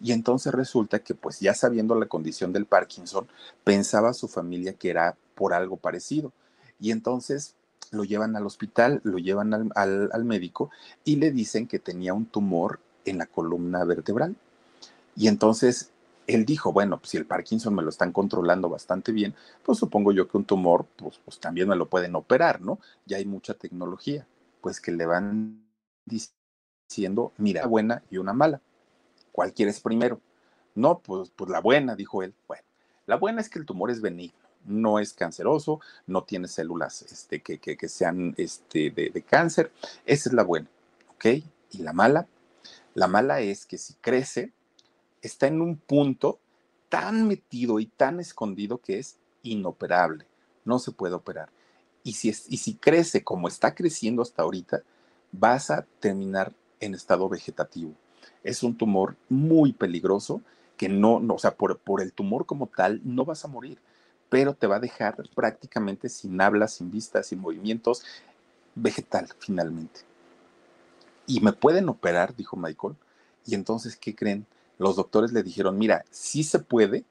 Y 0.00 0.12
entonces 0.12 0.52
resulta 0.52 0.98
que, 0.98 1.14
pues 1.14 1.38
ya 1.40 1.54
sabiendo 1.54 1.94
la 1.94 2.06
condición 2.06 2.52
del 2.52 2.66
Parkinson, 2.66 3.28
pensaba 3.62 4.12
su 4.12 4.26
familia 4.26 4.72
que 4.72 4.90
era 4.90 5.16
por 5.34 5.54
algo 5.54 5.76
parecido 5.76 6.32
y 6.80 6.90
entonces 6.90 7.56
lo 7.90 8.04
llevan 8.04 8.36
al 8.36 8.46
hospital, 8.46 9.00
lo 9.04 9.18
llevan 9.18 9.72
al, 9.74 10.24
médico 10.24 10.70
y 11.04 11.16
le 11.16 11.30
dicen 11.30 11.66
que 11.66 11.78
tenía 11.78 12.12
un 12.14 12.26
tumor 12.26 12.80
en 13.04 13.18
la 13.18 13.26
columna 13.26 13.84
vertebral. 13.84 14.36
Y 15.16 15.28
entonces 15.28 15.90
él 16.26 16.44
dijo, 16.44 16.72
bueno, 16.72 16.98
pues 16.98 17.10
si 17.10 17.16
el 17.16 17.26
Parkinson 17.26 17.74
me 17.74 17.82
lo 17.82 17.90
están 17.90 18.12
controlando 18.12 18.68
bastante 18.68 19.12
bien, 19.12 19.34
pues 19.62 19.78
supongo 19.78 20.12
yo 20.12 20.26
que 20.28 20.36
un 20.36 20.44
tumor, 20.44 20.86
pues, 20.96 21.20
pues 21.24 21.38
también 21.38 21.68
me 21.68 21.76
lo 21.76 21.88
pueden 21.88 22.16
operar, 22.16 22.60
¿no? 22.60 22.78
Ya 23.06 23.18
hay 23.18 23.26
mucha 23.26 23.54
tecnología. 23.54 24.26
Pues 24.60 24.80
que 24.80 24.92
le 24.92 25.06
van 25.06 25.62
diciendo, 26.06 27.32
mira, 27.36 27.66
buena 27.66 28.02
y 28.10 28.16
una 28.16 28.32
mala. 28.32 28.60
¿Cuál 29.30 29.52
quieres 29.52 29.80
primero? 29.80 30.20
No, 30.74 30.98
pues, 30.98 31.30
pues 31.30 31.50
la 31.50 31.60
buena, 31.60 31.94
dijo 31.94 32.22
él. 32.22 32.34
Bueno, 32.48 32.64
la 33.06 33.16
buena 33.16 33.40
es 33.40 33.48
que 33.48 33.58
el 33.58 33.66
tumor 33.66 33.90
es 33.90 34.00
benigno 34.00 34.43
no 34.64 34.98
es 34.98 35.12
canceroso, 35.12 35.80
no 36.06 36.24
tiene 36.24 36.48
células 36.48 37.02
este, 37.02 37.42
que, 37.42 37.58
que, 37.58 37.88
sean 37.88 38.34
este, 38.36 38.90
de, 38.90 39.10
de, 39.10 39.22
cáncer. 39.22 39.72
Esa 40.06 40.28
es 40.28 40.32
la 40.34 40.42
buena, 40.42 40.68
¿ok? 41.14 41.26
Y 41.72 41.78
la 41.78 41.92
mala, 41.92 42.26
la 42.94 43.08
mala 43.08 43.40
es 43.40 43.66
que 43.66 43.78
si 43.78 43.94
crece, 43.94 44.52
está 45.22 45.46
en 45.46 45.60
un 45.60 45.76
punto 45.76 46.38
tan 46.88 47.26
metido 47.26 47.80
y 47.80 47.86
tan 47.86 48.20
escondido 48.20 48.78
que 48.78 48.98
es 48.98 49.16
inoperable, 49.42 50.26
no 50.64 50.78
se 50.78 50.92
puede 50.92 51.14
operar. 51.14 51.50
Y 52.02 52.12
si, 52.12 52.28
es, 52.28 52.44
y 52.48 52.58
si 52.58 52.74
crece 52.74 53.24
como 53.24 53.48
está 53.48 53.74
creciendo 53.74 54.22
hasta 54.22 54.42
ahorita, 54.42 54.82
vas 55.32 55.70
a 55.70 55.86
terminar 56.00 56.52
en 56.80 56.94
estado 56.94 57.28
vegetativo. 57.28 57.92
Es 58.42 58.62
un 58.62 58.76
tumor 58.76 59.16
muy 59.28 59.72
peligroso 59.72 60.42
que 60.76 60.88
no, 60.88 61.20
no 61.20 61.34
o 61.34 61.38
sea, 61.38 61.54
por, 61.56 61.78
por 61.78 62.02
el 62.02 62.12
tumor 62.12 62.46
como 62.46 62.66
tal, 62.66 63.00
no 63.04 63.24
vas 63.24 63.44
a 63.44 63.48
morir 63.48 63.78
pero 64.28 64.54
te 64.54 64.66
va 64.66 64.76
a 64.76 64.80
dejar 64.80 65.16
prácticamente 65.34 66.08
sin 66.08 66.40
habla, 66.40 66.68
sin 66.68 66.90
vista, 66.90 67.22
sin 67.22 67.40
movimientos, 67.40 68.04
vegetal 68.74 69.28
finalmente. 69.38 70.00
Y 71.26 71.40
me 71.40 71.52
pueden 71.52 71.88
operar, 71.88 72.34
dijo 72.36 72.56
Michael. 72.56 72.96
Y 73.46 73.54
entonces, 73.54 73.96
¿qué 73.96 74.14
creen? 74.14 74.46
Los 74.78 74.96
doctores 74.96 75.32
le 75.32 75.42
dijeron, 75.42 75.78
mira, 75.78 76.04
sí 76.10 76.42
se 76.44 76.58
puede, 76.58 77.04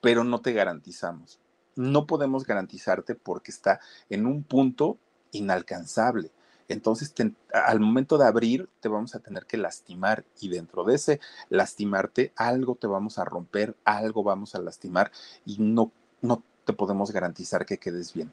pero 0.00 0.24
no 0.24 0.40
te 0.40 0.52
garantizamos. 0.52 1.38
No 1.76 2.06
podemos 2.06 2.44
garantizarte 2.44 3.14
porque 3.14 3.50
está 3.50 3.80
en 4.08 4.26
un 4.26 4.42
punto 4.42 4.98
inalcanzable. 5.32 6.30
Entonces, 6.68 7.12
al 7.52 7.80
momento 7.80 8.16
de 8.16 8.26
abrir, 8.26 8.68
te 8.80 8.88
vamos 8.88 9.14
a 9.14 9.18
tener 9.18 9.44
que 9.44 9.56
lastimar 9.56 10.24
y 10.40 10.48
dentro 10.48 10.84
de 10.84 10.94
ese 10.94 11.20
lastimarte, 11.48 12.32
algo 12.36 12.76
te 12.76 12.86
vamos 12.86 13.18
a 13.18 13.24
romper, 13.24 13.76
algo 13.84 14.22
vamos 14.22 14.54
a 14.54 14.60
lastimar 14.60 15.10
y 15.44 15.56
no 15.58 15.90
no 16.22 16.42
te 16.64 16.72
podemos 16.72 17.10
garantizar 17.10 17.66
que 17.66 17.78
quedes 17.78 18.12
bien. 18.12 18.30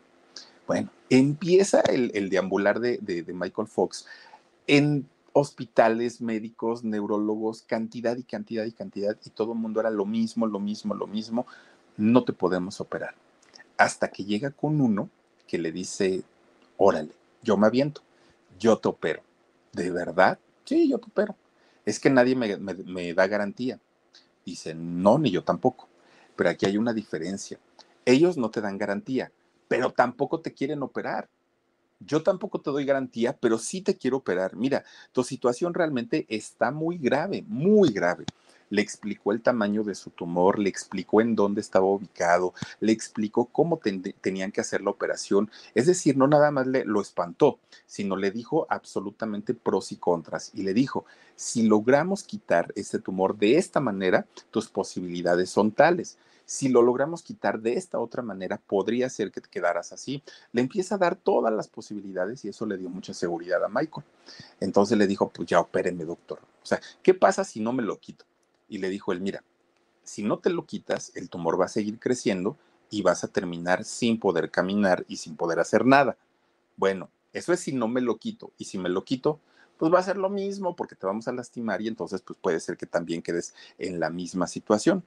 Bueno, 0.67 0.89
empieza 1.09 1.81
el, 1.81 2.29
deambular 2.29 2.79
de, 2.79 2.97
de 2.97 3.33
Michael 3.33 3.67
Fox 3.67 4.05
en 4.67 5.07
hospitales, 5.39 6.19
médicos, 6.19 6.83
neurólogos, 6.83 7.61
cantidad 7.61 8.17
y 8.17 8.23
cantidad 8.23 8.65
y 8.65 8.71
cantidad, 8.71 9.15
y 9.23 9.29
todo 9.29 9.53
el 9.53 9.59
mundo 9.59 9.79
era 9.79 9.91
lo 9.91 10.05
mismo, 10.05 10.47
lo 10.47 10.59
mismo, 10.59 10.95
lo 10.95 11.05
mismo, 11.05 11.45
no 11.95 12.23
te 12.23 12.33
podemos 12.33 12.81
operar. 12.81 13.15
Hasta 13.77 14.09
que 14.09 14.25
llega 14.25 14.51
con 14.51 14.81
uno 14.81 15.09
que 15.47 15.59
le 15.59 15.71
dice, 15.71 16.23
órale, 16.77 17.11
yo 17.43 17.55
me 17.55 17.67
aviento, 17.67 18.01
yo 18.59 18.77
te 18.77 18.89
opero. 18.89 19.21
¿De 19.73 19.91
verdad? 19.91 20.39
Sí, 20.65 20.89
yo 20.89 20.97
te 20.97 21.05
opero. 21.05 21.35
Es 21.85 21.99
que 21.99 22.09
nadie 22.09 22.35
me, 22.35 22.57
me 22.57 23.13
da 23.13 23.27
garantía. 23.27 23.79
Dice, 24.43 24.73
no, 24.73 25.19
ni 25.19 25.29
yo 25.29 25.43
tampoco. 25.43 25.87
Pero 26.35 26.49
aquí 26.49 26.65
hay 26.65 26.77
una 26.77 26.93
diferencia. 26.93 27.59
Ellos 28.07 28.37
no 28.37 28.49
te 28.49 28.61
dan 28.61 28.77
garantía, 28.77 29.31
pero 29.67 29.91
tampoco 29.91 30.39
te 30.39 30.53
quieren 30.53 30.81
operar 30.81 31.29
yo 31.99 32.21
tampoco 32.21 32.61
te 32.61 32.69
doy 32.69 32.85
garantía, 32.85 33.35
pero 33.37 33.57
sí 33.57 33.81
te 33.81 33.97
quiero 33.97 34.17
operar. 34.17 34.55
Mira, 34.55 34.83
tu 35.11 35.23
situación 35.23 35.73
realmente 35.73 36.25
está 36.29 36.71
muy 36.71 36.97
grave, 36.97 37.43
muy 37.47 37.89
grave. 37.91 38.25
Le 38.69 38.81
explicó 38.81 39.31
el 39.31 39.41
tamaño 39.41 39.83
de 39.83 39.95
su 39.95 40.09
tumor, 40.09 40.59
le 40.59 40.69
explicó 40.69 41.21
en 41.21 41.35
dónde 41.35 41.61
estaba 41.61 41.85
ubicado, 41.85 42.53
le 42.81 42.91
explicó 42.91 43.45
cómo 43.45 43.79
tenían 44.21 44.51
que 44.51 44.61
hacer 44.61 44.81
la 44.81 44.89
operación. 44.89 45.49
Es 45.73 45.87
decir, 45.87 46.17
no 46.17 46.27
nada 46.27 46.51
más 46.51 46.67
le, 46.67 46.83
lo 46.83 47.01
espantó, 47.01 47.59
sino 47.85 48.17
le 48.17 48.29
dijo 48.29 48.67
absolutamente 48.69 49.53
pros 49.53 49.93
y 49.93 49.95
contras. 49.95 50.51
Y 50.53 50.63
le 50.63 50.73
dijo, 50.73 51.05
si 51.35 51.63
logramos 51.63 52.23
quitar 52.23 52.73
este 52.75 52.99
tumor 52.99 53.37
de 53.37 53.57
esta 53.57 53.79
manera, 53.79 54.27
tus 54.51 54.67
posibilidades 54.67 55.49
son 55.49 55.71
tales 55.71 56.17
si 56.47 56.69
lo 56.69 56.81
logramos 56.81 57.23
quitar 57.23 57.59
de 57.59 57.73
esta 57.73 57.99
otra 57.99 58.23
manera, 58.23 58.57
podría 58.57 59.09
ser 59.09 59.31
que 59.31 59.41
te 59.41 59.49
quedaras 59.49 59.91
así. 59.91 60.23
Le 60.53 60.61
empieza 60.61 60.95
a 60.95 60.97
dar 60.97 61.17
todas 61.17 61.53
las 61.53 61.67
posibilidades 61.67 62.45
y 62.45 62.47
eso 62.47 62.65
le 62.65 62.77
dio 62.77 62.89
mucha 62.89 63.13
seguridad 63.13 63.63
a 63.65 63.67
Michael. 63.67 64.05
Entonces 64.61 64.97
le 64.97 65.07
dijo, 65.07 65.29
pues 65.29 65.49
ya 65.49 65.59
opéreme, 65.59 66.05
doctor. 66.05 66.39
O 66.63 66.65
sea, 66.65 66.79
¿qué 67.03 67.13
pasa 67.13 67.43
si 67.43 67.59
no 67.59 67.73
me 67.73 67.83
lo 67.83 67.99
quito? 67.99 68.23
Y 68.69 68.77
le 68.77 68.89
dijo 68.89 69.11
él, 69.11 69.19
mira, 69.19 69.43
si 70.03 70.23
no 70.23 70.39
te 70.39 70.49
lo 70.49 70.65
quitas, 70.65 71.11
el 71.15 71.29
tumor 71.29 71.59
va 71.59 71.65
a 71.65 71.69
seguir 71.69 71.99
creciendo 71.99 72.55
y 72.89 73.01
vas 73.01 73.25
a 73.25 73.27
terminar 73.27 73.83
sin 73.83 74.17
poder 74.17 74.49
caminar 74.49 75.03
y 75.09 75.17
sin 75.17 75.35
poder 75.35 75.59
hacer 75.59 75.85
nada. 75.85 76.15
Bueno, 76.77 77.09
eso 77.33 77.51
es 77.51 77.59
si 77.59 77.73
no 77.73 77.89
me 77.89 77.99
lo 77.99 78.15
quito. 78.19 78.53
Y 78.57 78.63
si 78.65 78.77
me 78.77 78.87
lo 78.87 79.03
quito, 79.03 79.41
pues 79.77 79.93
va 79.93 79.99
a 79.99 80.03
ser 80.03 80.15
lo 80.15 80.29
mismo 80.29 80.77
porque 80.77 80.95
te 80.95 81.05
vamos 81.05 81.27
a 81.27 81.33
lastimar 81.33 81.81
y 81.81 81.89
entonces 81.89 82.21
pues 82.21 82.39
puede 82.41 82.61
ser 82.61 82.77
que 82.77 82.85
también 82.85 83.21
quedes 83.21 83.53
en 83.77 83.99
la 83.99 84.09
misma 84.09 84.47
situación. 84.47 85.03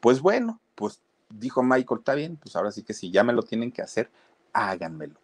Pues 0.00 0.20
bueno, 0.20 0.60
pues 0.74 1.00
dijo 1.28 1.62
Michael, 1.62 1.98
está 1.98 2.14
bien, 2.14 2.36
pues 2.36 2.54
ahora 2.56 2.70
sí 2.70 2.82
que 2.82 2.94
si 2.94 3.10
ya 3.10 3.24
me 3.24 3.32
lo 3.32 3.42
tienen 3.42 3.72
que 3.72 3.82
hacer, 3.82 4.10
háganmelo. 4.52 5.14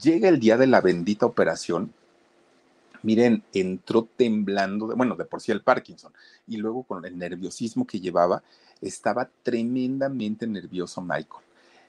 Llega 0.00 0.28
el 0.28 0.38
día 0.38 0.56
de 0.56 0.66
la 0.66 0.80
bendita 0.80 1.26
operación. 1.26 1.92
Miren, 3.02 3.44
entró 3.52 4.08
temblando, 4.16 4.88
bueno, 4.96 5.16
de 5.16 5.24
por 5.24 5.40
sí 5.40 5.52
el 5.52 5.62
Parkinson, 5.62 6.12
y 6.46 6.56
luego 6.56 6.82
con 6.82 7.04
el 7.04 7.16
nerviosismo 7.16 7.86
que 7.86 8.00
llevaba, 8.00 8.42
estaba 8.80 9.30
tremendamente 9.42 10.46
nervioso 10.46 11.00
Michael. 11.00 11.44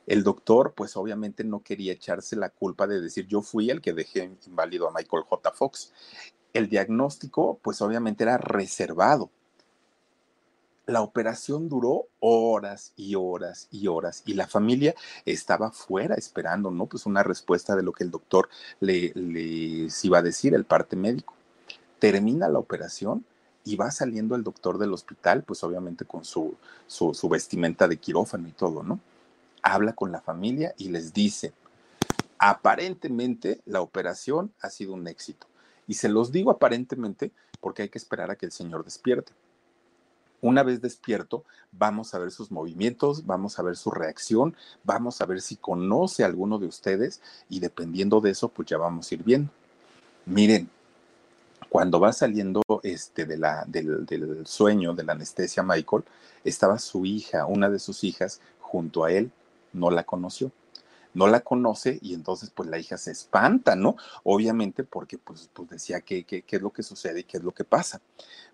El 0.07 0.23
doctor, 0.23 0.73
pues 0.75 0.97
obviamente 0.97 1.43
no 1.43 1.61
quería 1.61 1.93
echarse 1.93 2.35
la 2.35 2.49
culpa 2.49 2.87
de 2.87 2.99
decir 2.99 3.27
yo 3.27 3.41
fui 3.41 3.69
el 3.69 3.81
que 3.81 3.93
dejé 3.93 4.31
inválido 4.47 4.87
a 4.87 4.91
Michael 4.91 5.23
J. 5.23 5.51
Fox. 5.51 5.93
El 6.51 6.67
diagnóstico, 6.67 7.59
pues 7.61 7.79
obviamente 7.81 8.23
era 8.23 8.39
reservado 8.39 9.29
la 10.89 11.01
operación 11.01 11.69
duró 11.69 12.07
horas 12.19 12.93
y 12.95 13.15
horas 13.15 13.67
y 13.71 13.87
horas 13.87 14.23
y 14.25 14.33
la 14.33 14.47
familia 14.47 14.95
estaba 15.25 15.71
fuera 15.71 16.15
esperando, 16.15 16.71
¿no? 16.71 16.87
Pues 16.87 17.05
una 17.05 17.23
respuesta 17.23 17.75
de 17.75 17.83
lo 17.83 17.93
que 17.93 18.03
el 18.03 18.11
doctor 18.11 18.49
le, 18.79 19.11
les 19.13 20.03
iba 20.03 20.17
a 20.17 20.23
decir, 20.23 20.53
el 20.55 20.65
parte 20.65 20.95
médico. 20.95 21.35
Termina 21.99 22.49
la 22.49 22.59
operación 22.59 23.23
y 23.63 23.75
va 23.75 23.91
saliendo 23.91 24.35
el 24.35 24.43
doctor 24.43 24.77
del 24.79 24.93
hospital, 24.93 25.43
pues 25.43 25.63
obviamente 25.63 26.05
con 26.05 26.25
su, 26.25 26.55
su, 26.87 27.13
su 27.13 27.29
vestimenta 27.29 27.87
de 27.87 27.97
quirófano 27.97 28.47
y 28.47 28.51
todo, 28.51 28.81
¿no? 28.81 28.99
Habla 29.61 29.93
con 29.93 30.11
la 30.11 30.21
familia 30.21 30.73
y 30.77 30.89
les 30.89 31.13
dice, 31.13 31.53
aparentemente 32.39 33.61
la 33.65 33.81
operación 33.81 34.51
ha 34.61 34.69
sido 34.69 34.93
un 34.93 35.07
éxito. 35.07 35.45
Y 35.87 35.95
se 35.95 36.09
los 36.09 36.31
digo 36.31 36.49
aparentemente 36.51 37.31
porque 37.59 37.83
hay 37.83 37.89
que 37.89 37.97
esperar 37.97 38.31
a 38.31 38.35
que 38.35 38.45
el 38.45 38.51
señor 38.51 38.83
despierte 38.83 39.33
una 40.41 40.63
vez 40.63 40.81
despierto, 40.81 41.43
vamos 41.71 42.13
a 42.13 42.19
ver 42.19 42.31
sus 42.31 42.51
movimientos, 42.51 43.25
vamos 43.25 43.59
a 43.59 43.63
ver 43.63 43.75
su 43.75 43.91
reacción, 43.91 44.55
vamos 44.83 45.21
a 45.21 45.25
ver 45.25 45.41
si 45.41 45.55
conoce 45.55 46.23
a 46.23 46.27
alguno 46.27 46.59
de 46.59 46.67
ustedes 46.67 47.21
y 47.49 47.59
dependiendo 47.59 48.21
de 48.21 48.31
eso, 48.31 48.49
pues 48.49 48.67
ya 48.67 48.77
vamos 48.77 49.11
a 49.11 49.15
ir 49.15 49.23
viendo. 49.23 49.51
Miren, 50.25 50.69
cuando 51.69 51.99
va 51.99 52.13
saliendo 52.13 52.61
este 52.83 53.25
de 53.25 53.37
la, 53.37 53.63
del, 53.67 54.05
del 54.05 54.45
sueño, 54.47 54.93
de 54.93 55.03
la 55.03 55.13
anestesia, 55.13 55.63
Michael, 55.63 56.03
estaba 56.43 56.79
su 56.79 57.05
hija, 57.05 57.45
una 57.45 57.69
de 57.69 57.79
sus 57.79 58.03
hijas, 58.03 58.41
junto 58.59 59.03
a 59.03 59.11
él, 59.11 59.31
no 59.73 59.91
la 59.91 60.03
conoció 60.03 60.51
no 61.13 61.27
la 61.27 61.41
conoce 61.41 61.99
y 62.01 62.13
entonces 62.13 62.49
pues 62.49 62.69
la 62.69 62.77
hija 62.77 62.97
se 62.97 63.11
espanta, 63.11 63.75
¿no? 63.75 63.95
Obviamente 64.23 64.83
porque 64.83 65.17
pues, 65.17 65.49
pues 65.53 65.69
decía 65.69 66.01
qué, 66.01 66.23
qué, 66.23 66.43
qué 66.43 66.57
es 66.57 66.61
lo 66.61 66.71
que 66.71 66.83
sucede 66.83 67.21
y 67.21 67.23
qué 67.23 67.37
es 67.37 67.43
lo 67.43 67.51
que 67.51 67.63
pasa. 67.63 68.01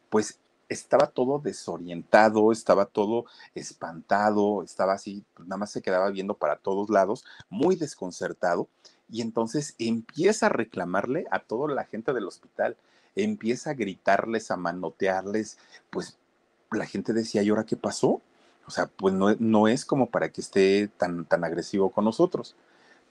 Pues 0.09 0.39
estaba 0.70 1.07
todo 1.07 1.39
desorientado, 1.39 2.51
estaba 2.51 2.86
todo 2.86 3.26
espantado, 3.53 4.63
estaba 4.63 4.93
así, 4.93 5.24
pues, 5.34 5.47
nada 5.47 5.57
más 5.57 5.72
se 5.72 5.82
quedaba 5.82 6.09
viendo 6.09 6.36
para 6.36 6.57
todos 6.57 6.89
lados, 6.89 7.26
muy 7.49 7.76
desconcertado, 7.76 8.68
y 9.09 9.22
entonces 9.22 9.76
empieza 9.78 10.47
a 10.47 10.49
reclamarle 10.49 11.26
a 11.32 11.39
toda 11.39 11.74
la 11.74 11.86
gente 11.86 12.13
del 12.13 12.28
hospital, 12.28 12.78
empieza 13.16 13.72
a 13.72 13.76
gritarles, 13.76 14.51
a 14.51 14.57
manotearles, 14.57 15.57
pues 15.89 16.18
la 16.72 16.86
gente 16.86 17.13
decía, 17.13 17.43
¿y 17.43 17.49
ahora 17.49 17.66
qué 17.66 17.78
pasó? 17.78 18.22
O 18.68 18.72
sea, 18.72 18.88
pues 18.88 19.13
no, 19.13 19.36
no 19.39 19.68
es 19.68 19.86
como 19.86 20.09
para 20.09 20.30
que 20.30 20.41
esté 20.41 20.88
tan, 20.88 21.26
tan 21.26 21.43
agresivo 21.43 21.91
con 21.91 22.05
nosotros. 22.05 22.55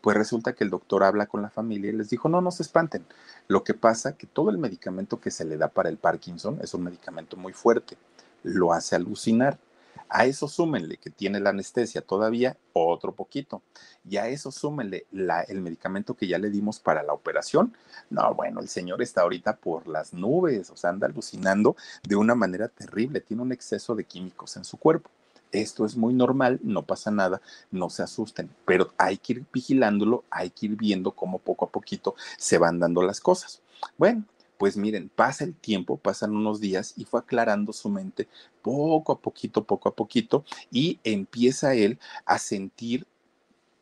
Pues 0.04 0.18
resulta 0.18 0.52
que 0.52 0.64
el 0.64 0.68
doctor 0.68 1.02
habla 1.02 1.24
con 1.24 1.40
la 1.40 1.48
familia 1.48 1.88
y 1.88 1.94
les 1.94 2.10
dijo, 2.10 2.28
no, 2.28 2.42
no 2.42 2.50
se 2.50 2.62
espanten. 2.62 3.06
Lo 3.48 3.64
que 3.64 3.72
pasa 3.72 4.18
que 4.18 4.26
todo 4.26 4.50
el 4.50 4.58
medicamento 4.58 5.18
que 5.18 5.30
se 5.30 5.46
le 5.46 5.56
da 5.56 5.68
para 5.68 5.88
el 5.88 5.96
Parkinson 5.96 6.58
es 6.60 6.74
un 6.74 6.82
medicamento 6.82 7.38
muy 7.38 7.54
fuerte, 7.54 7.96
lo 8.42 8.74
hace 8.74 8.96
alucinar. 8.96 9.58
A 10.10 10.26
eso 10.26 10.46
súmenle 10.46 10.98
que 10.98 11.08
tiene 11.08 11.40
la 11.40 11.48
anestesia 11.48 12.02
todavía 12.02 12.58
otro 12.74 13.12
poquito. 13.12 13.62
Y 14.06 14.18
a 14.18 14.28
eso 14.28 14.52
súmenle 14.52 15.06
el 15.10 15.62
medicamento 15.62 16.12
que 16.12 16.26
ya 16.26 16.36
le 16.36 16.50
dimos 16.50 16.80
para 16.80 17.02
la 17.02 17.14
operación. 17.14 17.74
No, 18.10 18.34
bueno, 18.34 18.60
el 18.60 18.68
señor 18.68 19.00
está 19.00 19.22
ahorita 19.22 19.56
por 19.56 19.88
las 19.88 20.12
nubes, 20.12 20.68
o 20.68 20.76
sea, 20.76 20.90
anda 20.90 21.06
alucinando 21.06 21.76
de 22.06 22.16
una 22.16 22.34
manera 22.34 22.68
terrible. 22.68 23.22
Tiene 23.22 23.42
un 23.42 23.52
exceso 23.52 23.94
de 23.94 24.04
químicos 24.04 24.58
en 24.58 24.66
su 24.66 24.76
cuerpo. 24.76 25.08
Esto 25.54 25.86
es 25.86 25.96
muy 25.96 26.14
normal, 26.14 26.58
no 26.64 26.82
pasa 26.82 27.12
nada, 27.12 27.40
no 27.70 27.88
se 27.88 28.02
asusten, 28.02 28.50
pero 28.66 28.92
hay 28.98 29.18
que 29.18 29.34
ir 29.34 29.44
vigilándolo, 29.52 30.24
hay 30.28 30.50
que 30.50 30.66
ir 30.66 30.76
viendo 30.76 31.12
cómo 31.12 31.38
poco 31.38 31.64
a 31.64 31.70
poquito 31.70 32.16
se 32.38 32.58
van 32.58 32.80
dando 32.80 33.02
las 33.02 33.20
cosas. 33.20 33.62
Bueno, 33.96 34.24
pues 34.58 34.76
miren, 34.76 35.10
pasa 35.14 35.44
el 35.44 35.54
tiempo, 35.54 35.96
pasan 35.96 36.34
unos 36.34 36.60
días 36.60 36.94
y 36.96 37.04
fue 37.04 37.20
aclarando 37.20 37.72
su 37.72 37.88
mente 37.88 38.28
poco 38.62 39.12
a 39.12 39.20
poquito, 39.20 39.62
poco 39.62 39.88
a 39.88 39.94
poquito, 39.94 40.44
y 40.72 40.98
empieza 41.04 41.74
él 41.74 42.00
a 42.26 42.38
sentir 42.38 43.06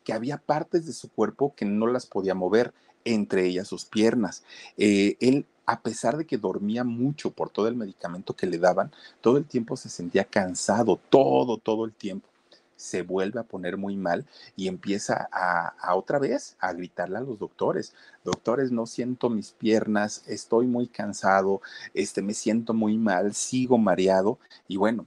que 0.03 0.13
había 0.13 0.37
partes 0.37 0.85
de 0.85 0.93
su 0.93 1.09
cuerpo 1.09 1.55
que 1.55 1.65
no 1.65 1.87
las 1.87 2.05
podía 2.05 2.35
mover, 2.35 2.71
entre 3.05 3.45
ellas 3.47 3.67
sus 3.67 3.85
piernas. 3.85 4.43
Eh, 4.77 5.17
él 5.19 5.47
a 5.65 5.81
pesar 5.81 6.17
de 6.17 6.25
que 6.25 6.37
dormía 6.37 6.83
mucho 6.83 7.31
por 7.31 7.49
todo 7.49 7.67
el 7.67 7.75
medicamento 7.75 8.35
que 8.35 8.47
le 8.47 8.57
daban, 8.57 8.91
todo 9.21 9.37
el 9.37 9.45
tiempo 9.45 9.77
se 9.77 9.89
sentía 9.89 10.25
cansado, 10.25 10.99
todo, 11.09 11.57
todo 11.57 11.85
el 11.85 11.93
tiempo. 11.93 12.27
Se 12.75 13.01
vuelve 13.01 13.39
a 13.39 13.43
poner 13.43 13.77
muy 13.77 13.95
mal 13.95 14.25
y 14.57 14.67
empieza 14.67 15.29
a, 15.31 15.95
otra 15.95 16.19
vez 16.19 16.57
a 16.59 16.73
gritarle 16.73 17.17
a 17.17 17.21
los 17.21 17.39
doctores, 17.39 17.93
doctores, 18.25 18.71
no 18.71 18.85
siento 18.85 19.29
mis 19.29 19.51
piernas, 19.51 20.23
estoy 20.27 20.67
muy 20.67 20.87
cansado, 20.87 21.61
este, 21.93 22.21
me 22.21 22.33
siento 22.33 22.73
muy 22.73 22.97
mal, 22.97 23.33
sigo 23.33 23.77
mareado 23.77 24.37
y 24.67 24.75
bueno, 24.75 25.05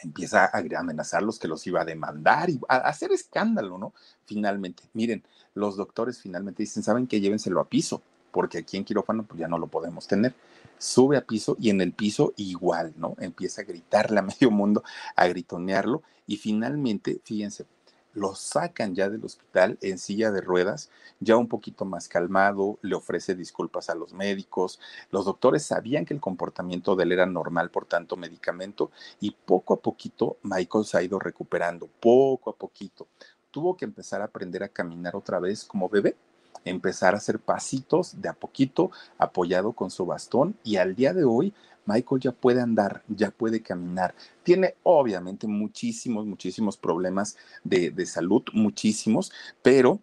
empieza 0.00 0.44
a 0.44 0.62
amenazarlos 0.78 1.38
que 1.40 1.48
los 1.48 1.66
iba 1.66 1.80
a 1.80 1.84
demandar 1.84 2.50
y 2.50 2.60
a 2.68 2.76
hacer 2.76 3.10
escándalo, 3.10 3.78
¿no? 3.78 3.92
Finalmente, 4.26 4.84
miren, 4.92 5.24
los 5.54 5.76
doctores 5.76 6.20
finalmente 6.20 6.62
dicen, 6.62 6.82
¿saben 6.82 7.06
que 7.06 7.20
Llévenselo 7.20 7.60
a 7.60 7.68
piso 7.68 8.02
porque 8.36 8.58
aquí 8.58 8.76
en 8.76 8.84
quirófano 8.84 9.22
pues 9.22 9.40
ya 9.40 9.48
no 9.48 9.56
lo 9.56 9.66
podemos 9.66 10.06
tener. 10.06 10.34
Sube 10.76 11.16
a 11.16 11.22
piso 11.22 11.56
y 11.58 11.70
en 11.70 11.80
el 11.80 11.94
piso 11.94 12.34
igual, 12.36 12.92
¿no? 12.98 13.14
Empieza 13.18 13.62
a 13.62 13.64
gritarle 13.64 14.18
a 14.18 14.22
medio 14.30 14.50
mundo, 14.50 14.84
a 15.16 15.26
gritonearlo 15.26 16.02
y 16.26 16.36
finalmente, 16.36 17.18
fíjense, 17.24 17.64
lo 18.12 18.34
sacan 18.34 18.94
ya 18.94 19.08
del 19.08 19.24
hospital 19.24 19.78
en 19.80 19.96
silla 19.96 20.30
de 20.32 20.42
ruedas, 20.42 20.90
ya 21.18 21.38
un 21.38 21.48
poquito 21.48 21.86
más 21.86 22.08
calmado, 22.08 22.78
le 22.82 22.94
ofrece 22.94 23.34
disculpas 23.34 23.88
a 23.88 23.94
los 23.94 24.12
médicos. 24.12 24.80
Los 25.10 25.24
doctores 25.24 25.64
sabían 25.64 26.04
que 26.04 26.12
el 26.12 26.20
comportamiento 26.20 26.94
de 26.94 27.04
él 27.04 27.12
era 27.12 27.24
normal 27.24 27.70
por 27.70 27.86
tanto 27.86 28.18
medicamento 28.18 28.90
y 29.18 29.30
poco 29.30 29.72
a 29.72 29.80
poquito 29.80 30.36
Michael 30.42 30.84
se 30.84 30.98
ha 30.98 31.02
ido 31.02 31.18
recuperando, 31.18 31.88
poco 32.00 32.50
a 32.50 32.54
poquito. 32.54 33.06
Tuvo 33.50 33.78
que 33.78 33.86
empezar 33.86 34.20
a 34.20 34.26
aprender 34.26 34.62
a 34.62 34.68
caminar 34.68 35.16
otra 35.16 35.40
vez 35.40 35.64
como 35.64 35.88
bebé, 35.88 36.16
empezar 36.64 37.14
a 37.14 37.18
hacer 37.18 37.38
pasitos 37.38 38.20
de 38.20 38.28
a 38.28 38.32
poquito 38.32 38.90
apoyado 39.18 39.72
con 39.72 39.90
su 39.90 40.06
bastón 40.06 40.56
y 40.64 40.76
al 40.76 40.94
día 40.94 41.12
de 41.12 41.24
hoy 41.24 41.52
Michael 41.86 42.20
ya 42.20 42.32
puede 42.32 42.60
andar, 42.60 43.02
ya 43.08 43.30
puede 43.30 43.62
caminar. 43.62 44.14
Tiene 44.42 44.74
obviamente 44.82 45.46
muchísimos, 45.46 46.26
muchísimos 46.26 46.76
problemas 46.76 47.36
de, 47.64 48.06
salud, 48.06 48.42
muchísimos, 48.52 49.32
pero 49.62 50.00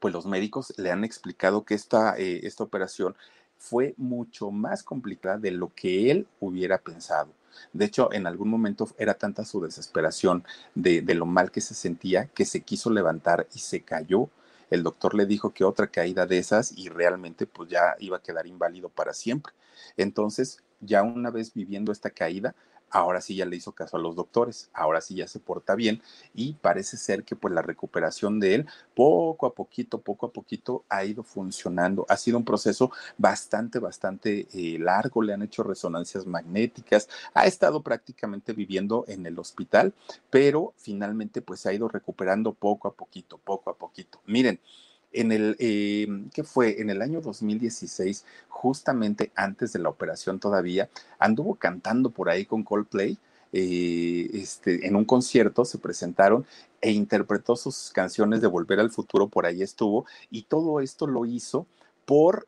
pues 0.00 0.12
los 0.12 0.26
médicos 0.26 0.72
le 0.76 0.90
han 0.90 1.04
explicado 1.04 1.64
que 1.64 1.74
esta, 1.74 2.16
eh, 2.18 2.40
esta 2.44 2.64
operación 2.64 3.14
fue 3.58 3.94
mucho 3.96 4.50
más 4.50 4.82
complicada 4.82 5.38
de 5.38 5.50
lo 5.50 5.72
que 5.74 6.10
él 6.10 6.26
hubiera 6.40 6.78
pensado. 6.78 7.30
De 7.72 7.86
hecho, 7.86 8.12
en 8.12 8.26
algún 8.26 8.48
momento 8.48 8.88
era 8.98 9.14
tanta 9.14 9.44
su 9.44 9.60
desesperación 9.60 10.44
de, 10.74 11.00
de, 11.00 11.14
lo 11.14 11.24
mal 11.24 11.50
que 11.50 11.62
se 11.62 11.74
sentía 11.74 12.26
que 12.26 12.44
se 12.44 12.60
quiso 12.60 12.90
levantar 12.90 13.46
y 13.54 13.60
se 13.60 13.80
cayó. 13.80 14.28
El 14.70 14.82
doctor 14.82 15.14
le 15.14 15.26
dijo 15.26 15.52
que 15.52 15.64
otra 15.64 15.88
caída 15.88 16.26
de 16.26 16.38
esas 16.38 16.72
y 16.76 16.88
realmente 16.88 17.46
pues 17.46 17.68
ya 17.68 17.96
iba 17.98 18.16
a 18.16 18.22
quedar 18.22 18.46
inválido 18.46 18.88
para 18.88 19.12
siempre. 19.12 19.52
Entonces, 19.96 20.62
ya 20.80 21.02
una 21.02 21.30
vez 21.30 21.54
viviendo 21.54 21.92
esta 21.92 22.10
caída, 22.10 22.54
ahora 22.90 23.20
sí 23.20 23.36
ya 23.36 23.44
le 23.46 23.56
hizo 23.56 23.72
caso 23.72 23.96
a 23.96 24.00
los 24.00 24.16
doctores, 24.16 24.70
ahora 24.72 25.00
sí 25.00 25.16
ya 25.16 25.28
se 25.28 25.40
porta 25.40 25.74
bien 25.74 26.02
y 26.34 26.54
parece 26.54 26.96
ser 26.96 27.24
que 27.24 27.36
pues 27.36 27.52
la 27.52 27.62
recuperación 27.62 28.40
de 28.40 28.54
él 28.54 28.66
poco 28.94 29.46
a 29.46 29.54
poquito, 29.54 30.00
poco 30.00 30.26
a 30.26 30.32
poquito 30.32 30.84
ha 30.88 31.04
ido 31.04 31.22
funcionando. 31.22 32.06
Ha 32.08 32.16
sido 32.16 32.38
un 32.38 32.44
proceso 32.44 32.90
bastante, 33.18 33.78
bastante 33.78 34.46
eh, 34.52 34.78
largo, 34.78 35.22
le 35.22 35.32
han 35.32 35.42
hecho 35.42 35.62
resonancias 35.62 36.26
magnéticas, 36.26 37.08
ha 37.34 37.46
estado 37.46 37.82
prácticamente 37.82 38.52
viviendo 38.52 39.04
en 39.08 39.26
el 39.26 39.38
hospital, 39.38 39.92
pero 40.30 40.74
finalmente 40.76 41.42
pues 41.42 41.66
ha 41.66 41.72
ido 41.72 41.88
recuperando 41.88 42.52
poco 42.54 42.88
a 42.88 42.94
poquito, 42.94 43.38
poco 43.38 43.70
a 43.70 43.76
poquito. 43.76 44.20
Miren, 44.26 44.60
en 45.12 45.32
el, 45.32 45.56
eh, 45.58 46.06
¿qué 46.32 46.44
fue? 46.44 46.80
En 46.80 46.90
el 46.90 47.02
año 47.02 47.20
2016, 47.20 48.24
justamente 48.48 49.32
antes 49.34 49.72
de 49.72 49.78
la 49.78 49.88
operación 49.88 50.38
todavía, 50.40 50.88
anduvo 51.18 51.54
cantando 51.54 52.10
por 52.10 52.28
ahí 52.28 52.44
con 52.46 52.62
Coldplay. 52.64 53.18
Eh, 53.52 54.28
este, 54.34 54.86
en 54.86 54.96
un 54.96 55.04
concierto 55.04 55.64
se 55.64 55.78
presentaron 55.78 56.44
e 56.80 56.90
interpretó 56.90 57.56
sus 57.56 57.90
canciones 57.90 58.40
de 58.40 58.48
Volver 58.48 58.80
al 58.80 58.90
Futuro, 58.90 59.28
por 59.28 59.46
ahí 59.46 59.62
estuvo, 59.62 60.04
y 60.30 60.42
todo 60.42 60.80
esto 60.80 61.06
lo 61.06 61.24
hizo 61.24 61.66
por 62.04 62.46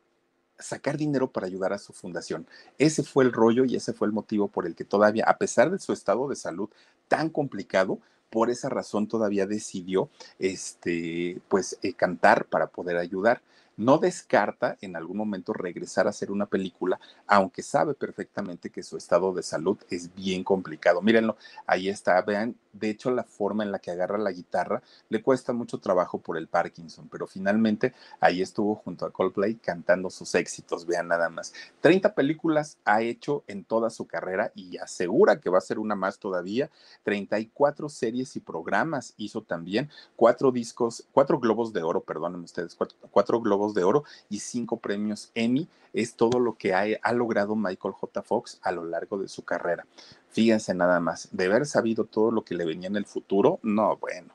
sacar 0.59 0.97
dinero 0.97 1.31
para 1.31 1.47
ayudar 1.47 1.73
a 1.73 1.77
su 1.79 1.93
fundación. 1.93 2.45
Ese 2.77 3.03
fue 3.03 3.23
el 3.23 3.31
rollo 3.31 3.65
y 3.65 3.75
ese 3.75 3.93
fue 3.93 4.07
el 4.07 4.13
motivo 4.13 4.49
por 4.49 4.67
el 4.67 4.75
que 4.75 4.83
todavía, 4.85 5.23
a 5.25 5.37
pesar 5.37 5.71
de 5.71 5.79
su 5.79 5.93
estado 5.93 6.27
de 6.27 6.35
salud 6.35 6.69
tan 7.07 7.29
complicado, 7.29 7.99
por 8.29 8.49
esa 8.49 8.69
razón 8.69 9.07
todavía 9.07 9.45
decidió 9.45 10.09
este, 10.39 11.41
pues, 11.47 11.77
eh, 11.81 11.93
cantar 11.93 12.45
para 12.45 12.67
poder 12.67 12.97
ayudar 12.97 13.41
no 13.79 13.97
descarta 13.97 14.77
en 14.81 14.97
algún 14.97 15.15
momento 15.15 15.53
regresar 15.53 16.05
a 16.05 16.09
hacer 16.09 16.31
una 16.31 16.47
película, 16.47 16.99
aunque 17.25 17.63
sabe 17.63 17.93
perfectamente 17.93 18.69
que 18.69 18.83
su 18.83 18.97
estado 18.97 19.33
de 19.33 19.41
salud 19.41 19.77
es 19.89 20.13
bien 20.13 20.43
complicado. 20.43 21.01
Mírenlo, 21.01 21.37
ahí 21.65 21.87
está, 21.87 22.21
vean, 22.21 22.57
de 22.73 22.89
hecho 22.89 23.09
la 23.09 23.23
forma 23.23 23.63
en 23.63 23.71
la 23.71 23.79
que 23.79 23.91
agarra 23.91 24.17
la 24.17 24.31
guitarra 24.31 24.83
le 25.07 25.23
cuesta 25.23 25.53
mucho 25.53 25.77
trabajo 25.77 26.19
por 26.19 26.37
el 26.37 26.49
Parkinson, 26.49 27.07
pero 27.09 27.25
finalmente 27.25 27.93
ahí 28.19 28.41
estuvo 28.41 28.75
junto 28.75 29.05
a 29.05 29.11
Coldplay 29.11 29.55
cantando 29.55 30.09
sus 30.09 30.35
éxitos, 30.35 30.85
vean 30.85 31.07
nada 31.07 31.29
más. 31.29 31.53
30 31.79 32.13
películas 32.13 32.77
ha 32.83 33.01
hecho 33.01 33.43
en 33.47 33.63
toda 33.63 33.89
su 33.89 34.05
carrera 34.07 34.51
y 34.55 34.77
asegura 34.77 35.39
que 35.39 35.49
va 35.49 35.57
a 35.57 35.61
ser 35.61 35.79
una 35.79 35.95
más 35.95 36.19
todavía. 36.19 36.69
34 37.03 37.87
series 37.87 38.35
y 38.35 38.41
programas 38.41 39.13
hizo 39.15 39.41
también, 39.41 39.89
cuatro 40.17 40.51
discos, 40.51 41.05
cuatro 41.13 41.39
globos 41.39 41.71
de 41.71 41.81
oro, 41.81 42.01
perdónenme 42.01 42.43
ustedes, 42.43 42.77
cuatro 43.11 43.39
globos 43.39 43.68
de 43.73 43.83
Oro 43.83 44.03
y 44.29 44.39
cinco 44.39 44.77
premios 44.77 45.31
Emmy. 45.35 45.67
Es 45.93 46.15
todo 46.15 46.39
lo 46.39 46.53
que 46.53 46.73
ha, 46.73 46.85
ha 47.01 47.13
logrado 47.13 47.55
Michael 47.55 47.93
J. 47.93 48.21
Fox 48.21 48.59
a 48.61 48.71
lo 48.71 48.85
largo 48.85 49.17
de 49.17 49.27
su 49.27 49.43
carrera. 49.43 49.85
Fíjense 50.29 50.73
nada 50.73 50.99
más, 50.99 51.29
de 51.31 51.45
haber 51.45 51.65
sabido 51.65 52.05
todo 52.05 52.31
lo 52.31 52.43
que 52.43 52.55
le 52.55 52.65
venía 52.65 52.87
en 52.87 52.95
el 52.95 53.05
futuro, 53.05 53.59
no, 53.63 53.97
bueno, 53.97 54.33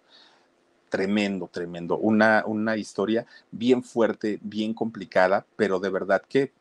tremendo, 0.88 1.48
tremendo. 1.48 1.96
Una, 1.98 2.44
una 2.46 2.76
historia 2.76 3.26
bien 3.50 3.82
fuerte, 3.82 4.38
bien 4.42 4.74
complicada, 4.74 5.44
pero 5.56 5.80
de 5.80 5.90
verdad 5.90 6.22
que, 6.28 6.52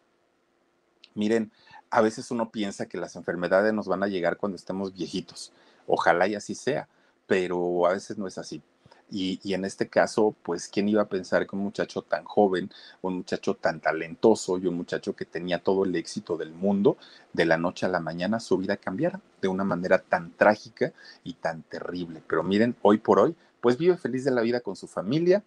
miren, 1.13 1.51
a 1.91 2.01
veces 2.01 2.31
uno 2.31 2.49
piensa 2.49 2.87
que 2.87 2.97
las 2.97 3.15
enfermedades 3.15 3.73
nos 3.73 3.87
van 3.87 4.01
a 4.01 4.07
llegar 4.07 4.37
cuando 4.37 4.55
estemos 4.55 4.93
viejitos. 4.93 5.51
Ojalá 5.85 6.27
y 6.27 6.33
así 6.33 6.55
sea, 6.55 6.87
pero 7.27 7.85
a 7.85 7.93
veces 7.93 8.17
no 8.17 8.25
es 8.27 8.39
así. 8.39 8.63
Y, 9.15 9.53
en 9.53 9.63
este 9.63 9.89
caso, 9.89 10.33
pues, 10.41 10.67
¿quién 10.67 10.89
iba 10.89 11.03
a 11.03 11.07
pensar 11.07 11.45
que 11.45 11.55
un 11.55 11.61
muchacho 11.61 12.01
tan 12.01 12.23
joven, 12.23 12.71
un 13.03 13.17
muchacho 13.17 13.53
tan 13.53 13.79
talentoso 13.79 14.57
y 14.57 14.65
un 14.65 14.75
muchacho 14.75 15.15
que 15.15 15.23
tenía 15.23 15.59
todo 15.59 15.85
el 15.85 15.95
éxito 15.95 16.35
del 16.35 16.51
mundo, 16.51 16.97
de 17.31 17.45
la 17.45 17.57
noche 17.57 17.85
a 17.85 17.89
la 17.89 17.99
mañana 17.99 18.39
su 18.39 18.57
vida 18.57 18.75
cambiara 18.75 19.21
de 19.39 19.49
una 19.49 19.63
manera 19.63 19.99
tan 19.99 20.31
trágica 20.31 20.93
y 21.23 21.33
tan 21.35 21.61
terrible? 21.61 22.23
Pero 22.25 22.41
miren, 22.41 22.75
hoy 22.81 22.97
por 22.97 23.19
hoy, 23.19 23.35
pues 23.61 23.77
vive 23.77 23.97
feliz 23.97 24.25
de 24.25 24.31
la 24.31 24.41
vida 24.41 24.61
con 24.61 24.75
su 24.75 24.87
familia, 24.87 25.43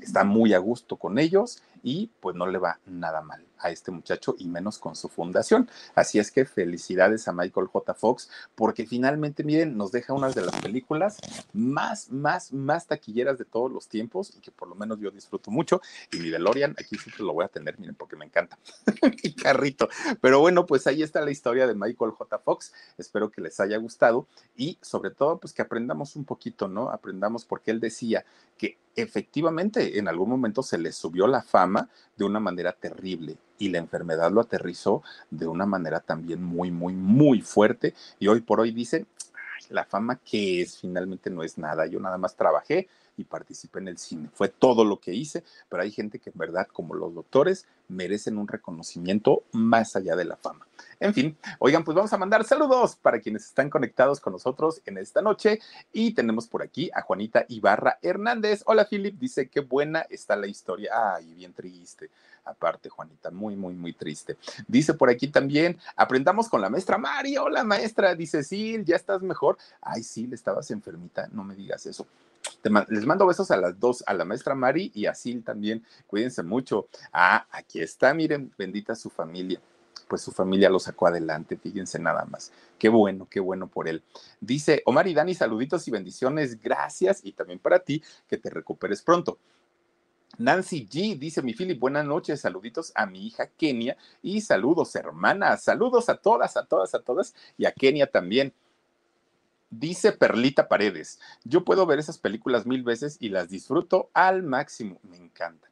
está 0.00 0.22
muy 0.22 0.54
a 0.54 0.58
gusto 0.58 0.94
con 0.94 1.18
ellos 1.18 1.60
y 1.82 2.10
pues 2.20 2.36
no 2.36 2.46
le 2.46 2.58
va 2.58 2.78
nada 2.86 3.22
mal 3.22 3.44
a 3.60 3.70
este 3.70 3.90
muchacho 3.90 4.34
y 4.38 4.48
menos 4.48 4.78
con 4.78 4.96
su 4.96 5.08
fundación. 5.08 5.68
Así 5.94 6.18
es 6.18 6.30
que 6.30 6.44
felicidades 6.44 7.28
a 7.28 7.32
Michael 7.32 7.66
J. 7.66 7.94
Fox 7.94 8.30
porque 8.54 8.86
finalmente, 8.86 9.44
miren, 9.44 9.76
nos 9.76 9.92
deja 9.92 10.12
una 10.12 10.30
de 10.30 10.42
las 10.42 10.56
películas 10.60 11.18
más, 11.52 12.10
más, 12.10 12.52
más 12.52 12.86
taquilleras 12.86 13.38
de 13.38 13.44
todos 13.44 13.70
los 13.70 13.88
tiempos 13.88 14.32
y 14.36 14.40
que 14.40 14.50
por 14.50 14.68
lo 14.68 14.74
menos 14.74 14.98
yo 15.00 15.10
disfruto 15.10 15.50
mucho. 15.50 15.80
Y 16.12 16.18
mi 16.18 16.30
DeLorean, 16.30 16.72
aquí 16.72 16.96
siempre 16.96 17.24
lo 17.24 17.32
voy 17.32 17.44
a 17.44 17.48
tener, 17.48 17.78
miren, 17.78 17.94
porque 17.94 18.16
me 18.16 18.24
encanta. 18.24 18.58
mi 19.24 19.32
carrito. 19.32 19.88
Pero 20.20 20.40
bueno, 20.40 20.66
pues 20.66 20.86
ahí 20.86 21.02
está 21.02 21.20
la 21.20 21.30
historia 21.30 21.66
de 21.66 21.74
Michael 21.74 22.12
J. 22.12 22.38
Fox. 22.38 22.72
Espero 22.96 23.30
que 23.30 23.40
les 23.40 23.58
haya 23.60 23.76
gustado 23.78 24.26
y 24.56 24.78
sobre 24.80 25.10
todo, 25.10 25.38
pues 25.38 25.52
que 25.52 25.62
aprendamos 25.62 26.16
un 26.16 26.24
poquito, 26.24 26.68
¿no? 26.68 26.90
Aprendamos 26.90 27.44
porque 27.44 27.70
él 27.70 27.80
decía 27.80 28.24
que 28.56 28.78
efectivamente 28.96 29.98
en 29.98 30.08
algún 30.08 30.28
momento 30.28 30.62
se 30.62 30.78
le 30.78 30.92
subió 30.92 31.26
la 31.26 31.42
fama 31.42 31.67
de 32.16 32.24
una 32.24 32.40
manera 32.40 32.72
terrible 32.72 33.36
y 33.58 33.68
la 33.68 33.78
enfermedad 33.78 34.30
lo 34.30 34.40
aterrizó 34.40 35.02
de 35.30 35.46
una 35.46 35.66
manera 35.66 36.00
también 36.00 36.42
muy, 36.42 36.70
muy, 36.70 36.94
muy 36.94 37.42
fuerte 37.42 37.94
y 38.18 38.28
hoy 38.28 38.40
por 38.40 38.60
hoy 38.60 38.72
dice, 38.72 39.06
la 39.70 39.84
fama 39.84 40.16
que 40.16 40.62
es 40.62 40.78
finalmente 40.78 41.30
no 41.30 41.42
es 41.42 41.58
nada, 41.58 41.86
yo 41.86 42.00
nada 42.00 42.18
más 42.18 42.36
trabajé 42.36 42.88
y 43.18 43.24
participé 43.24 43.80
en 43.80 43.88
el 43.88 43.98
cine. 43.98 44.30
Fue 44.32 44.48
todo 44.48 44.84
lo 44.84 45.00
que 45.00 45.14
hice, 45.14 45.44
pero 45.68 45.82
hay 45.82 45.90
gente 45.90 46.18
que 46.18 46.30
en 46.30 46.38
verdad, 46.38 46.66
como 46.72 46.94
los 46.94 47.14
doctores, 47.14 47.66
merecen 47.88 48.38
un 48.38 48.48
reconocimiento 48.48 49.42
más 49.52 49.96
allá 49.96 50.14
de 50.14 50.24
la 50.24 50.36
fama. 50.36 50.66
En 51.00 51.14
fin, 51.14 51.36
oigan, 51.58 51.84
pues 51.84 51.94
vamos 51.94 52.12
a 52.12 52.18
mandar 52.18 52.44
saludos 52.44 52.96
para 52.96 53.20
quienes 53.20 53.46
están 53.46 53.70
conectados 53.70 54.20
con 54.20 54.32
nosotros 54.32 54.80
en 54.84 54.98
esta 54.98 55.22
noche. 55.22 55.60
Y 55.92 56.12
tenemos 56.12 56.48
por 56.48 56.62
aquí 56.62 56.90
a 56.94 57.02
Juanita 57.02 57.44
Ibarra 57.48 57.98
Hernández. 58.02 58.62
Hola, 58.66 58.84
Philip, 58.84 59.18
dice 59.18 59.48
qué 59.48 59.60
buena 59.60 60.00
está 60.10 60.36
la 60.36 60.46
historia. 60.46 61.14
Ay, 61.14 61.34
bien 61.34 61.52
triste. 61.52 62.10
Aparte, 62.44 62.88
Juanita, 62.88 63.30
muy, 63.30 63.56
muy, 63.56 63.74
muy 63.74 63.92
triste. 63.92 64.36
Dice 64.66 64.94
por 64.94 65.10
aquí 65.10 65.28
también, 65.28 65.78
aprendamos 65.96 66.48
con 66.48 66.60
la 66.60 66.70
maestra 66.70 66.98
Mari. 66.98 67.36
Hola, 67.36 67.62
maestra. 67.62 68.14
Dice, 68.14 68.42
sí, 68.42 68.78
ya 68.84 68.96
estás 68.96 69.22
mejor. 69.22 69.58
Ay, 69.80 70.02
sí, 70.02 70.26
le 70.26 70.34
estabas 70.34 70.70
enfermita. 70.70 71.28
No 71.30 71.44
me 71.44 71.54
digas 71.54 71.86
eso 71.86 72.06
les 72.88 73.06
mando 73.06 73.26
besos 73.26 73.50
a 73.50 73.56
las 73.56 73.78
dos, 73.78 74.02
a 74.06 74.14
la 74.14 74.24
maestra 74.24 74.54
Mari 74.54 74.90
y 74.94 75.06
a 75.06 75.14
Sil 75.14 75.44
también. 75.44 75.84
Cuídense 76.06 76.42
mucho. 76.42 76.88
Ah, 77.12 77.46
aquí 77.50 77.80
está, 77.80 78.12
miren, 78.14 78.52
bendita 78.58 78.94
su 78.94 79.10
familia. 79.10 79.60
Pues 80.08 80.22
su 80.22 80.32
familia 80.32 80.70
lo 80.70 80.78
sacó 80.78 81.06
adelante, 81.06 81.56
fíjense 81.56 81.98
nada 81.98 82.24
más. 82.24 82.50
Qué 82.78 82.88
bueno, 82.88 83.26
qué 83.30 83.40
bueno 83.40 83.66
por 83.66 83.88
él. 83.88 84.02
Dice 84.40 84.82
Omar 84.86 85.06
y 85.06 85.14
Dani, 85.14 85.34
saluditos 85.34 85.86
y 85.86 85.90
bendiciones. 85.90 86.60
Gracias 86.60 87.20
y 87.22 87.32
también 87.32 87.58
para 87.58 87.80
ti, 87.80 88.02
que 88.26 88.38
te 88.38 88.48
recuperes 88.48 89.02
pronto. 89.02 89.38
Nancy 90.38 90.86
G 90.88 91.18
dice 91.18 91.42
mi 91.42 91.52
Philip, 91.52 91.78
buenas 91.80 92.04
noches, 92.06 92.40
saluditos 92.40 92.92
a 92.94 93.06
mi 93.06 93.26
hija 93.26 93.48
Kenia 93.48 93.96
y 94.22 94.40
saludos 94.40 94.94
hermanas, 94.94 95.64
saludos 95.64 96.08
a 96.08 96.16
todas, 96.16 96.56
a 96.56 96.64
todas, 96.64 96.94
a 96.94 97.00
todas 97.00 97.34
y 97.56 97.64
a 97.66 97.72
Kenia 97.72 98.06
también. 98.06 98.52
Dice 99.70 100.12
Perlita 100.12 100.68
Paredes, 100.68 101.20
yo 101.44 101.64
puedo 101.64 101.84
ver 101.84 101.98
esas 101.98 102.18
películas 102.18 102.66
mil 102.66 102.82
veces 102.82 103.18
y 103.20 103.28
las 103.28 103.50
disfruto 103.50 104.10
al 104.14 104.42
máximo, 104.42 104.98
me 105.02 105.16
encanta. 105.16 105.68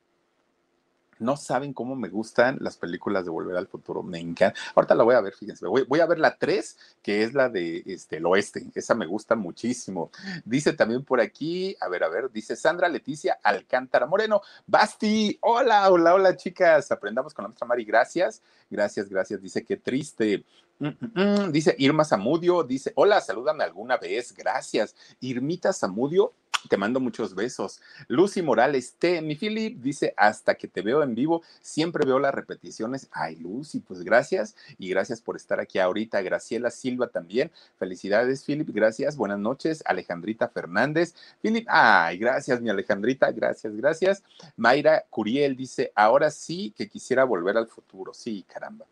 No 1.18 1.36
saben 1.36 1.72
cómo 1.72 1.96
me 1.96 2.08
gustan 2.08 2.58
las 2.60 2.76
películas 2.76 3.24
de 3.24 3.30
Volver 3.30 3.56
al 3.56 3.68
Futuro. 3.68 4.02
Me 4.02 4.18
encanta. 4.18 4.58
Ahorita 4.74 4.94
la 4.94 5.04
voy 5.04 5.14
a 5.14 5.20
ver, 5.20 5.32
fíjense. 5.34 5.66
Voy, 5.66 6.00
a 6.00 6.06
ver 6.06 6.18
la 6.18 6.36
3, 6.36 6.76
que 7.02 7.22
es 7.22 7.32
la 7.32 7.48
de 7.48 7.82
este, 7.86 8.18
el 8.18 8.26
oeste. 8.26 8.66
Esa 8.74 8.94
me 8.94 9.06
gusta 9.06 9.34
muchísimo. 9.34 10.10
Dice 10.44 10.74
también 10.74 11.04
por 11.04 11.20
aquí, 11.20 11.74
a 11.80 11.88
ver, 11.88 12.04
a 12.04 12.08
ver, 12.08 12.30
dice 12.30 12.54
Sandra 12.54 12.88
Leticia 12.88 13.38
Alcántara 13.42 14.06
Moreno. 14.06 14.42
Basti, 14.66 15.38
hola, 15.40 15.90
hola, 15.90 16.14
hola, 16.14 16.36
chicas. 16.36 16.92
Aprendamos 16.92 17.32
con 17.32 17.44
la 17.44 17.48
maestra 17.48 17.66
Mari. 17.66 17.84
Gracias, 17.84 18.42
gracias, 18.68 19.08
gracias. 19.08 19.40
Dice, 19.40 19.64
qué 19.64 19.76
triste. 19.78 20.44
Mm, 20.78 20.88
mm, 20.88 21.20
mm. 21.20 21.52
Dice 21.52 21.74
Irma 21.78 22.04
Zamudio, 22.04 22.62
dice, 22.62 22.92
hola, 22.96 23.20
salúdame 23.20 23.64
alguna 23.64 23.96
vez, 23.96 24.34
gracias. 24.34 24.94
Irmita 25.20 25.72
Zamudio, 25.72 26.34
te 26.68 26.76
mando 26.76 27.00
muchos 27.00 27.34
besos. 27.34 27.80
Lucy 28.08 28.42
Morales, 28.42 28.94
te, 28.98 29.22
mi 29.22 29.36
Philip 29.36 29.78
dice, 29.80 30.12
hasta 30.16 30.54
que 30.54 30.68
te 30.68 30.82
veo 30.82 31.02
en 31.02 31.14
vivo, 31.14 31.42
siempre 31.60 32.04
veo 32.04 32.18
las 32.18 32.34
repeticiones. 32.34 33.08
Ay, 33.12 33.36
Lucy, 33.36 33.80
pues 33.80 34.02
gracias 34.02 34.56
y 34.78 34.88
gracias 34.88 35.20
por 35.20 35.36
estar 35.36 35.60
aquí 35.60 35.78
ahorita. 35.78 36.20
Graciela 36.22 36.70
Silva 36.70 37.08
también. 37.08 37.50
Felicidades, 37.78 38.44
Philip, 38.44 38.68
gracias. 38.70 39.16
Buenas 39.16 39.38
noches. 39.38 39.82
Alejandrita 39.86 40.48
Fernández. 40.48 41.14
Philip, 41.40 41.66
ay, 41.70 42.18
gracias, 42.18 42.60
mi 42.60 42.68
Alejandrita, 42.68 43.30
gracias, 43.32 43.74
gracias. 43.76 44.22
Mayra 44.56 45.04
Curiel 45.08 45.56
dice, 45.56 45.92
ahora 45.94 46.30
sí 46.30 46.74
que 46.76 46.88
quisiera 46.88 47.24
volver 47.24 47.56
al 47.56 47.68
futuro. 47.68 48.12
Sí, 48.12 48.44
caramba. 48.46 48.86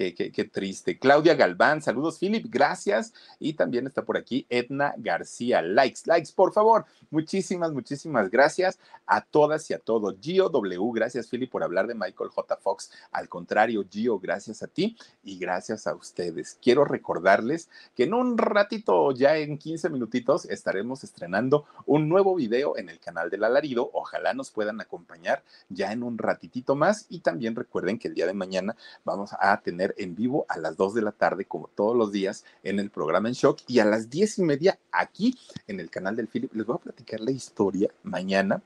Qué, 0.00 0.50
triste. 0.50 0.98
Claudia 0.98 1.34
Galván, 1.34 1.82
saludos, 1.82 2.18
Philip, 2.18 2.46
gracias. 2.48 3.12
Y 3.38 3.52
también 3.52 3.86
está 3.86 4.02
por 4.02 4.16
aquí 4.16 4.46
Edna 4.48 4.94
García. 4.96 5.60
Likes, 5.60 6.00
likes, 6.06 6.30
por 6.34 6.54
favor. 6.54 6.86
Muchísimas, 7.10 7.70
muchísimas 7.72 8.30
gracias 8.30 8.78
a 9.04 9.20
todas 9.20 9.68
y 9.68 9.74
a 9.74 9.78
todos. 9.78 10.16
Gio 10.18 10.48
W, 10.48 10.90
gracias, 10.94 11.28
Philip, 11.28 11.50
por 11.50 11.62
hablar 11.62 11.86
de 11.86 11.94
Michael 11.94 12.30
J. 12.30 12.56
Fox. 12.56 12.90
Al 13.12 13.28
contrario, 13.28 13.84
Gio, 13.90 14.18
gracias 14.18 14.62
a 14.62 14.68
ti 14.68 14.96
y 15.22 15.38
gracias 15.38 15.86
a 15.86 15.94
ustedes. 15.94 16.56
Quiero 16.62 16.86
recordarles 16.86 17.68
que 17.94 18.04
en 18.04 18.14
un 18.14 18.38
ratito, 18.38 19.12
ya 19.12 19.36
en 19.36 19.58
15 19.58 19.90
minutitos, 19.90 20.46
estaremos 20.46 21.04
estrenando 21.04 21.66
un 21.84 22.08
nuevo 22.08 22.34
video 22.36 22.78
en 22.78 22.88
el 22.88 23.00
canal 23.00 23.28
del 23.28 23.44
alarido. 23.44 23.90
Ojalá 23.92 24.32
nos 24.32 24.50
puedan 24.50 24.80
acompañar 24.80 25.42
ya 25.68 25.92
en 25.92 26.02
un 26.02 26.16
ratitito 26.16 26.74
más. 26.74 27.04
Y 27.10 27.20
también 27.20 27.54
recuerden 27.54 27.98
que 27.98 28.08
el 28.08 28.14
día 28.14 28.26
de 28.26 28.32
mañana 28.32 28.76
vamos 29.04 29.32
a 29.38 29.60
tener 29.60 29.89
en 29.98 30.14
vivo 30.14 30.46
a 30.48 30.58
las 30.58 30.76
2 30.76 30.94
de 30.94 31.02
la 31.02 31.12
tarde, 31.12 31.44
como 31.44 31.68
todos 31.68 31.96
los 31.96 32.12
días, 32.12 32.44
en 32.62 32.78
el 32.78 32.90
programa 32.90 33.28
En 33.28 33.34
Shock. 33.34 33.60
Y 33.66 33.78
a 33.78 33.84
las 33.84 34.10
10 34.10 34.38
y 34.38 34.42
media 34.42 34.78
aquí 34.92 35.38
en 35.66 35.80
el 35.80 35.90
canal 35.90 36.16
del 36.16 36.28
Philip. 36.28 36.52
Les 36.54 36.66
voy 36.66 36.76
a 36.76 36.80
platicar 36.82 37.20
la 37.20 37.30
historia 37.30 37.90
mañana. 38.02 38.62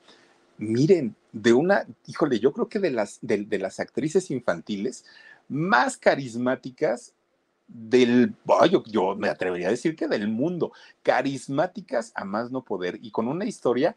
Miren, 0.57 1.15
de 1.31 1.53
una, 1.53 1.85
híjole, 2.07 2.39
yo 2.39 2.53
creo 2.53 2.69
que 2.69 2.79
de 2.79 2.91
las, 2.91 3.19
de, 3.21 3.59
las 3.59 3.79
actrices 3.79 4.31
infantiles 4.31 5.05
más 5.49 5.97
carismáticas 5.97 7.13
del, 7.67 8.33
yo, 8.71 8.83
yo, 8.85 9.15
me 9.15 9.27
atrevería 9.27 9.67
a 9.67 9.71
decir 9.71 9.95
que 9.95 10.07
del 10.07 10.27
mundo, 10.27 10.71
carismáticas 11.03 12.11
a 12.15 12.23
más 12.23 12.51
no 12.51 12.63
poder 12.63 12.99
y 13.01 13.11
con 13.11 13.27
una 13.27 13.45
historia 13.45 13.95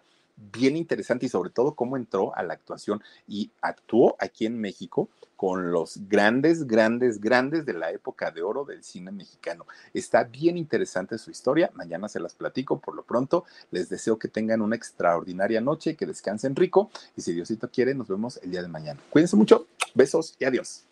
bien 0.52 0.76
interesante 0.76 1.26
y 1.26 1.28
sobre 1.28 1.50
todo 1.50 1.74
cómo 1.74 1.96
entró 1.96 2.34
a 2.36 2.42
la 2.42 2.54
actuación 2.54 3.02
y 3.26 3.50
actuó 3.60 4.16
aquí 4.18 4.46
en 4.46 4.58
México 4.58 5.08
con 5.38 5.70
los 5.70 6.08
grandes, 6.08 6.66
grandes, 6.66 7.20
grandes 7.20 7.64
de 7.64 7.72
la 7.72 7.92
época 7.92 8.32
de 8.32 8.42
oro 8.42 8.64
del 8.64 8.82
cine 8.82 9.12
mexicano. 9.12 9.66
Está 9.94 10.24
bien 10.24 10.58
interesante 10.58 11.16
su 11.16 11.30
historia, 11.30 11.70
mañana 11.74 12.08
se 12.08 12.18
las 12.18 12.34
platico, 12.34 12.80
por 12.80 12.96
lo 12.96 13.04
pronto 13.04 13.44
les 13.70 13.88
deseo 13.88 14.18
que 14.18 14.26
tengan 14.26 14.62
una 14.62 14.74
extraordinaria 14.74 15.60
noche, 15.60 15.94
que 15.94 16.06
descansen 16.06 16.56
rico 16.56 16.90
y 17.16 17.22
si 17.22 17.32
Diosito 17.32 17.70
quiere, 17.70 17.94
nos 17.94 18.08
vemos 18.08 18.40
el 18.42 18.50
día 18.50 18.62
de 18.62 18.68
mañana. 18.68 18.98
Cuídense 19.10 19.36
mucho, 19.36 19.68
besos 19.94 20.34
y 20.40 20.44
adiós. 20.44 20.82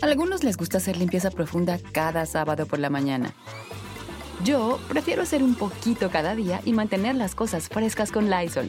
A 0.00 0.06
algunos 0.06 0.44
les 0.44 0.56
gusta 0.56 0.78
hacer 0.78 0.96
limpieza 0.96 1.32
profunda 1.32 1.80
cada 1.92 2.24
sábado 2.24 2.66
por 2.66 2.78
la 2.78 2.88
mañana. 2.88 3.34
Yo 4.44 4.78
prefiero 4.88 5.22
hacer 5.22 5.42
un 5.42 5.56
poquito 5.56 6.08
cada 6.08 6.36
día 6.36 6.60
y 6.64 6.72
mantener 6.72 7.16
las 7.16 7.34
cosas 7.34 7.68
frescas 7.68 8.12
con 8.12 8.30
Lysol. 8.30 8.68